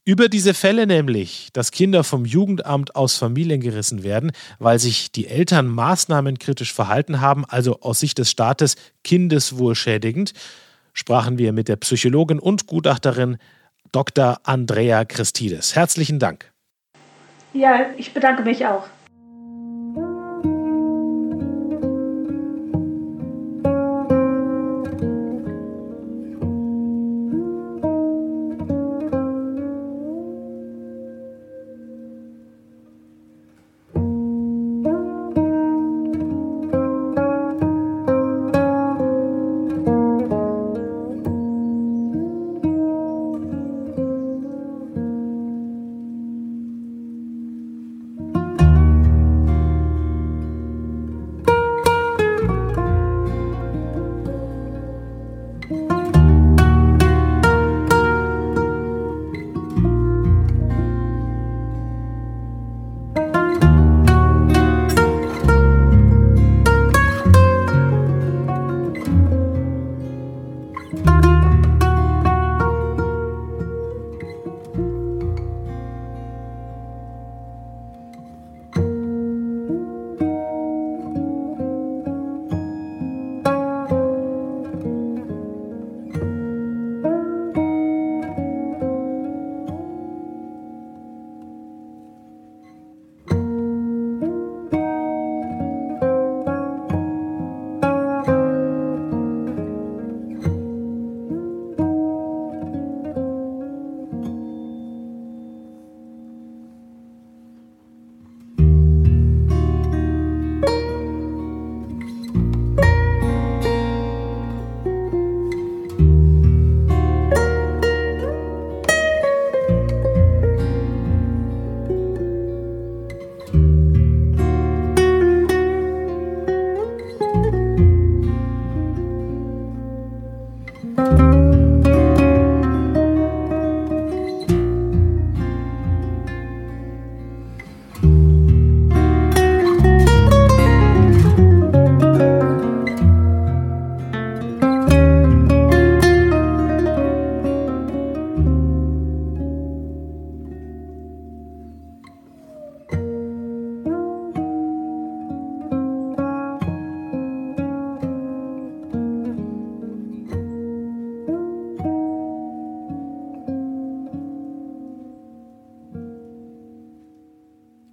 Über 0.04 0.30
diese 0.30 0.54
Fälle 0.54 0.86
nämlich, 0.86 1.50
dass 1.54 1.72
Kinder 1.72 2.04
vom 2.04 2.26
Jugendamt 2.26 2.96
aus 2.96 3.18
Familien 3.18 3.60
gerissen 3.60 4.04
werden, 4.04 4.32
weil 4.60 4.78
sich 4.78 5.12
die 5.12 5.28
Eltern 5.28 5.68
maßnahmenkritisch 5.68 6.74
verhalten 6.74 7.22
haben, 7.22 7.44
also 7.46 7.82
aus 7.82 8.00
Sicht 8.00 8.20
des 8.20 8.30
Staates 8.30 8.76
kindeswohlschädigend, 9.04 10.34
sprachen 10.94 11.38
wir 11.40 11.54
mit 11.54 11.68
der 11.68 11.76
Psychologin 11.78 12.40
und 12.40 12.68
Gutachterin 12.68 13.38
Dr. 13.92 14.40
Andrea 14.44 15.06
Christides. 15.06 15.76
Herzlichen 15.76 16.20
Dank. 16.20 16.52
Ja, 17.54 17.88
ich 17.98 18.14
bedanke 18.14 18.44
mich 18.44 18.66
auch. 18.66 18.88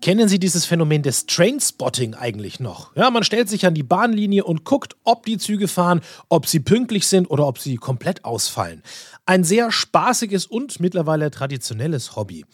Kennen 0.03 0.29
Sie 0.29 0.41
dieses 0.41 0.65
Phänomen 0.65 1.05
des 1.05 1.27
Trainspotting 1.27 2.15
eigentlich 2.15 2.59
noch? 2.59 2.97
Ja, 2.97 3.09
man 3.13 3.23
stellt 3.23 3.49
sich 3.49 3.67
an 3.67 3.75
die 3.75 3.85
Bahnlinie 3.85 4.43
und 4.43 4.65
guckt, 4.65 4.97
ob 5.05 5.25
die 5.27 5.39
Züge 5.39 5.69
fahren, 5.69 6.01
ob 6.29 6.49
sie 6.49 6.59
pünktlich 6.59 7.07
sind 7.07 7.31
oder 7.31 7.47
ob 7.47 7.61
sie 7.61 7.77
komplett 7.77 8.25
ausfallen. 8.25 8.83
Ein 9.27 9.45
sehr 9.45 9.71
spaßiges 9.71 10.47
und 10.47 10.81
mittlerweile 10.81 11.31
traditionelles 11.31 12.17
Hobby. 12.17 12.45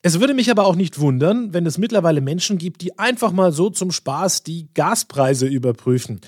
Es 0.00 0.18
würde 0.18 0.32
mich 0.32 0.50
aber 0.50 0.64
auch 0.64 0.76
nicht 0.76 0.98
wundern, 0.98 1.52
wenn 1.52 1.66
es 1.66 1.76
mittlerweile 1.76 2.22
Menschen 2.22 2.56
gibt, 2.56 2.80
die 2.80 2.98
einfach 2.98 3.32
mal 3.32 3.52
so 3.52 3.68
zum 3.68 3.92
Spaß 3.92 4.42
die 4.42 4.68
Gaspreise 4.72 5.46
überprüfen. 5.46 6.22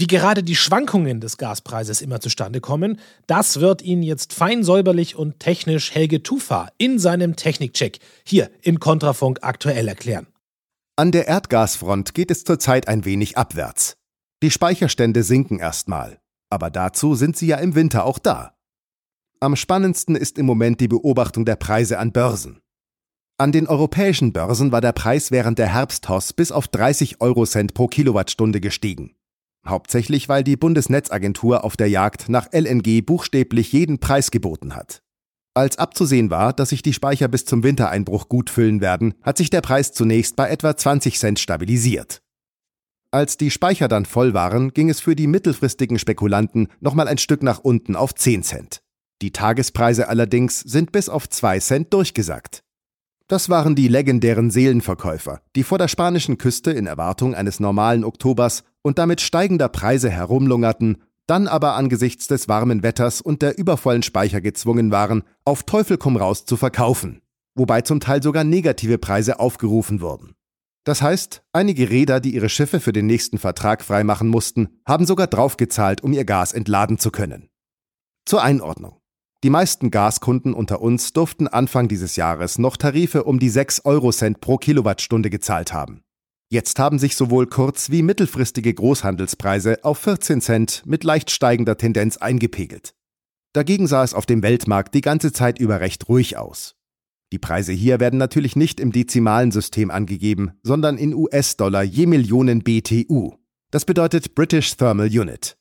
Wie 0.00 0.06
gerade 0.06 0.44
die 0.44 0.54
Schwankungen 0.54 1.20
des 1.20 1.38
Gaspreises 1.38 2.02
immer 2.02 2.20
zustande 2.20 2.60
kommen, 2.60 3.00
das 3.26 3.58
wird 3.58 3.82
Ihnen 3.82 4.04
jetzt 4.04 4.32
fein 4.32 4.62
säuberlich 4.62 5.16
und 5.16 5.40
technisch 5.40 5.92
Helge 5.92 6.22
Tufa 6.22 6.68
in 6.78 7.00
seinem 7.00 7.34
Technikcheck 7.34 7.98
hier 8.24 8.48
in 8.62 8.78
Kontrafunk 8.78 9.40
aktuell 9.42 9.88
erklären. 9.88 10.28
An 10.94 11.10
der 11.10 11.26
Erdgasfront 11.26 12.14
geht 12.14 12.30
es 12.30 12.44
zurzeit 12.44 12.86
ein 12.86 13.04
wenig 13.04 13.36
abwärts. 13.36 13.96
Die 14.40 14.52
Speicherstände 14.52 15.24
sinken 15.24 15.58
erstmal, 15.58 16.20
aber 16.48 16.70
dazu 16.70 17.16
sind 17.16 17.36
sie 17.36 17.48
ja 17.48 17.56
im 17.56 17.74
Winter 17.74 18.04
auch 18.04 18.20
da. 18.20 18.56
Am 19.40 19.56
spannendsten 19.56 20.14
ist 20.14 20.38
im 20.38 20.46
Moment 20.46 20.80
die 20.80 20.86
Beobachtung 20.86 21.44
der 21.44 21.56
Preise 21.56 21.98
an 21.98 22.12
Börsen. 22.12 22.60
An 23.36 23.50
den 23.50 23.66
europäischen 23.66 24.32
Börsen 24.32 24.70
war 24.70 24.80
der 24.80 24.92
Preis 24.92 25.32
während 25.32 25.58
der 25.58 25.72
Herbsthoss 25.72 26.34
bis 26.34 26.52
auf 26.52 26.68
30 26.68 27.20
Eurocent 27.20 27.74
pro 27.74 27.88
Kilowattstunde 27.88 28.60
gestiegen. 28.60 29.17
Hauptsächlich, 29.68 30.28
weil 30.28 30.44
die 30.44 30.56
Bundesnetzagentur 30.56 31.64
auf 31.64 31.76
der 31.76 31.88
Jagd 31.88 32.28
nach 32.28 32.48
LNG 32.52 33.02
buchstäblich 33.02 33.72
jeden 33.72 33.98
Preis 33.98 34.30
geboten 34.30 34.74
hat. 34.74 35.02
Als 35.54 35.78
abzusehen 35.78 36.30
war, 36.30 36.52
dass 36.52 36.70
sich 36.70 36.82
die 36.82 36.92
Speicher 36.92 37.28
bis 37.28 37.44
zum 37.44 37.62
Wintereinbruch 37.62 38.28
gut 38.28 38.48
füllen 38.48 38.80
werden, 38.80 39.14
hat 39.22 39.36
sich 39.36 39.50
der 39.50 39.60
Preis 39.60 39.92
zunächst 39.92 40.36
bei 40.36 40.48
etwa 40.48 40.76
20 40.76 41.18
Cent 41.18 41.38
stabilisiert. 41.38 42.22
Als 43.10 43.36
die 43.38 43.50
Speicher 43.50 43.88
dann 43.88 44.04
voll 44.04 44.34
waren, 44.34 44.72
ging 44.72 44.88
es 44.88 45.00
für 45.00 45.16
die 45.16 45.26
mittelfristigen 45.26 45.98
Spekulanten 45.98 46.68
nochmal 46.80 47.08
ein 47.08 47.18
Stück 47.18 47.42
nach 47.42 47.58
unten 47.58 47.96
auf 47.96 48.14
10 48.14 48.42
Cent. 48.42 48.82
Die 49.20 49.32
Tagespreise 49.32 50.08
allerdings 50.08 50.60
sind 50.60 50.92
bis 50.92 51.08
auf 51.08 51.28
2 51.28 51.58
Cent 51.60 51.92
durchgesackt. 51.92 52.62
Das 53.28 53.50
waren 53.50 53.74
die 53.74 53.88
legendären 53.88 54.50
Seelenverkäufer, 54.50 55.42
die 55.54 55.62
vor 55.62 55.76
der 55.76 55.88
spanischen 55.88 56.38
Küste 56.38 56.70
in 56.70 56.86
Erwartung 56.86 57.34
eines 57.34 57.60
normalen 57.60 58.02
Oktobers 58.02 58.64
und 58.80 58.98
damit 58.98 59.20
steigender 59.20 59.68
Preise 59.68 60.08
herumlungerten, 60.08 61.02
dann 61.26 61.46
aber 61.46 61.74
angesichts 61.74 62.26
des 62.26 62.48
warmen 62.48 62.82
Wetters 62.82 63.20
und 63.20 63.42
der 63.42 63.58
übervollen 63.58 64.02
Speicher 64.02 64.40
gezwungen 64.40 64.90
waren, 64.90 65.24
auf 65.44 65.64
Teufel 65.64 65.98
komm 65.98 66.16
raus 66.16 66.46
zu 66.46 66.56
verkaufen, 66.56 67.20
wobei 67.54 67.82
zum 67.82 68.00
Teil 68.00 68.22
sogar 68.22 68.44
negative 68.44 68.96
Preise 68.96 69.38
aufgerufen 69.38 70.00
wurden. 70.00 70.34
Das 70.84 71.02
heißt, 71.02 71.42
einige 71.52 71.90
Räder, 71.90 72.20
die 72.20 72.34
ihre 72.34 72.48
Schiffe 72.48 72.80
für 72.80 72.94
den 72.94 73.04
nächsten 73.04 73.36
Vertrag 73.36 73.84
freimachen 73.84 74.28
mussten, 74.28 74.80
haben 74.86 75.04
sogar 75.04 75.26
draufgezahlt, 75.26 76.02
um 76.02 76.14
ihr 76.14 76.24
Gas 76.24 76.54
entladen 76.54 76.98
zu 76.98 77.10
können. 77.10 77.50
Zur 78.24 78.42
Einordnung. 78.42 78.98
Die 79.44 79.50
meisten 79.50 79.92
Gaskunden 79.92 80.52
unter 80.52 80.80
uns 80.80 81.12
durften 81.12 81.46
Anfang 81.46 81.86
dieses 81.86 82.16
Jahres 82.16 82.58
noch 82.58 82.76
Tarife 82.76 83.22
um 83.22 83.38
die 83.38 83.50
6 83.50 83.84
Eurocent 83.84 84.40
pro 84.40 84.56
Kilowattstunde 84.56 85.30
gezahlt 85.30 85.72
haben. 85.72 86.02
Jetzt 86.50 86.80
haben 86.80 86.98
sich 86.98 87.14
sowohl 87.14 87.46
kurz- 87.46 87.90
wie 87.90 88.02
mittelfristige 88.02 88.74
Großhandelspreise 88.74 89.84
auf 89.84 89.98
14 89.98 90.40
Cent 90.40 90.82
mit 90.86 91.04
leicht 91.04 91.30
steigender 91.30 91.76
Tendenz 91.76 92.16
eingepegelt. 92.16 92.94
Dagegen 93.52 93.86
sah 93.86 94.02
es 94.02 94.12
auf 94.12 94.26
dem 94.26 94.42
Weltmarkt 94.42 94.94
die 94.94 95.02
ganze 95.02 95.32
Zeit 95.32 95.60
über 95.60 95.80
recht 95.80 96.08
ruhig 96.08 96.36
aus. 96.36 96.74
Die 97.32 97.38
Preise 97.38 97.72
hier 97.72 98.00
werden 98.00 98.18
natürlich 98.18 98.56
nicht 98.56 98.80
im 98.80 98.90
dezimalen 98.90 99.52
System 99.52 99.92
angegeben, 99.92 100.52
sondern 100.64 100.98
in 100.98 101.14
US-Dollar 101.14 101.84
je 101.84 102.06
Millionen 102.06 102.64
BTU. 102.64 103.34
Das 103.70 103.84
bedeutet 103.84 104.34
British 104.34 104.76
Thermal 104.76 105.06
Unit. 105.06 105.56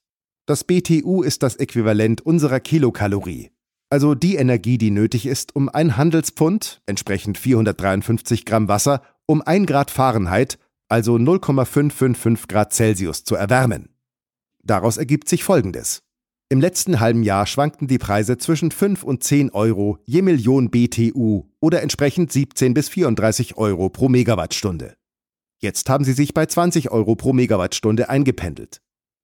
Das 0.47 0.63
BTU 0.63 1.21
ist 1.21 1.43
das 1.43 1.57
Äquivalent 1.57 2.21
unserer 2.21 2.61
Kilokalorie, 2.61 3.51
also 3.89 4.15
die 4.15 4.35
Energie, 4.35 4.77
die 4.77 4.91
nötig 4.91 5.25
ist, 5.25 5.55
um 5.55 5.69
ein 5.69 5.97
Handelspfund, 5.97 6.81
entsprechend 6.85 7.37
453 7.37 8.45
Gramm 8.45 8.67
Wasser, 8.67 9.01
um 9.25 9.41
1 9.41 9.65
Grad 9.67 9.91
Fahrenheit, 9.91 10.57
also 10.89 11.17
0,555 11.17 12.47
Grad 12.47 12.73
Celsius, 12.73 13.23
zu 13.23 13.35
erwärmen. 13.35 13.89
Daraus 14.63 14.97
ergibt 14.97 15.29
sich 15.29 15.43
Folgendes. 15.43 16.03
Im 16.49 16.61
letzten 16.61 16.99
halben 17.01 17.23
Jahr 17.23 17.45
schwankten 17.45 17.87
die 17.87 17.97
Preise 17.97 18.37
zwischen 18.37 18.71
5 18.71 19.03
und 19.03 19.23
10 19.23 19.51
Euro 19.51 19.99
je 20.05 20.21
Million 20.21 20.69
BTU 20.69 21.43
oder 21.59 21.81
entsprechend 21.81 22.31
17 22.31 22.73
bis 22.73 22.87
34 22.87 23.57
Euro 23.57 23.89
pro 23.89 24.07
Megawattstunde. 24.07 24.95
Jetzt 25.59 25.89
haben 25.89 26.05
sie 26.05 26.13
sich 26.13 26.33
bei 26.33 26.45
20 26.45 26.91
Euro 26.91 27.15
pro 27.15 27.33
Megawattstunde 27.33 28.09
eingependelt. 28.09 28.81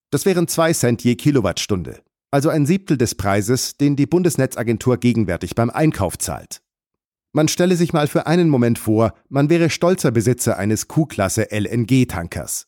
Das 0.09 0.25
wären 0.25 0.47
2 0.47 0.73
Cent 0.73 1.03
je 1.03 1.15
Kilowattstunde 1.15 2.01
also 2.33 2.49
ein 2.49 2.65
Siebtel 2.65 2.97
des 2.97 3.13
Preises, 3.13 3.77
den 3.77 3.95
die 3.95 4.07
Bundesnetzagentur 4.07 4.97
gegenwärtig 4.97 5.53
beim 5.53 5.69
Einkauf 5.69 6.17
zahlt. 6.17 6.63
Man 7.31 7.47
stelle 7.47 7.75
sich 7.75 7.93
mal 7.93 8.07
für 8.07 8.25
einen 8.25 8.49
Moment 8.49 8.79
vor, 8.79 9.13
man 9.29 9.51
wäre 9.51 9.69
stolzer 9.69 10.09
Besitzer 10.09 10.57
eines 10.57 10.87
Q-Klasse 10.87 11.49
LNG-Tankers. 11.51 12.65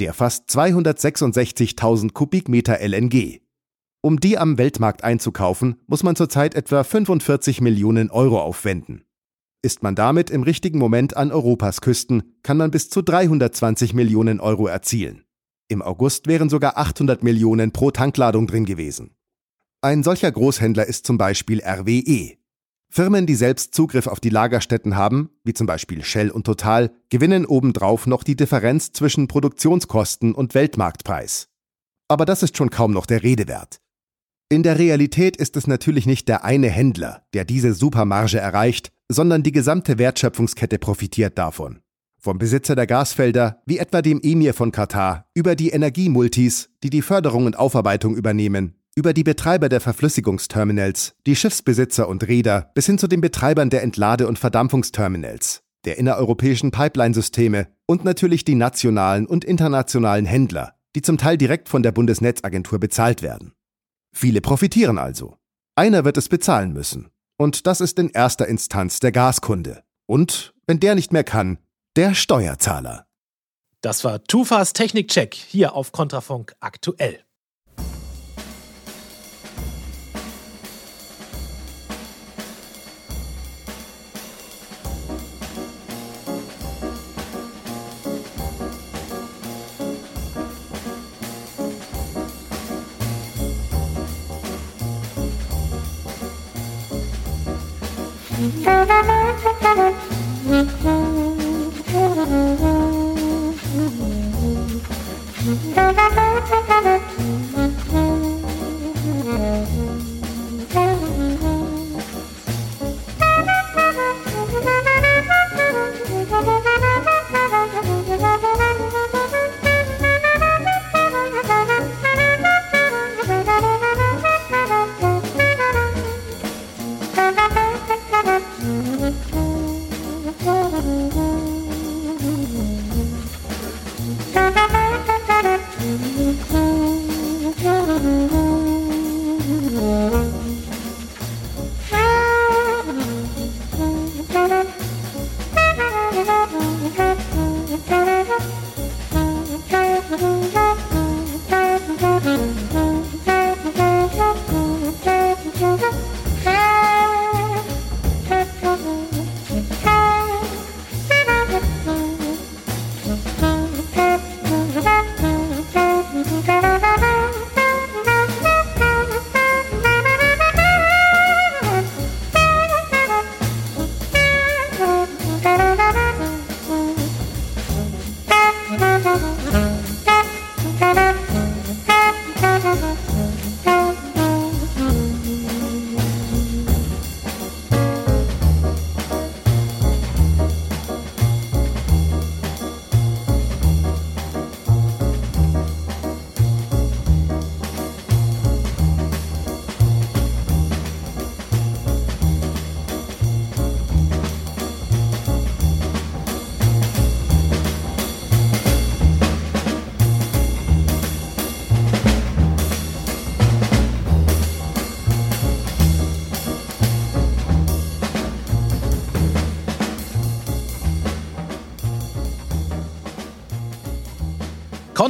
Der 0.00 0.14
fast 0.14 0.50
266.000 0.50 2.12
Kubikmeter 2.12 2.80
LNG. 2.80 3.40
Um 4.00 4.18
die 4.18 4.36
am 4.36 4.58
Weltmarkt 4.58 5.04
einzukaufen, 5.04 5.76
muss 5.86 6.02
man 6.02 6.16
zurzeit 6.16 6.56
etwa 6.56 6.82
45 6.82 7.60
Millionen 7.60 8.10
Euro 8.10 8.40
aufwenden. 8.40 9.04
Ist 9.62 9.84
man 9.84 9.94
damit 9.94 10.28
im 10.28 10.42
richtigen 10.42 10.80
Moment 10.80 11.16
an 11.16 11.30
Europas 11.30 11.80
Küsten, 11.80 12.34
kann 12.42 12.56
man 12.56 12.72
bis 12.72 12.90
zu 12.90 13.00
320 13.00 13.94
Millionen 13.94 14.40
Euro 14.40 14.66
erzielen. 14.66 15.23
Im 15.68 15.82
August 15.82 16.26
wären 16.26 16.50
sogar 16.50 16.76
800 16.76 17.22
Millionen 17.22 17.72
pro 17.72 17.90
Tankladung 17.90 18.46
drin 18.46 18.64
gewesen. 18.64 19.14
Ein 19.80 20.02
solcher 20.02 20.30
Großhändler 20.30 20.86
ist 20.86 21.06
zum 21.06 21.18
Beispiel 21.18 21.62
RWE. 21.62 22.36
Firmen, 22.88 23.26
die 23.26 23.34
selbst 23.34 23.74
Zugriff 23.74 24.06
auf 24.06 24.20
die 24.20 24.28
Lagerstätten 24.28 24.94
haben, 24.94 25.30
wie 25.42 25.52
zum 25.52 25.66
Beispiel 25.66 26.04
Shell 26.04 26.30
und 26.30 26.44
Total, 26.44 26.92
gewinnen 27.10 27.44
obendrauf 27.44 28.06
noch 28.06 28.22
die 28.22 28.36
Differenz 28.36 28.92
zwischen 28.92 29.26
Produktionskosten 29.26 30.34
und 30.34 30.54
Weltmarktpreis. 30.54 31.48
Aber 32.08 32.24
das 32.24 32.42
ist 32.42 32.56
schon 32.56 32.70
kaum 32.70 32.92
noch 32.92 33.06
der 33.06 33.22
Rede 33.22 33.48
wert. 33.48 33.80
In 34.48 34.62
der 34.62 34.78
Realität 34.78 35.36
ist 35.36 35.56
es 35.56 35.66
natürlich 35.66 36.06
nicht 36.06 36.28
der 36.28 36.44
eine 36.44 36.68
Händler, 36.68 37.26
der 37.32 37.44
diese 37.44 37.74
Supermarge 37.74 38.38
erreicht, 38.38 38.92
sondern 39.08 39.42
die 39.42 39.52
gesamte 39.52 39.98
Wertschöpfungskette 39.98 40.78
profitiert 40.78 41.36
davon. 41.38 41.80
Vom 42.24 42.38
Besitzer 42.38 42.74
der 42.74 42.86
Gasfelder, 42.86 43.60
wie 43.66 43.76
etwa 43.76 44.00
dem 44.00 44.18
Emir 44.22 44.54
von 44.54 44.72
Katar, 44.72 45.26
über 45.34 45.54
die 45.54 45.68
Energiemultis, 45.68 46.70
die 46.82 46.88
die 46.88 47.02
Förderung 47.02 47.44
und 47.44 47.58
Aufarbeitung 47.58 48.16
übernehmen, 48.16 48.76
über 48.96 49.12
die 49.12 49.24
Betreiber 49.24 49.68
der 49.68 49.82
Verflüssigungsterminals, 49.82 51.16
die 51.26 51.36
Schiffsbesitzer 51.36 52.08
und 52.08 52.26
Reeder 52.26 52.70
bis 52.74 52.86
hin 52.86 52.96
zu 52.96 53.08
den 53.08 53.20
Betreibern 53.20 53.68
der 53.68 53.82
Entlade- 53.82 54.26
und 54.26 54.38
Verdampfungsterminals, 54.38 55.64
der 55.84 55.98
innereuropäischen 55.98 56.70
Pipeline-Systeme 56.70 57.66
und 57.84 58.06
natürlich 58.06 58.42
die 58.42 58.54
nationalen 58.54 59.26
und 59.26 59.44
internationalen 59.44 60.24
Händler, 60.24 60.76
die 60.96 61.02
zum 61.02 61.18
Teil 61.18 61.36
direkt 61.36 61.68
von 61.68 61.82
der 61.82 61.92
Bundesnetzagentur 61.92 62.78
bezahlt 62.80 63.20
werden. 63.20 63.52
Viele 64.16 64.40
profitieren 64.40 64.96
also. 64.96 65.36
Einer 65.76 66.06
wird 66.06 66.16
es 66.16 66.30
bezahlen 66.30 66.72
müssen. 66.72 67.10
Und 67.36 67.66
das 67.66 67.82
ist 67.82 67.98
in 67.98 68.08
erster 68.08 68.48
Instanz 68.48 68.98
der 68.98 69.12
Gaskunde. 69.12 69.82
Und, 70.06 70.54
wenn 70.66 70.80
der 70.80 70.94
nicht 70.94 71.12
mehr 71.12 71.24
kann, 71.24 71.58
der 71.96 72.14
Steuerzahler. 72.14 73.06
Das 73.80 74.02
war 74.02 74.24
Tufas 74.24 74.72
Technikcheck 74.72 75.34
hier 75.34 75.74
auf 75.74 75.92
Kontrafunk 75.92 76.54
aktuell. 76.58 77.24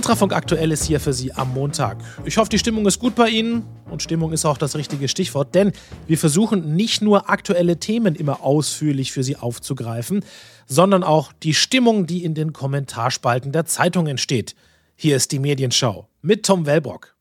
Kontrafunk 0.05 0.34
aktuell 0.34 0.70
ist 0.70 0.84
hier 0.84 1.00
für 1.00 1.14
Sie 1.14 1.32
am 1.32 1.55
Montag. 1.55 1.96
Ich 2.26 2.36
hoffe, 2.36 2.50
die 2.50 2.59
Stimmung 2.59 2.86
ist 2.86 2.98
gut 2.98 3.14
bei 3.14 3.30
Ihnen 3.30 3.64
und 3.90 4.02
Stimmung 4.02 4.34
ist 4.34 4.44
auch 4.44 4.59
das 4.59 4.76
richtige 4.76 5.09
Stichwort, 5.09 5.55
denn 5.55 5.72
wir 6.07 6.18
versuchen 6.18 6.76
nicht 6.76 7.00
nur 7.00 7.30
aktuelle 7.30 7.78
Themen 7.78 8.14
immer 8.14 8.42
ausführlich 8.42 9.12
für 9.12 9.22
Sie 9.22 9.36
aufzugreifen, 9.36 10.22
sondern 10.66 11.05
auch 11.05 11.32
die 11.32 11.55
Stimmung, 11.55 12.05
die 12.05 12.22
in 12.22 12.34
den 12.34 12.52
Kommentarspalten 12.52 13.50
der 13.50 13.64
Zeitung 13.64 14.07
entsteht. 14.07 14.55
Hier 14.94 15.16
ist 15.16 15.32
die 15.32 15.38
Medienschau 15.38 16.07
mit 16.20 16.44
Tom 16.44 16.66
Wellbrock. 16.66 17.16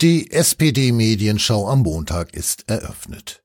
Die 0.00 0.30
SPD-Medienschau 0.30 1.68
am 1.68 1.80
Montag 1.82 2.32
ist 2.32 2.66
eröffnet. 2.66 3.42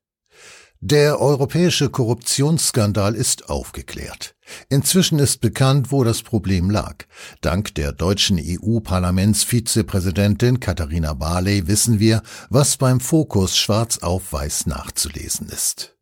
Der 0.80 1.20
europäische 1.20 1.90
Korruptionsskandal 1.90 3.16
ist 3.16 3.50
aufgeklärt. 3.50 4.34
Inzwischen 4.70 5.20
ist 5.20 5.42
bekannt, 5.42 5.92
wo 5.92 6.04
das 6.04 6.24
Problem 6.24 6.70
lag. 6.70 7.06
Dank 7.42 7.76
der 7.76 7.92
deutschen 7.92 8.40
EU-Parlamentsvizepräsidentin 8.42 10.60
Katharina 10.60 11.14
Barley 11.14 11.68
wissen 11.68 12.00
wir, 12.00 12.24
was 12.50 12.78
beim 12.78 13.00
Fokus 13.00 13.58
schwarz 13.58 14.00
auf 14.00 14.34
weiß 14.34 14.66
nachzulesen 14.68 15.50
ist. 15.50 15.96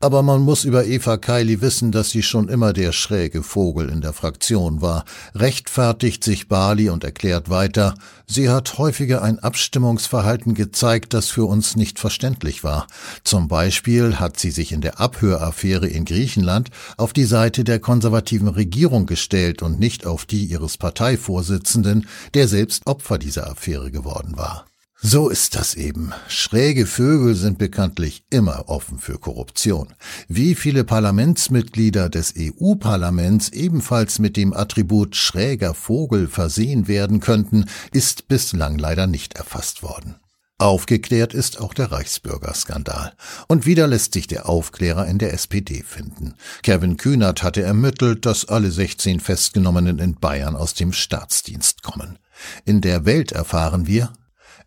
Aber 0.00 0.22
man 0.22 0.40
muss 0.40 0.64
über 0.64 0.84
Eva 0.84 1.16
Kaili 1.16 1.60
wissen, 1.60 1.92
dass 1.92 2.10
sie 2.10 2.24
schon 2.24 2.48
immer 2.48 2.72
der 2.72 2.90
schräge 2.90 3.44
Vogel 3.44 3.88
in 3.88 4.00
der 4.00 4.12
Fraktion 4.12 4.82
war, 4.82 5.04
rechtfertigt 5.34 6.24
sich 6.24 6.48
Bali 6.48 6.90
und 6.90 7.04
erklärt 7.04 7.50
weiter, 7.50 7.94
sie 8.26 8.50
hat 8.50 8.78
häufiger 8.78 9.22
ein 9.22 9.38
Abstimmungsverhalten 9.38 10.54
gezeigt, 10.54 11.14
das 11.14 11.28
für 11.28 11.44
uns 11.44 11.76
nicht 11.76 12.00
verständlich 12.00 12.64
war. 12.64 12.88
Zum 13.22 13.46
Beispiel 13.46 14.18
hat 14.18 14.40
sie 14.40 14.50
sich 14.50 14.72
in 14.72 14.80
der 14.80 14.98
Abhöraffäre 14.98 15.86
in 15.86 16.04
Griechenland 16.04 16.70
auf 16.96 17.12
die 17.12 17.24
Seite 17.24 17.62
der 17.62 17.78
konservativen 17.78 18.48
Regierung 18.48 19.06
gestellt 19.06 19.62
und 19.62 19.78
nicht 19.78 20.04
auf 20.04 20.24
die 20.24 20.44
ihres 20.44 20.78
Parteivorsitzenden, 20.78 22.08
der 22.34 22.48
selbst 22.48 22.86
Opfer 22.86 23.18
dieser 23.18 23.48
Affäre 23.48 23.92
geworden 23.92 24.36
war. 24.36 24.66
So 25.04 25.30
ist 25.30 25.56
das 25.56 25.74
eben. 25.74 26.12
Schräge 26.28 26.86
Vögel 26.86 27.34
sind 27.34 27.58
bekanntlich 27.58 28.22
immer 28.30 28.68
offen 28.68 29.00
für 29.00 29.18
Korruption. 29.18 29.94
Wie 30.28 30.54
viele 30.54 30.84
Parlamentsmitglieder 30.84 32.08
des 32.08 32.34
EU-Parlaments 32.38 33.48
ebenfalls 33.48 34.20
mit 34.20 34.36
dem 34.36 34.52
Attribut 34.52 35.16
schräger 35.16 35.74
Vogel 35.74 36.28
versehen 36.28 36.86
werden 36.86 37.18
könnten, 37.18 37.64
ist 37.90 38.28
bislang 38.28 38.78
leider 38.78 39.08
nicht 39.08 39.34
erfasst 39.34 39.82
worden. 39.82 40.20
Aufgeklärt 40.58 41.34
ist 41.34 41.60
auch 41.60 41.74
der 41.74 41.90
Reichsbürgerskandal. 41.90 43.14
Und 43.48 43.66
wieder 43.66 43.88
lässt 43.88 44.12
sich 44.12 44.28
der 44.28 44.48
Aufklärer 44.48 45.08
in 45.08 45.18
der 45.18 45.32
SPD 45.32 45.82
finden. 45.82 46.34
Kevin 46.62 46.96
Kühnert 46.96 47.42
hatte 47.42 47.62
ermittelt, 47.62 48.24
dass 48.24 48.44
alle 48.44 48.70
16 48.70 49.18
Festgenommenen 49.18 49.98
in 49.98 50.14
Bayern 50.14 50.54
aus 50.54 50.74
dem 50.74 50.92
Staatsdienst 50.92 51.82
kommen. 51.82 52.20
In 52.64 52.80
der 52.80 53.04
Welt 53.04 53.32
erfahren 53.32 53.88
wir, 53.88 54.12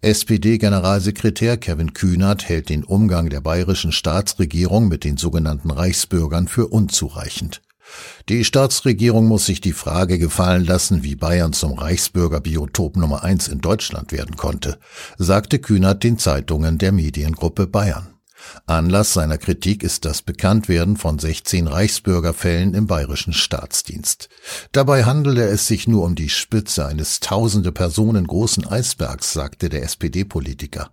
SPD-Generalsekretär 0.06 1.58
Kevin 1.58 1.94
Kühnert 1.94 2.48
hält 2.48 2.70
den 2.70 2.84
Umgang 2.84 3.32
der 3.32 3.42
bayerischen 3.42 3.92
Staatsregierung 3.92 4.88
mit 4.88 5.04
den 5.04 5.18
sogenannten 5.18 5.72
Reichsbürgern 5.72 6.48
für 6.48 6.68
unzureichend. 6.68 7.64
Die 8.30 8.44
Staatsregierung 8.44 9.26
muss 9.26 9.48
sich 9.48 9.62
die 9.62 9.72
Frage 9.72 10.20
gefallen 10.20 10.64
lassen, 10.64 11.02
wie 11.02 11.16
Bayern 11.16 11.54
zum 11.54 11.74
Reichsbürgerbiotop 11.74 12.98
Nummer 12.98 13.24
eins 13.24 13.48
in 13.48 13.62
Deutschland 13.62 14.12
werden 14.12 14.36
konnte, 14.36 14.78
sagte 15.18 15.58
Kühnert 15.58 16.04
den 16.04 16.20
Zeitungen 16.20 16.78
der 16.78 16.92
Mediengruppe 16.92 17.66
Bayern. 17.66 18.15
Anlass 18.68 19.14
seiner 19.14 19.38
Kritik 19.38 19.84
ist 19.84 20.06
das 20.06 20.22
Bekanntwerden 20.22 20.98
von 20.98 21.20
16 21.20 21.68
Reichsbürgerfällen 21.68 22.74
im 22.74 22.88
bayerischen 22.88 23.34
Staatsdienst. 23.34 24.30
Dabei 24.72 25.06
handele 25.06 25.46
es 25.46 25.68
sich 25.68 25.88
nur 25.88 26.04
um 26.04 26.16
die 26.16 26.30
Spitze 26.30 26.86
eines 26.86 27.20
tausende 27.20 27.72
Personen 27.72 28.28
großen 28.28 28.66
Eisbergs, 28.68 29.34
sagte 29.34 29.70
der 29.70 29.84
SPD-Politiker. 29.84 30.92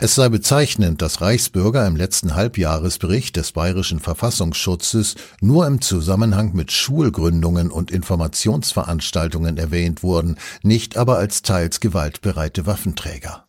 Es 0.00 0.14
sei 0.14 0.28
bezeichnend, 0.28 1.00
dass 1.00 1.20
Reichsbürger 1.20 1.86
im 1.86 1.96
letzten 1.96 2.34
Halbjahresbericht 2.34 3.36
des 3.36 3.52
bayerischen 3.52 4.00
Verfassungsschutzes 4.00 5.14
nur 5.40 5.66
im 5.66 5.80
Zusammenhang 5.80 6.54
mit 6.54 6.72
Schulgründungen 6.72 7.70
und 7.70 7.90
Informationsveranstaltungen 7.90 9.56
erwähnt 9.56 10.02
wurden, 10.02 10.36
nicht 10.62 10.96
aber 10.96 11.18
als 11.18 11.42
teils 11.42 11.80
gewaltbereite 11.80 12.66
Waffenträger 12.66 13.46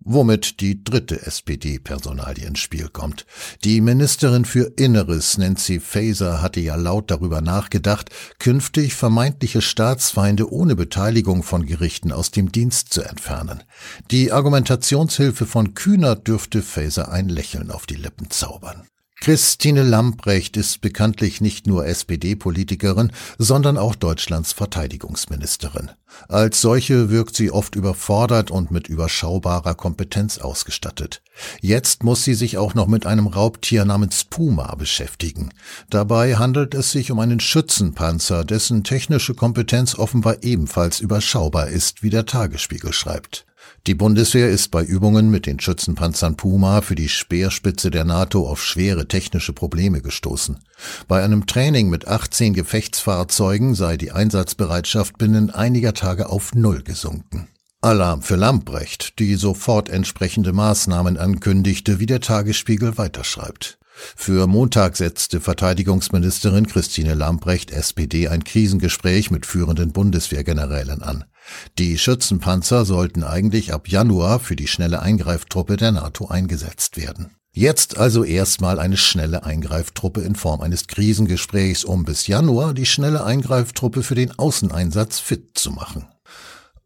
womit 0.00 0.60
die 0.60 0.82
dritte 0.82 1.26
SPD-Personalie 1.26 2.46
ins 2.46 2.60
Spiel 2.60 2.88
kommt. 2.88 3.26
Die 3.64 3.80
Ministerin 3.80 4.44
für 4.44 4.72
Inneres, 4.76 5.38
Nancy 5.38 5.80
Faeser, 5.80 6.40
hatte 6.42 6.60
ja 6.60 6.76
laut 6.76 7.10
darüber 7.10 7.40
nachgedacht, 7.40 8.10
künftig 8.38 8.94
vermeintliche 8.94 9.62
Staatsfeinde 9.62 10.50
ohne 10.52 10.76
Beteiligung 10.76 11.42
von 11.42 11.66
Gerichten 11.66 12.12
aus 12.12 12.30
dem 12.30 12.52
Dienst 12.52 12.92
zu 12.92 13.02
entfernen. 13.02 13.62
Die 14.10 14.32
Argumentationshilfe 14.32 15.46
von 15.46 15.74
Kühner 15.74 16.16
dürfte 16.16 16.62
Faeser 16.62 17.10
ein 17.12 17.28
Lächeln 17.28 17.70
auf 17.70 17.86
die 17.86 17.96
Lippen 17.96 18.30
zaubern. 18.30 18.84
Christine 19.20 19.82
Lamprecht 19.82 20.56
ist 20.56 20.80
bekanntlich 20.80 21.40
nicht 21.40 21.66
nur 21.66 21.86
SPD-Politikerin, 21.86 23.10
sondern 23.36 23.76
auch 23.76 23.96
Deutschlands 23.96 24.52
Verteidigungsministerin. 24.52 25.90
Als 26.28 26.60
solche 26.60 27.10
wirkt 27.10 27.34
sie 27.34 27.50
oft 27.50 27.74
überfordert 27.74 28.52
und 28.52 28.70
mit 28.70 28.88
überschaubarer 28.88 29.74
Kompetenz 29.74 30.38
ausgestattet. 30.38 31.20
Jetzt 31.60 32.04
muss 32.04 32.22
sie 32.22 32.34
sich 32.34 32.58
auch 32.58 32.74
noch 32.74 32.86
mit 32.86 33.06
einem 33.06 33.26
Raubtier 33.26 33.84
namens 33.84 34.24
Puma 34.24 34.74
beschäftigen. 34.76 35.50
Dabei 35.90 36.36
handelt 36.36 36.74
es 36.74 36.92
sich 36.92 37.10
um 37.10 37.18
einen 37.18 37.40
Schützenpanzer, 37.40 38.44
dessen 38.44 38.84
technische 38.84 39.34
Kompetenz 39.34 39.96
offenbar 39.96 40.42
ebenfalls 40.42 41.00
überschaubar 41.00 41.68
ist, 41.68 42.04
wie 42.04 42.10
der 42.10 42.24
Tagesspiegel 42.24 42.92
schreibt. 42.92 43.47
Die 43.88 43.94
Bundeswehr 43.94 44.50
ist 44.50 44.70
bei 44.70 44.84
Übungen 44.84 45.30
mit 45.30 45.46
den 45.46 45.60
Schützenpanzern 45.60 46.36
Puma 46.36 46.82
für 46.82 46.94
die 46.94 47.08
Speerspitze 47.08 47.90
der 47.90 48.04
NATO 48.04 48.46
auf 48.46 48.62
schwere 48.62 49.08
technische 49.08 49.54
Probleme 49.54 50.02
gestoßen. 50.02 50.58
Bei 51.08 51.24
einem 51.24 51.46
Training 51.46 51.88
mit 51.88 52.06
18 52.06 52.52
Gefechtsfahrzeugen 52.52 53.74
sei 53.74 53.96
die 53.96 54.12
Einsatzbereitschaft 54.12 55.16
binnen 55.16 55.48
einiger 55.48 55.94
Tage 55.94 56.28
auf 56.28 56.54
Null 56.54 56.82
gesunken. 56.82 57.48
Alarm 57.80 58.20
für 58.20 58.36
Lamprecht, 58.36 59.18
die 59.20 59.36
sofort 59.36 59.88
entsprechende 59.88 60.52
Maßnahmen 60.52 61.16
ankündigte, 61.16 61.98
wie 61.98 62.04
der 62.04 62.20
Tagesspiegel 62.20 62.98
weiterschreibt. 62.98 63.78
Für 64.14 64.46
Montag 64.46 64.98
setzte 64.98 65.40
Verteidigungsministerin 65.40 66.66
Christine 66.66 67.14
Lamprecht 67.14 67.70
SPD 67.70 68.28
ein 68.28 68.44
Krisengespräch 68.44 69.30
mit 69.30 69.46
führenden 69.46 69.92
Bundeswehrgenerälen 69.92 71.02
an. 71.02 71.24
Die 71.78 71.98
Schützenpanzer 71.98 72.84
sollten 72.84 73.24
eigentlich 73.24 73.72
ab 73.72 73.88
Januar 73.88 74.40
für 74.40 74.56
die 74.56 74.68
schnelle 74.68 75.00
Eingreiftruppe 75.00 75.76
der 75.76 75.92
NATO 75.92 76.28
eingesetzt 76.28 76.96
werden. 76.96 77.30
Jetzt 77.52 77.96
also 77.98 78.22
erstmal 78.22 78.78
eine 78.78 78.96
schnelle 78.96 79.44
Eingreiftruppe 79.44 80.20
in 80.20 80.36
Form 80.36 80.60
eines 80.60 80.86
Krisengesprächs, 80.86 81.84
um 81.84 82.04
bis 82.04 82.26
Januar 82.26 82.72
die 82.74 82.86
schnelle 82.86 83.24
Eingreiftruppe 83.24 84.02
für 84.02 84.14
den 84.14 84.38
Außeneinsatz 84.38 85.18
fit 85.18 85.58
zu 85.58 85.72
machen. 85.72 86.06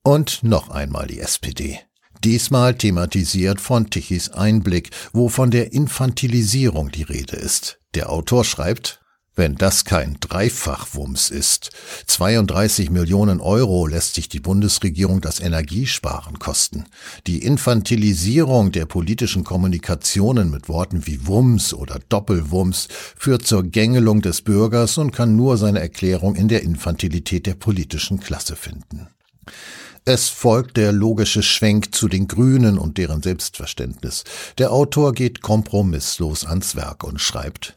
Und 0.02 0.42
noch 0.42 0.70
einmal 0.70 1.06
die 1.06 1.20
SPD. 1.20 1.78
Diesmal 2.24 2.74
thematisiert 2.74 3.60
von 3.60 3.90
Tichys 3.90 4.30
Einblick, 4.30 4.90
wo 5.12 5.28
von 5.28 5.50
der 5.50 5.72
Infantilisierung 5.72 6.90
die 6.90 7.02
Rede 7.02 7.36
ist. 7.36 7.80
Der 7.94 8.10
Autor 8.10 8.44
schreibt, 8.44 9.01
Wenn 9.35 9.55
das 9.55 9.87
kein 9.87 10.18
Dreifachwumms 10.20 11.30
ist. 11.30 11.70
32 12.07 12.91
Millionen 12.91 13.41
Euro 13.41 13.87
lässt 13.87 14.14
sich 14.14 14.28
die 14.28 14.41
Bundesregierung 14.41 15.22
das 15.22 15.41
Energiesparen 15.41 16.39
kosten. 16.39 16.85
Die 17.26 17.43
Infantilisierung 17.43 18.72
der 18.72 18.85
politischen 18.85 19.43
Kommunikationen 19.43 20.51
mit 20.51 20.68
Worten 20.68 21.07
wie 21.07 21.26
Wumms 21.26 21.72
oder 21.72 21.99
Doppelwumms 22.11 22.89
führt 23.16 23.47
zur 23.47 23.62
Gängelung 23.62 24.20
des 24.20 24.43
Bürgers 24.43 24.99
und 24.99 25.12
kann 25.12 25.35
nur 25.35 25.57
seine 25.57 25.80
Erklärung 25.80 26.35
in 26.35 26.49
der 26.49 26.62
Infantilität 26.62 27.47
der 27.47 27.55
politischen 27.55 28.20
Klasse 28.20 28.55
finden. 28.55 29.09
Es 30.05 30.28
folgt 30.28 30.76
der 30.76 30.93
logische 30.93 31.43
Schwenk 31.43 31.95
zu 31.95 32.09
den 32.09 32.26
Grünen 32.26 32.76
und 32.76 32.99
deren 32.99 33.22
Selbstverständnis. 33.22 34.24
Der 34.59 34.72
Autor 34.72 35.12
geht 35.12 35.43
kompromisslos 35.43 36.45
ans 36.45 36.74
Werk 36.74 37.05
und 37.05 37.20
schreibt 37.20 37.76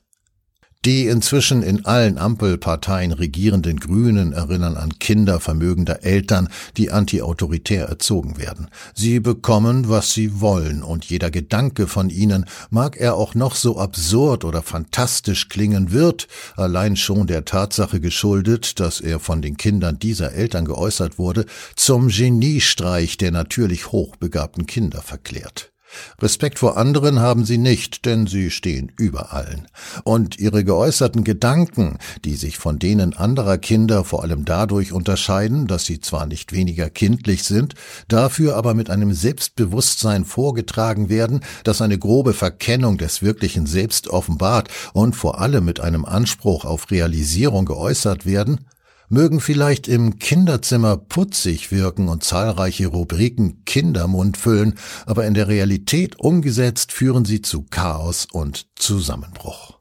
die 0.86 1.08
inzwischen 1.08 1.64
in 1.64 1.86
allen 1.86 2.20
Ampelparteien 2.20 3.12
regierenden 3.12 3.80
Grünen 3.80 4.34
erinnern 4.34 4.78
an 4.78 5.00
Kinder 5.00 5.40
vermögender 5.40 6.04
Eltern, 6.04 6.48
die 6.78 6.92
antiautoritär 6.92 7.88
erzogen 7.88 8.38
werden. 8.38 8.68
Sie 8.94 9.20
bekommen, 9.20 9.90
was 9.90 10.14
sie 10.14 10.40
wollen, 10.42 10.84
und 10.84 11.06
jeder 11.06 11.32
Gedanke 11.32 11.88
von 11.88 12.10
ihnen, 12.10 12.46
mag 12.70 12.98
er 12.98 13.16
auch 13.16 13.34
noch 13.34 13.56
so 13.56 13.80
absurd 13.80 14.46
oder 14.46 14.62
fantastisch 14.62 15.50
klingen 15.50 15.92
wird, 15.92 16.28
allein 16.56 16.96
schon 16.96 17.26
der 17.26 17.46
Tatsache 17.46 18.00
geschuldet, 18.00 18.80
dass 18.80 19.02
er 19.02 19.20
von 19.20 19.42
den 19.42 19.58
Kindern 19.58 19.98
dieser 19.98 20.34
Eltern 20.34 20.66
geäußert 20.66 21.18
wurde, 21.18 21.46
zum 21.76 22.10
Geniestreich 22.10 23.18
der 23.18 23.32
natürlich 23.32 23.92
hochbegabten 23.92 24.68
Kinder 24.68 25.02
verklärt. 25.02 25.75
Respekt 26.22 26.60
vor 26.60 26.78
anderen 26.78 27.20
haben 27.20 27.46
sie 27.46 27.58
nicht, 27.58 28.06
denn 28.06 28.28
sie 28.28 28.52
stehen 28.52 28.92
über 28.98 29.34
allen. 29.34 29.68
Und 30.04 30.40
ihre 30.40 30.64
geäußerten 30.64 31.24
Gedanken, 31.24 31.98
die 32.24 32.36
sich 32.36 32.58
von 32.58 32.80
denen 32.80 33.16
anderer 33.16 33.58
Kinder 33.58 34.04
vor 34.04 34.24
allem 34.24 34.46
dadurch 34.46 34.92
unterscheiden, 34.92 35.68
dass 35.68 35.86
sie 35.86 36.00
zwar 36.00 36.26
nicht 36.26 36.54
weniger 36.54 36.90
kindlich 36.90 37.44
sind, 37.44 37.76
dafür 38.08 38.56
aber 38.56 38.74
mit 38.74 38.90
einem 38.90 39.14
Selbstbewusstsein 39.14 40.26
vorgetragen 40.26 41.10
werden, 41.10 41.42
das 41.64 41.82
eine 41.82 41.98
grobe 41.98 42.34
Verkennung 42.34 42.98
des 42.98 43.22
wirklichen 43.22 43.66
Selbst 43.66 44.08
offenbart 44.08 44.70
und 44.94 45.16
vor 45.16 45.40
allem 45.40 45.66
mit 45.66 45.80
einem 45.80 46.06
Anspruch 46.06 46.66
auf 46.66 46.92
Realisierung 46.92 47.66
geäußert 47.66 48.26
werden, 48.26 48.66
mögen 49.10 49.40
vielleicht 49.40 49.88
im 49.88 50.20
Kinderzimmer 50.20 50.98
putzig 50.98 51.72
wirken 51.72 52.08
und 52.08 52.24
zahlreiche 52.24 52.88
Rubriken 52.88 53.64
Kindermund 53.66 54.38
füllen, 54.38 54.78
aber 55.06 55.26
in 55.26 55.34
der 55.34 55.48
Realität 55.48 56.20
umgesetzt 56.20 56.92
führen 56.92 57.26
sie 57.26 57.42
zu 57.42 57.64
Chaos 57.64 58.28
und 58.32 58.68
Zusammenbruch. 58.76 59.80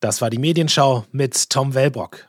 Das 0.00 0.20
war 0.20 0.30
die 0.30 0.38
Medienschau 0.38 1.06
mit 1.12 1.50
Tom 1.50 1.74
Wellbrock. 1.74 2.28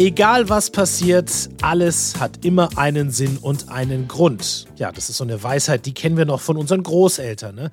Egal 0.00 0.48
was 0.48 0.70
passiert, 0.70 1.50
alles 1.60 2.20
hat 2.20 2.44
immer 2.44 2.78
einen 2.78 3.10
Sinn 3.10 3.36
und 3.36 3.68
einen 3.68 4.06
Grund. 4.06 4.66
Ja, 4.76 4.92
das 4.92 5.10
ist 5.10 5.16
so 5.16 5.24
eine 5.24 5.42
Weisheit, 5.42 5.86
die 5.86 5.92
kennen 5.92 6.16
wir 6.16 6.24
noch 6.24 6.40
von 6.40 6.56
unseren 6.56 6.84
Großeltern. 6.84 7.56
Ne? 7.56 7.70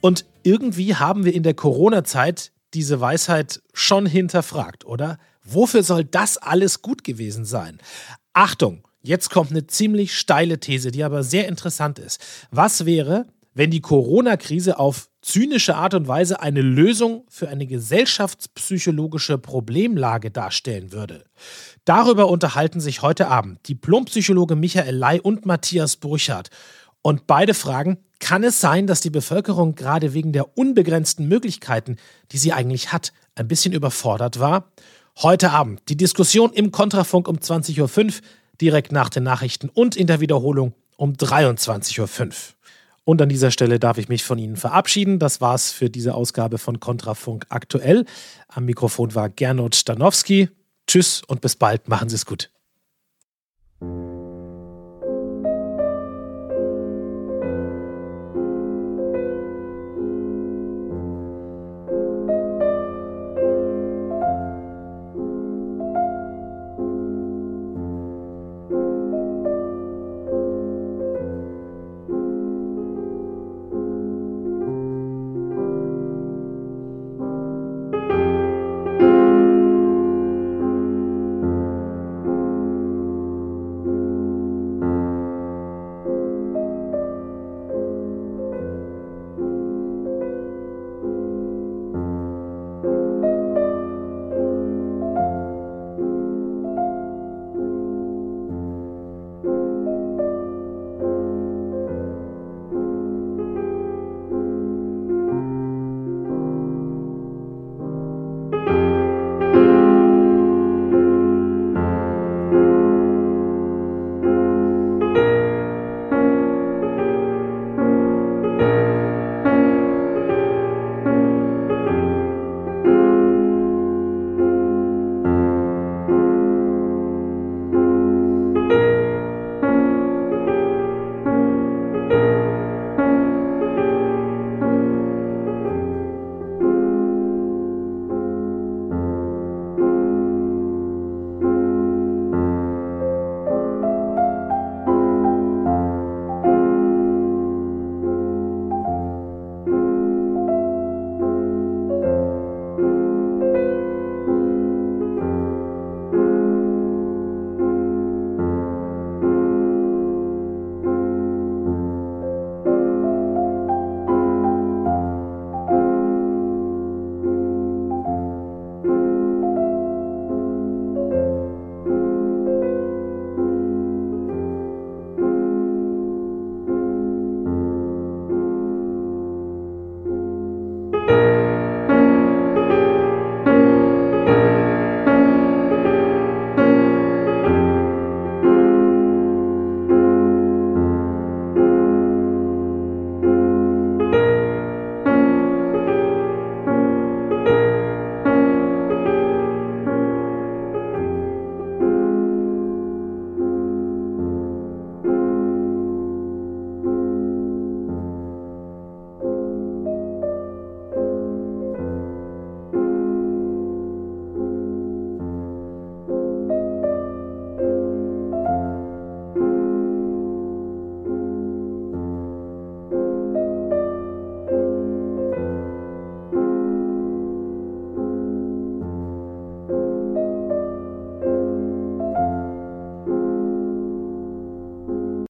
Und 0.00 0.24
irgendwie 0.42 0.94
haben 0.94 1.26
wir 1.26 1.34
in 1.34 1.42
der 1.42 1.52
Corona-Zeit 1.52 2.52
diese 2.72 3.02
Weisheit 3.02 3.60
schon 3.74 4.06
hinterfragt, 4.06 4.86
oder? 4.86 5.18
Wofür 5.44 5.82
soll 5.82 6.04
das 6.04 6.38
alles 6.38 6.80
gut 6.80 7.04
gewesen 7.04 7.44
sein? 7.44 7.78
Achtung, 8.32 8.82
jetzt 9.02 9.28
kommt 9.28 9.50
eine 9.50 9.66
ziemlich 9.66 10.16
steile 10.16 10.58
These, 10.58 10.90
die 10.90 11.04
aber 11.04 11.22
sehr 11.24 11.46
interessant 11.46 11.98
ist. 11.98 12.24
Was 12.50 12.86
wäre, 12.86 13.26
wenn 13.52 13.70
die 13.70 13.82
Corona-Krise 13.82 14.78
auf 14.78 15.10
zynische 15.26 15.74
Art 15.74 15.92
und 15.94 16.06
Weise 16.06 16.40
eine 16.40 16.62
Lösung 16.62 17.24
für 17.28 17.48
eine 17.48 17.66
gesellschaftspsychologische 17.66 19.38
Problemlage 19.38 20.30
darstellen 20.30 20.92
würde. 20.92 21.24
Darüber 21.84 22.28
unterhalten 22.28 22.80
sich 22.80 23.02
heute 23.02 23.26
Abend 23.26 23.68
Diplompsychologe 23.68 24.54
Michael 24.54 24.94
Ley 24.94 25.20
und 25.20 25.44
Matthias 25.44 25.96
Burchardt. 25.96 26.50
Und 27.02 27.26
beide 27.26 27.54
fragen, 27.54 27.98
kann 28.20 28.44
es 28.44 28.60
sein, 28.60 28.86
dass 28.86 29.00
die 29.00 29.10
Bevölkerung 29.10 29.74
gerade 29.74 30.14
wegen 30.14 30.32
der 30.32 30.56
unbegrenzten 30.56 31.26
Möglichkeiten, 31.26 31.96
die 32.30 32.38
sie 32.38 32.52
eigentlich 32.52 32.92
hat, 32.92 33.12
ein 33.34 33.48
bisschen 33.48 33.74
überfordert 33.74 34.38
war? 34.38 34.70
Heute 35.18 35.50
Abend 35.50 35.82
die 35.88 35.96
Diskussion 35.96 36.52
im 36.52 36.70
Kontrafunk 36.70 37.26
um 37.26 37.38
20.05 37.38 38.04
Uhr, 38.04 38.12
direkt 38.60 38.92
nach 38.92 39.08
den 39.08 39.24
Nachrichten 39.24 39.70
und 39.70 39.96
in 39.96 40.06
der 40.06 40.20
Wiederholung 40.20 40.74
um 40.96 41.14
23.05 41.14 42.00
Uhr. 42.00 42.55
Und 43.06 43.22
an 43.22 43.28
dieser 43.28 43.52
Stelle 43.52 43.78
darf 43.78 43.98
ich 43.98 44.08
mich 44.08 44.24
von 44.24 44.36
Ihnen 44.36 44.56
verabschieden. 44.56 45.20
Das 45.20 45.40
war's 45.40 45.70
für 45.70 45.88
diese 45.88 46.14
Ausgabe 46.14 46.58
von 46.58 46.80
Kontrafunk 46.80 47.46
aktuell. 47.50 48.04
Am 48.48 48.64
Mikrofon 48.64 49.14
war 49.14 49.28
Gernot 49.28 49.76
Stanowski. 49.76 50.48
Tschüss 50.88 51.22
und 51.24 51.40
bis 51.40 51.54
bald. 51.54 51.88
Machen 51.88 52.08
Sie 52.08 52.16
es 52.16 52.26
gut. 52.26 52.50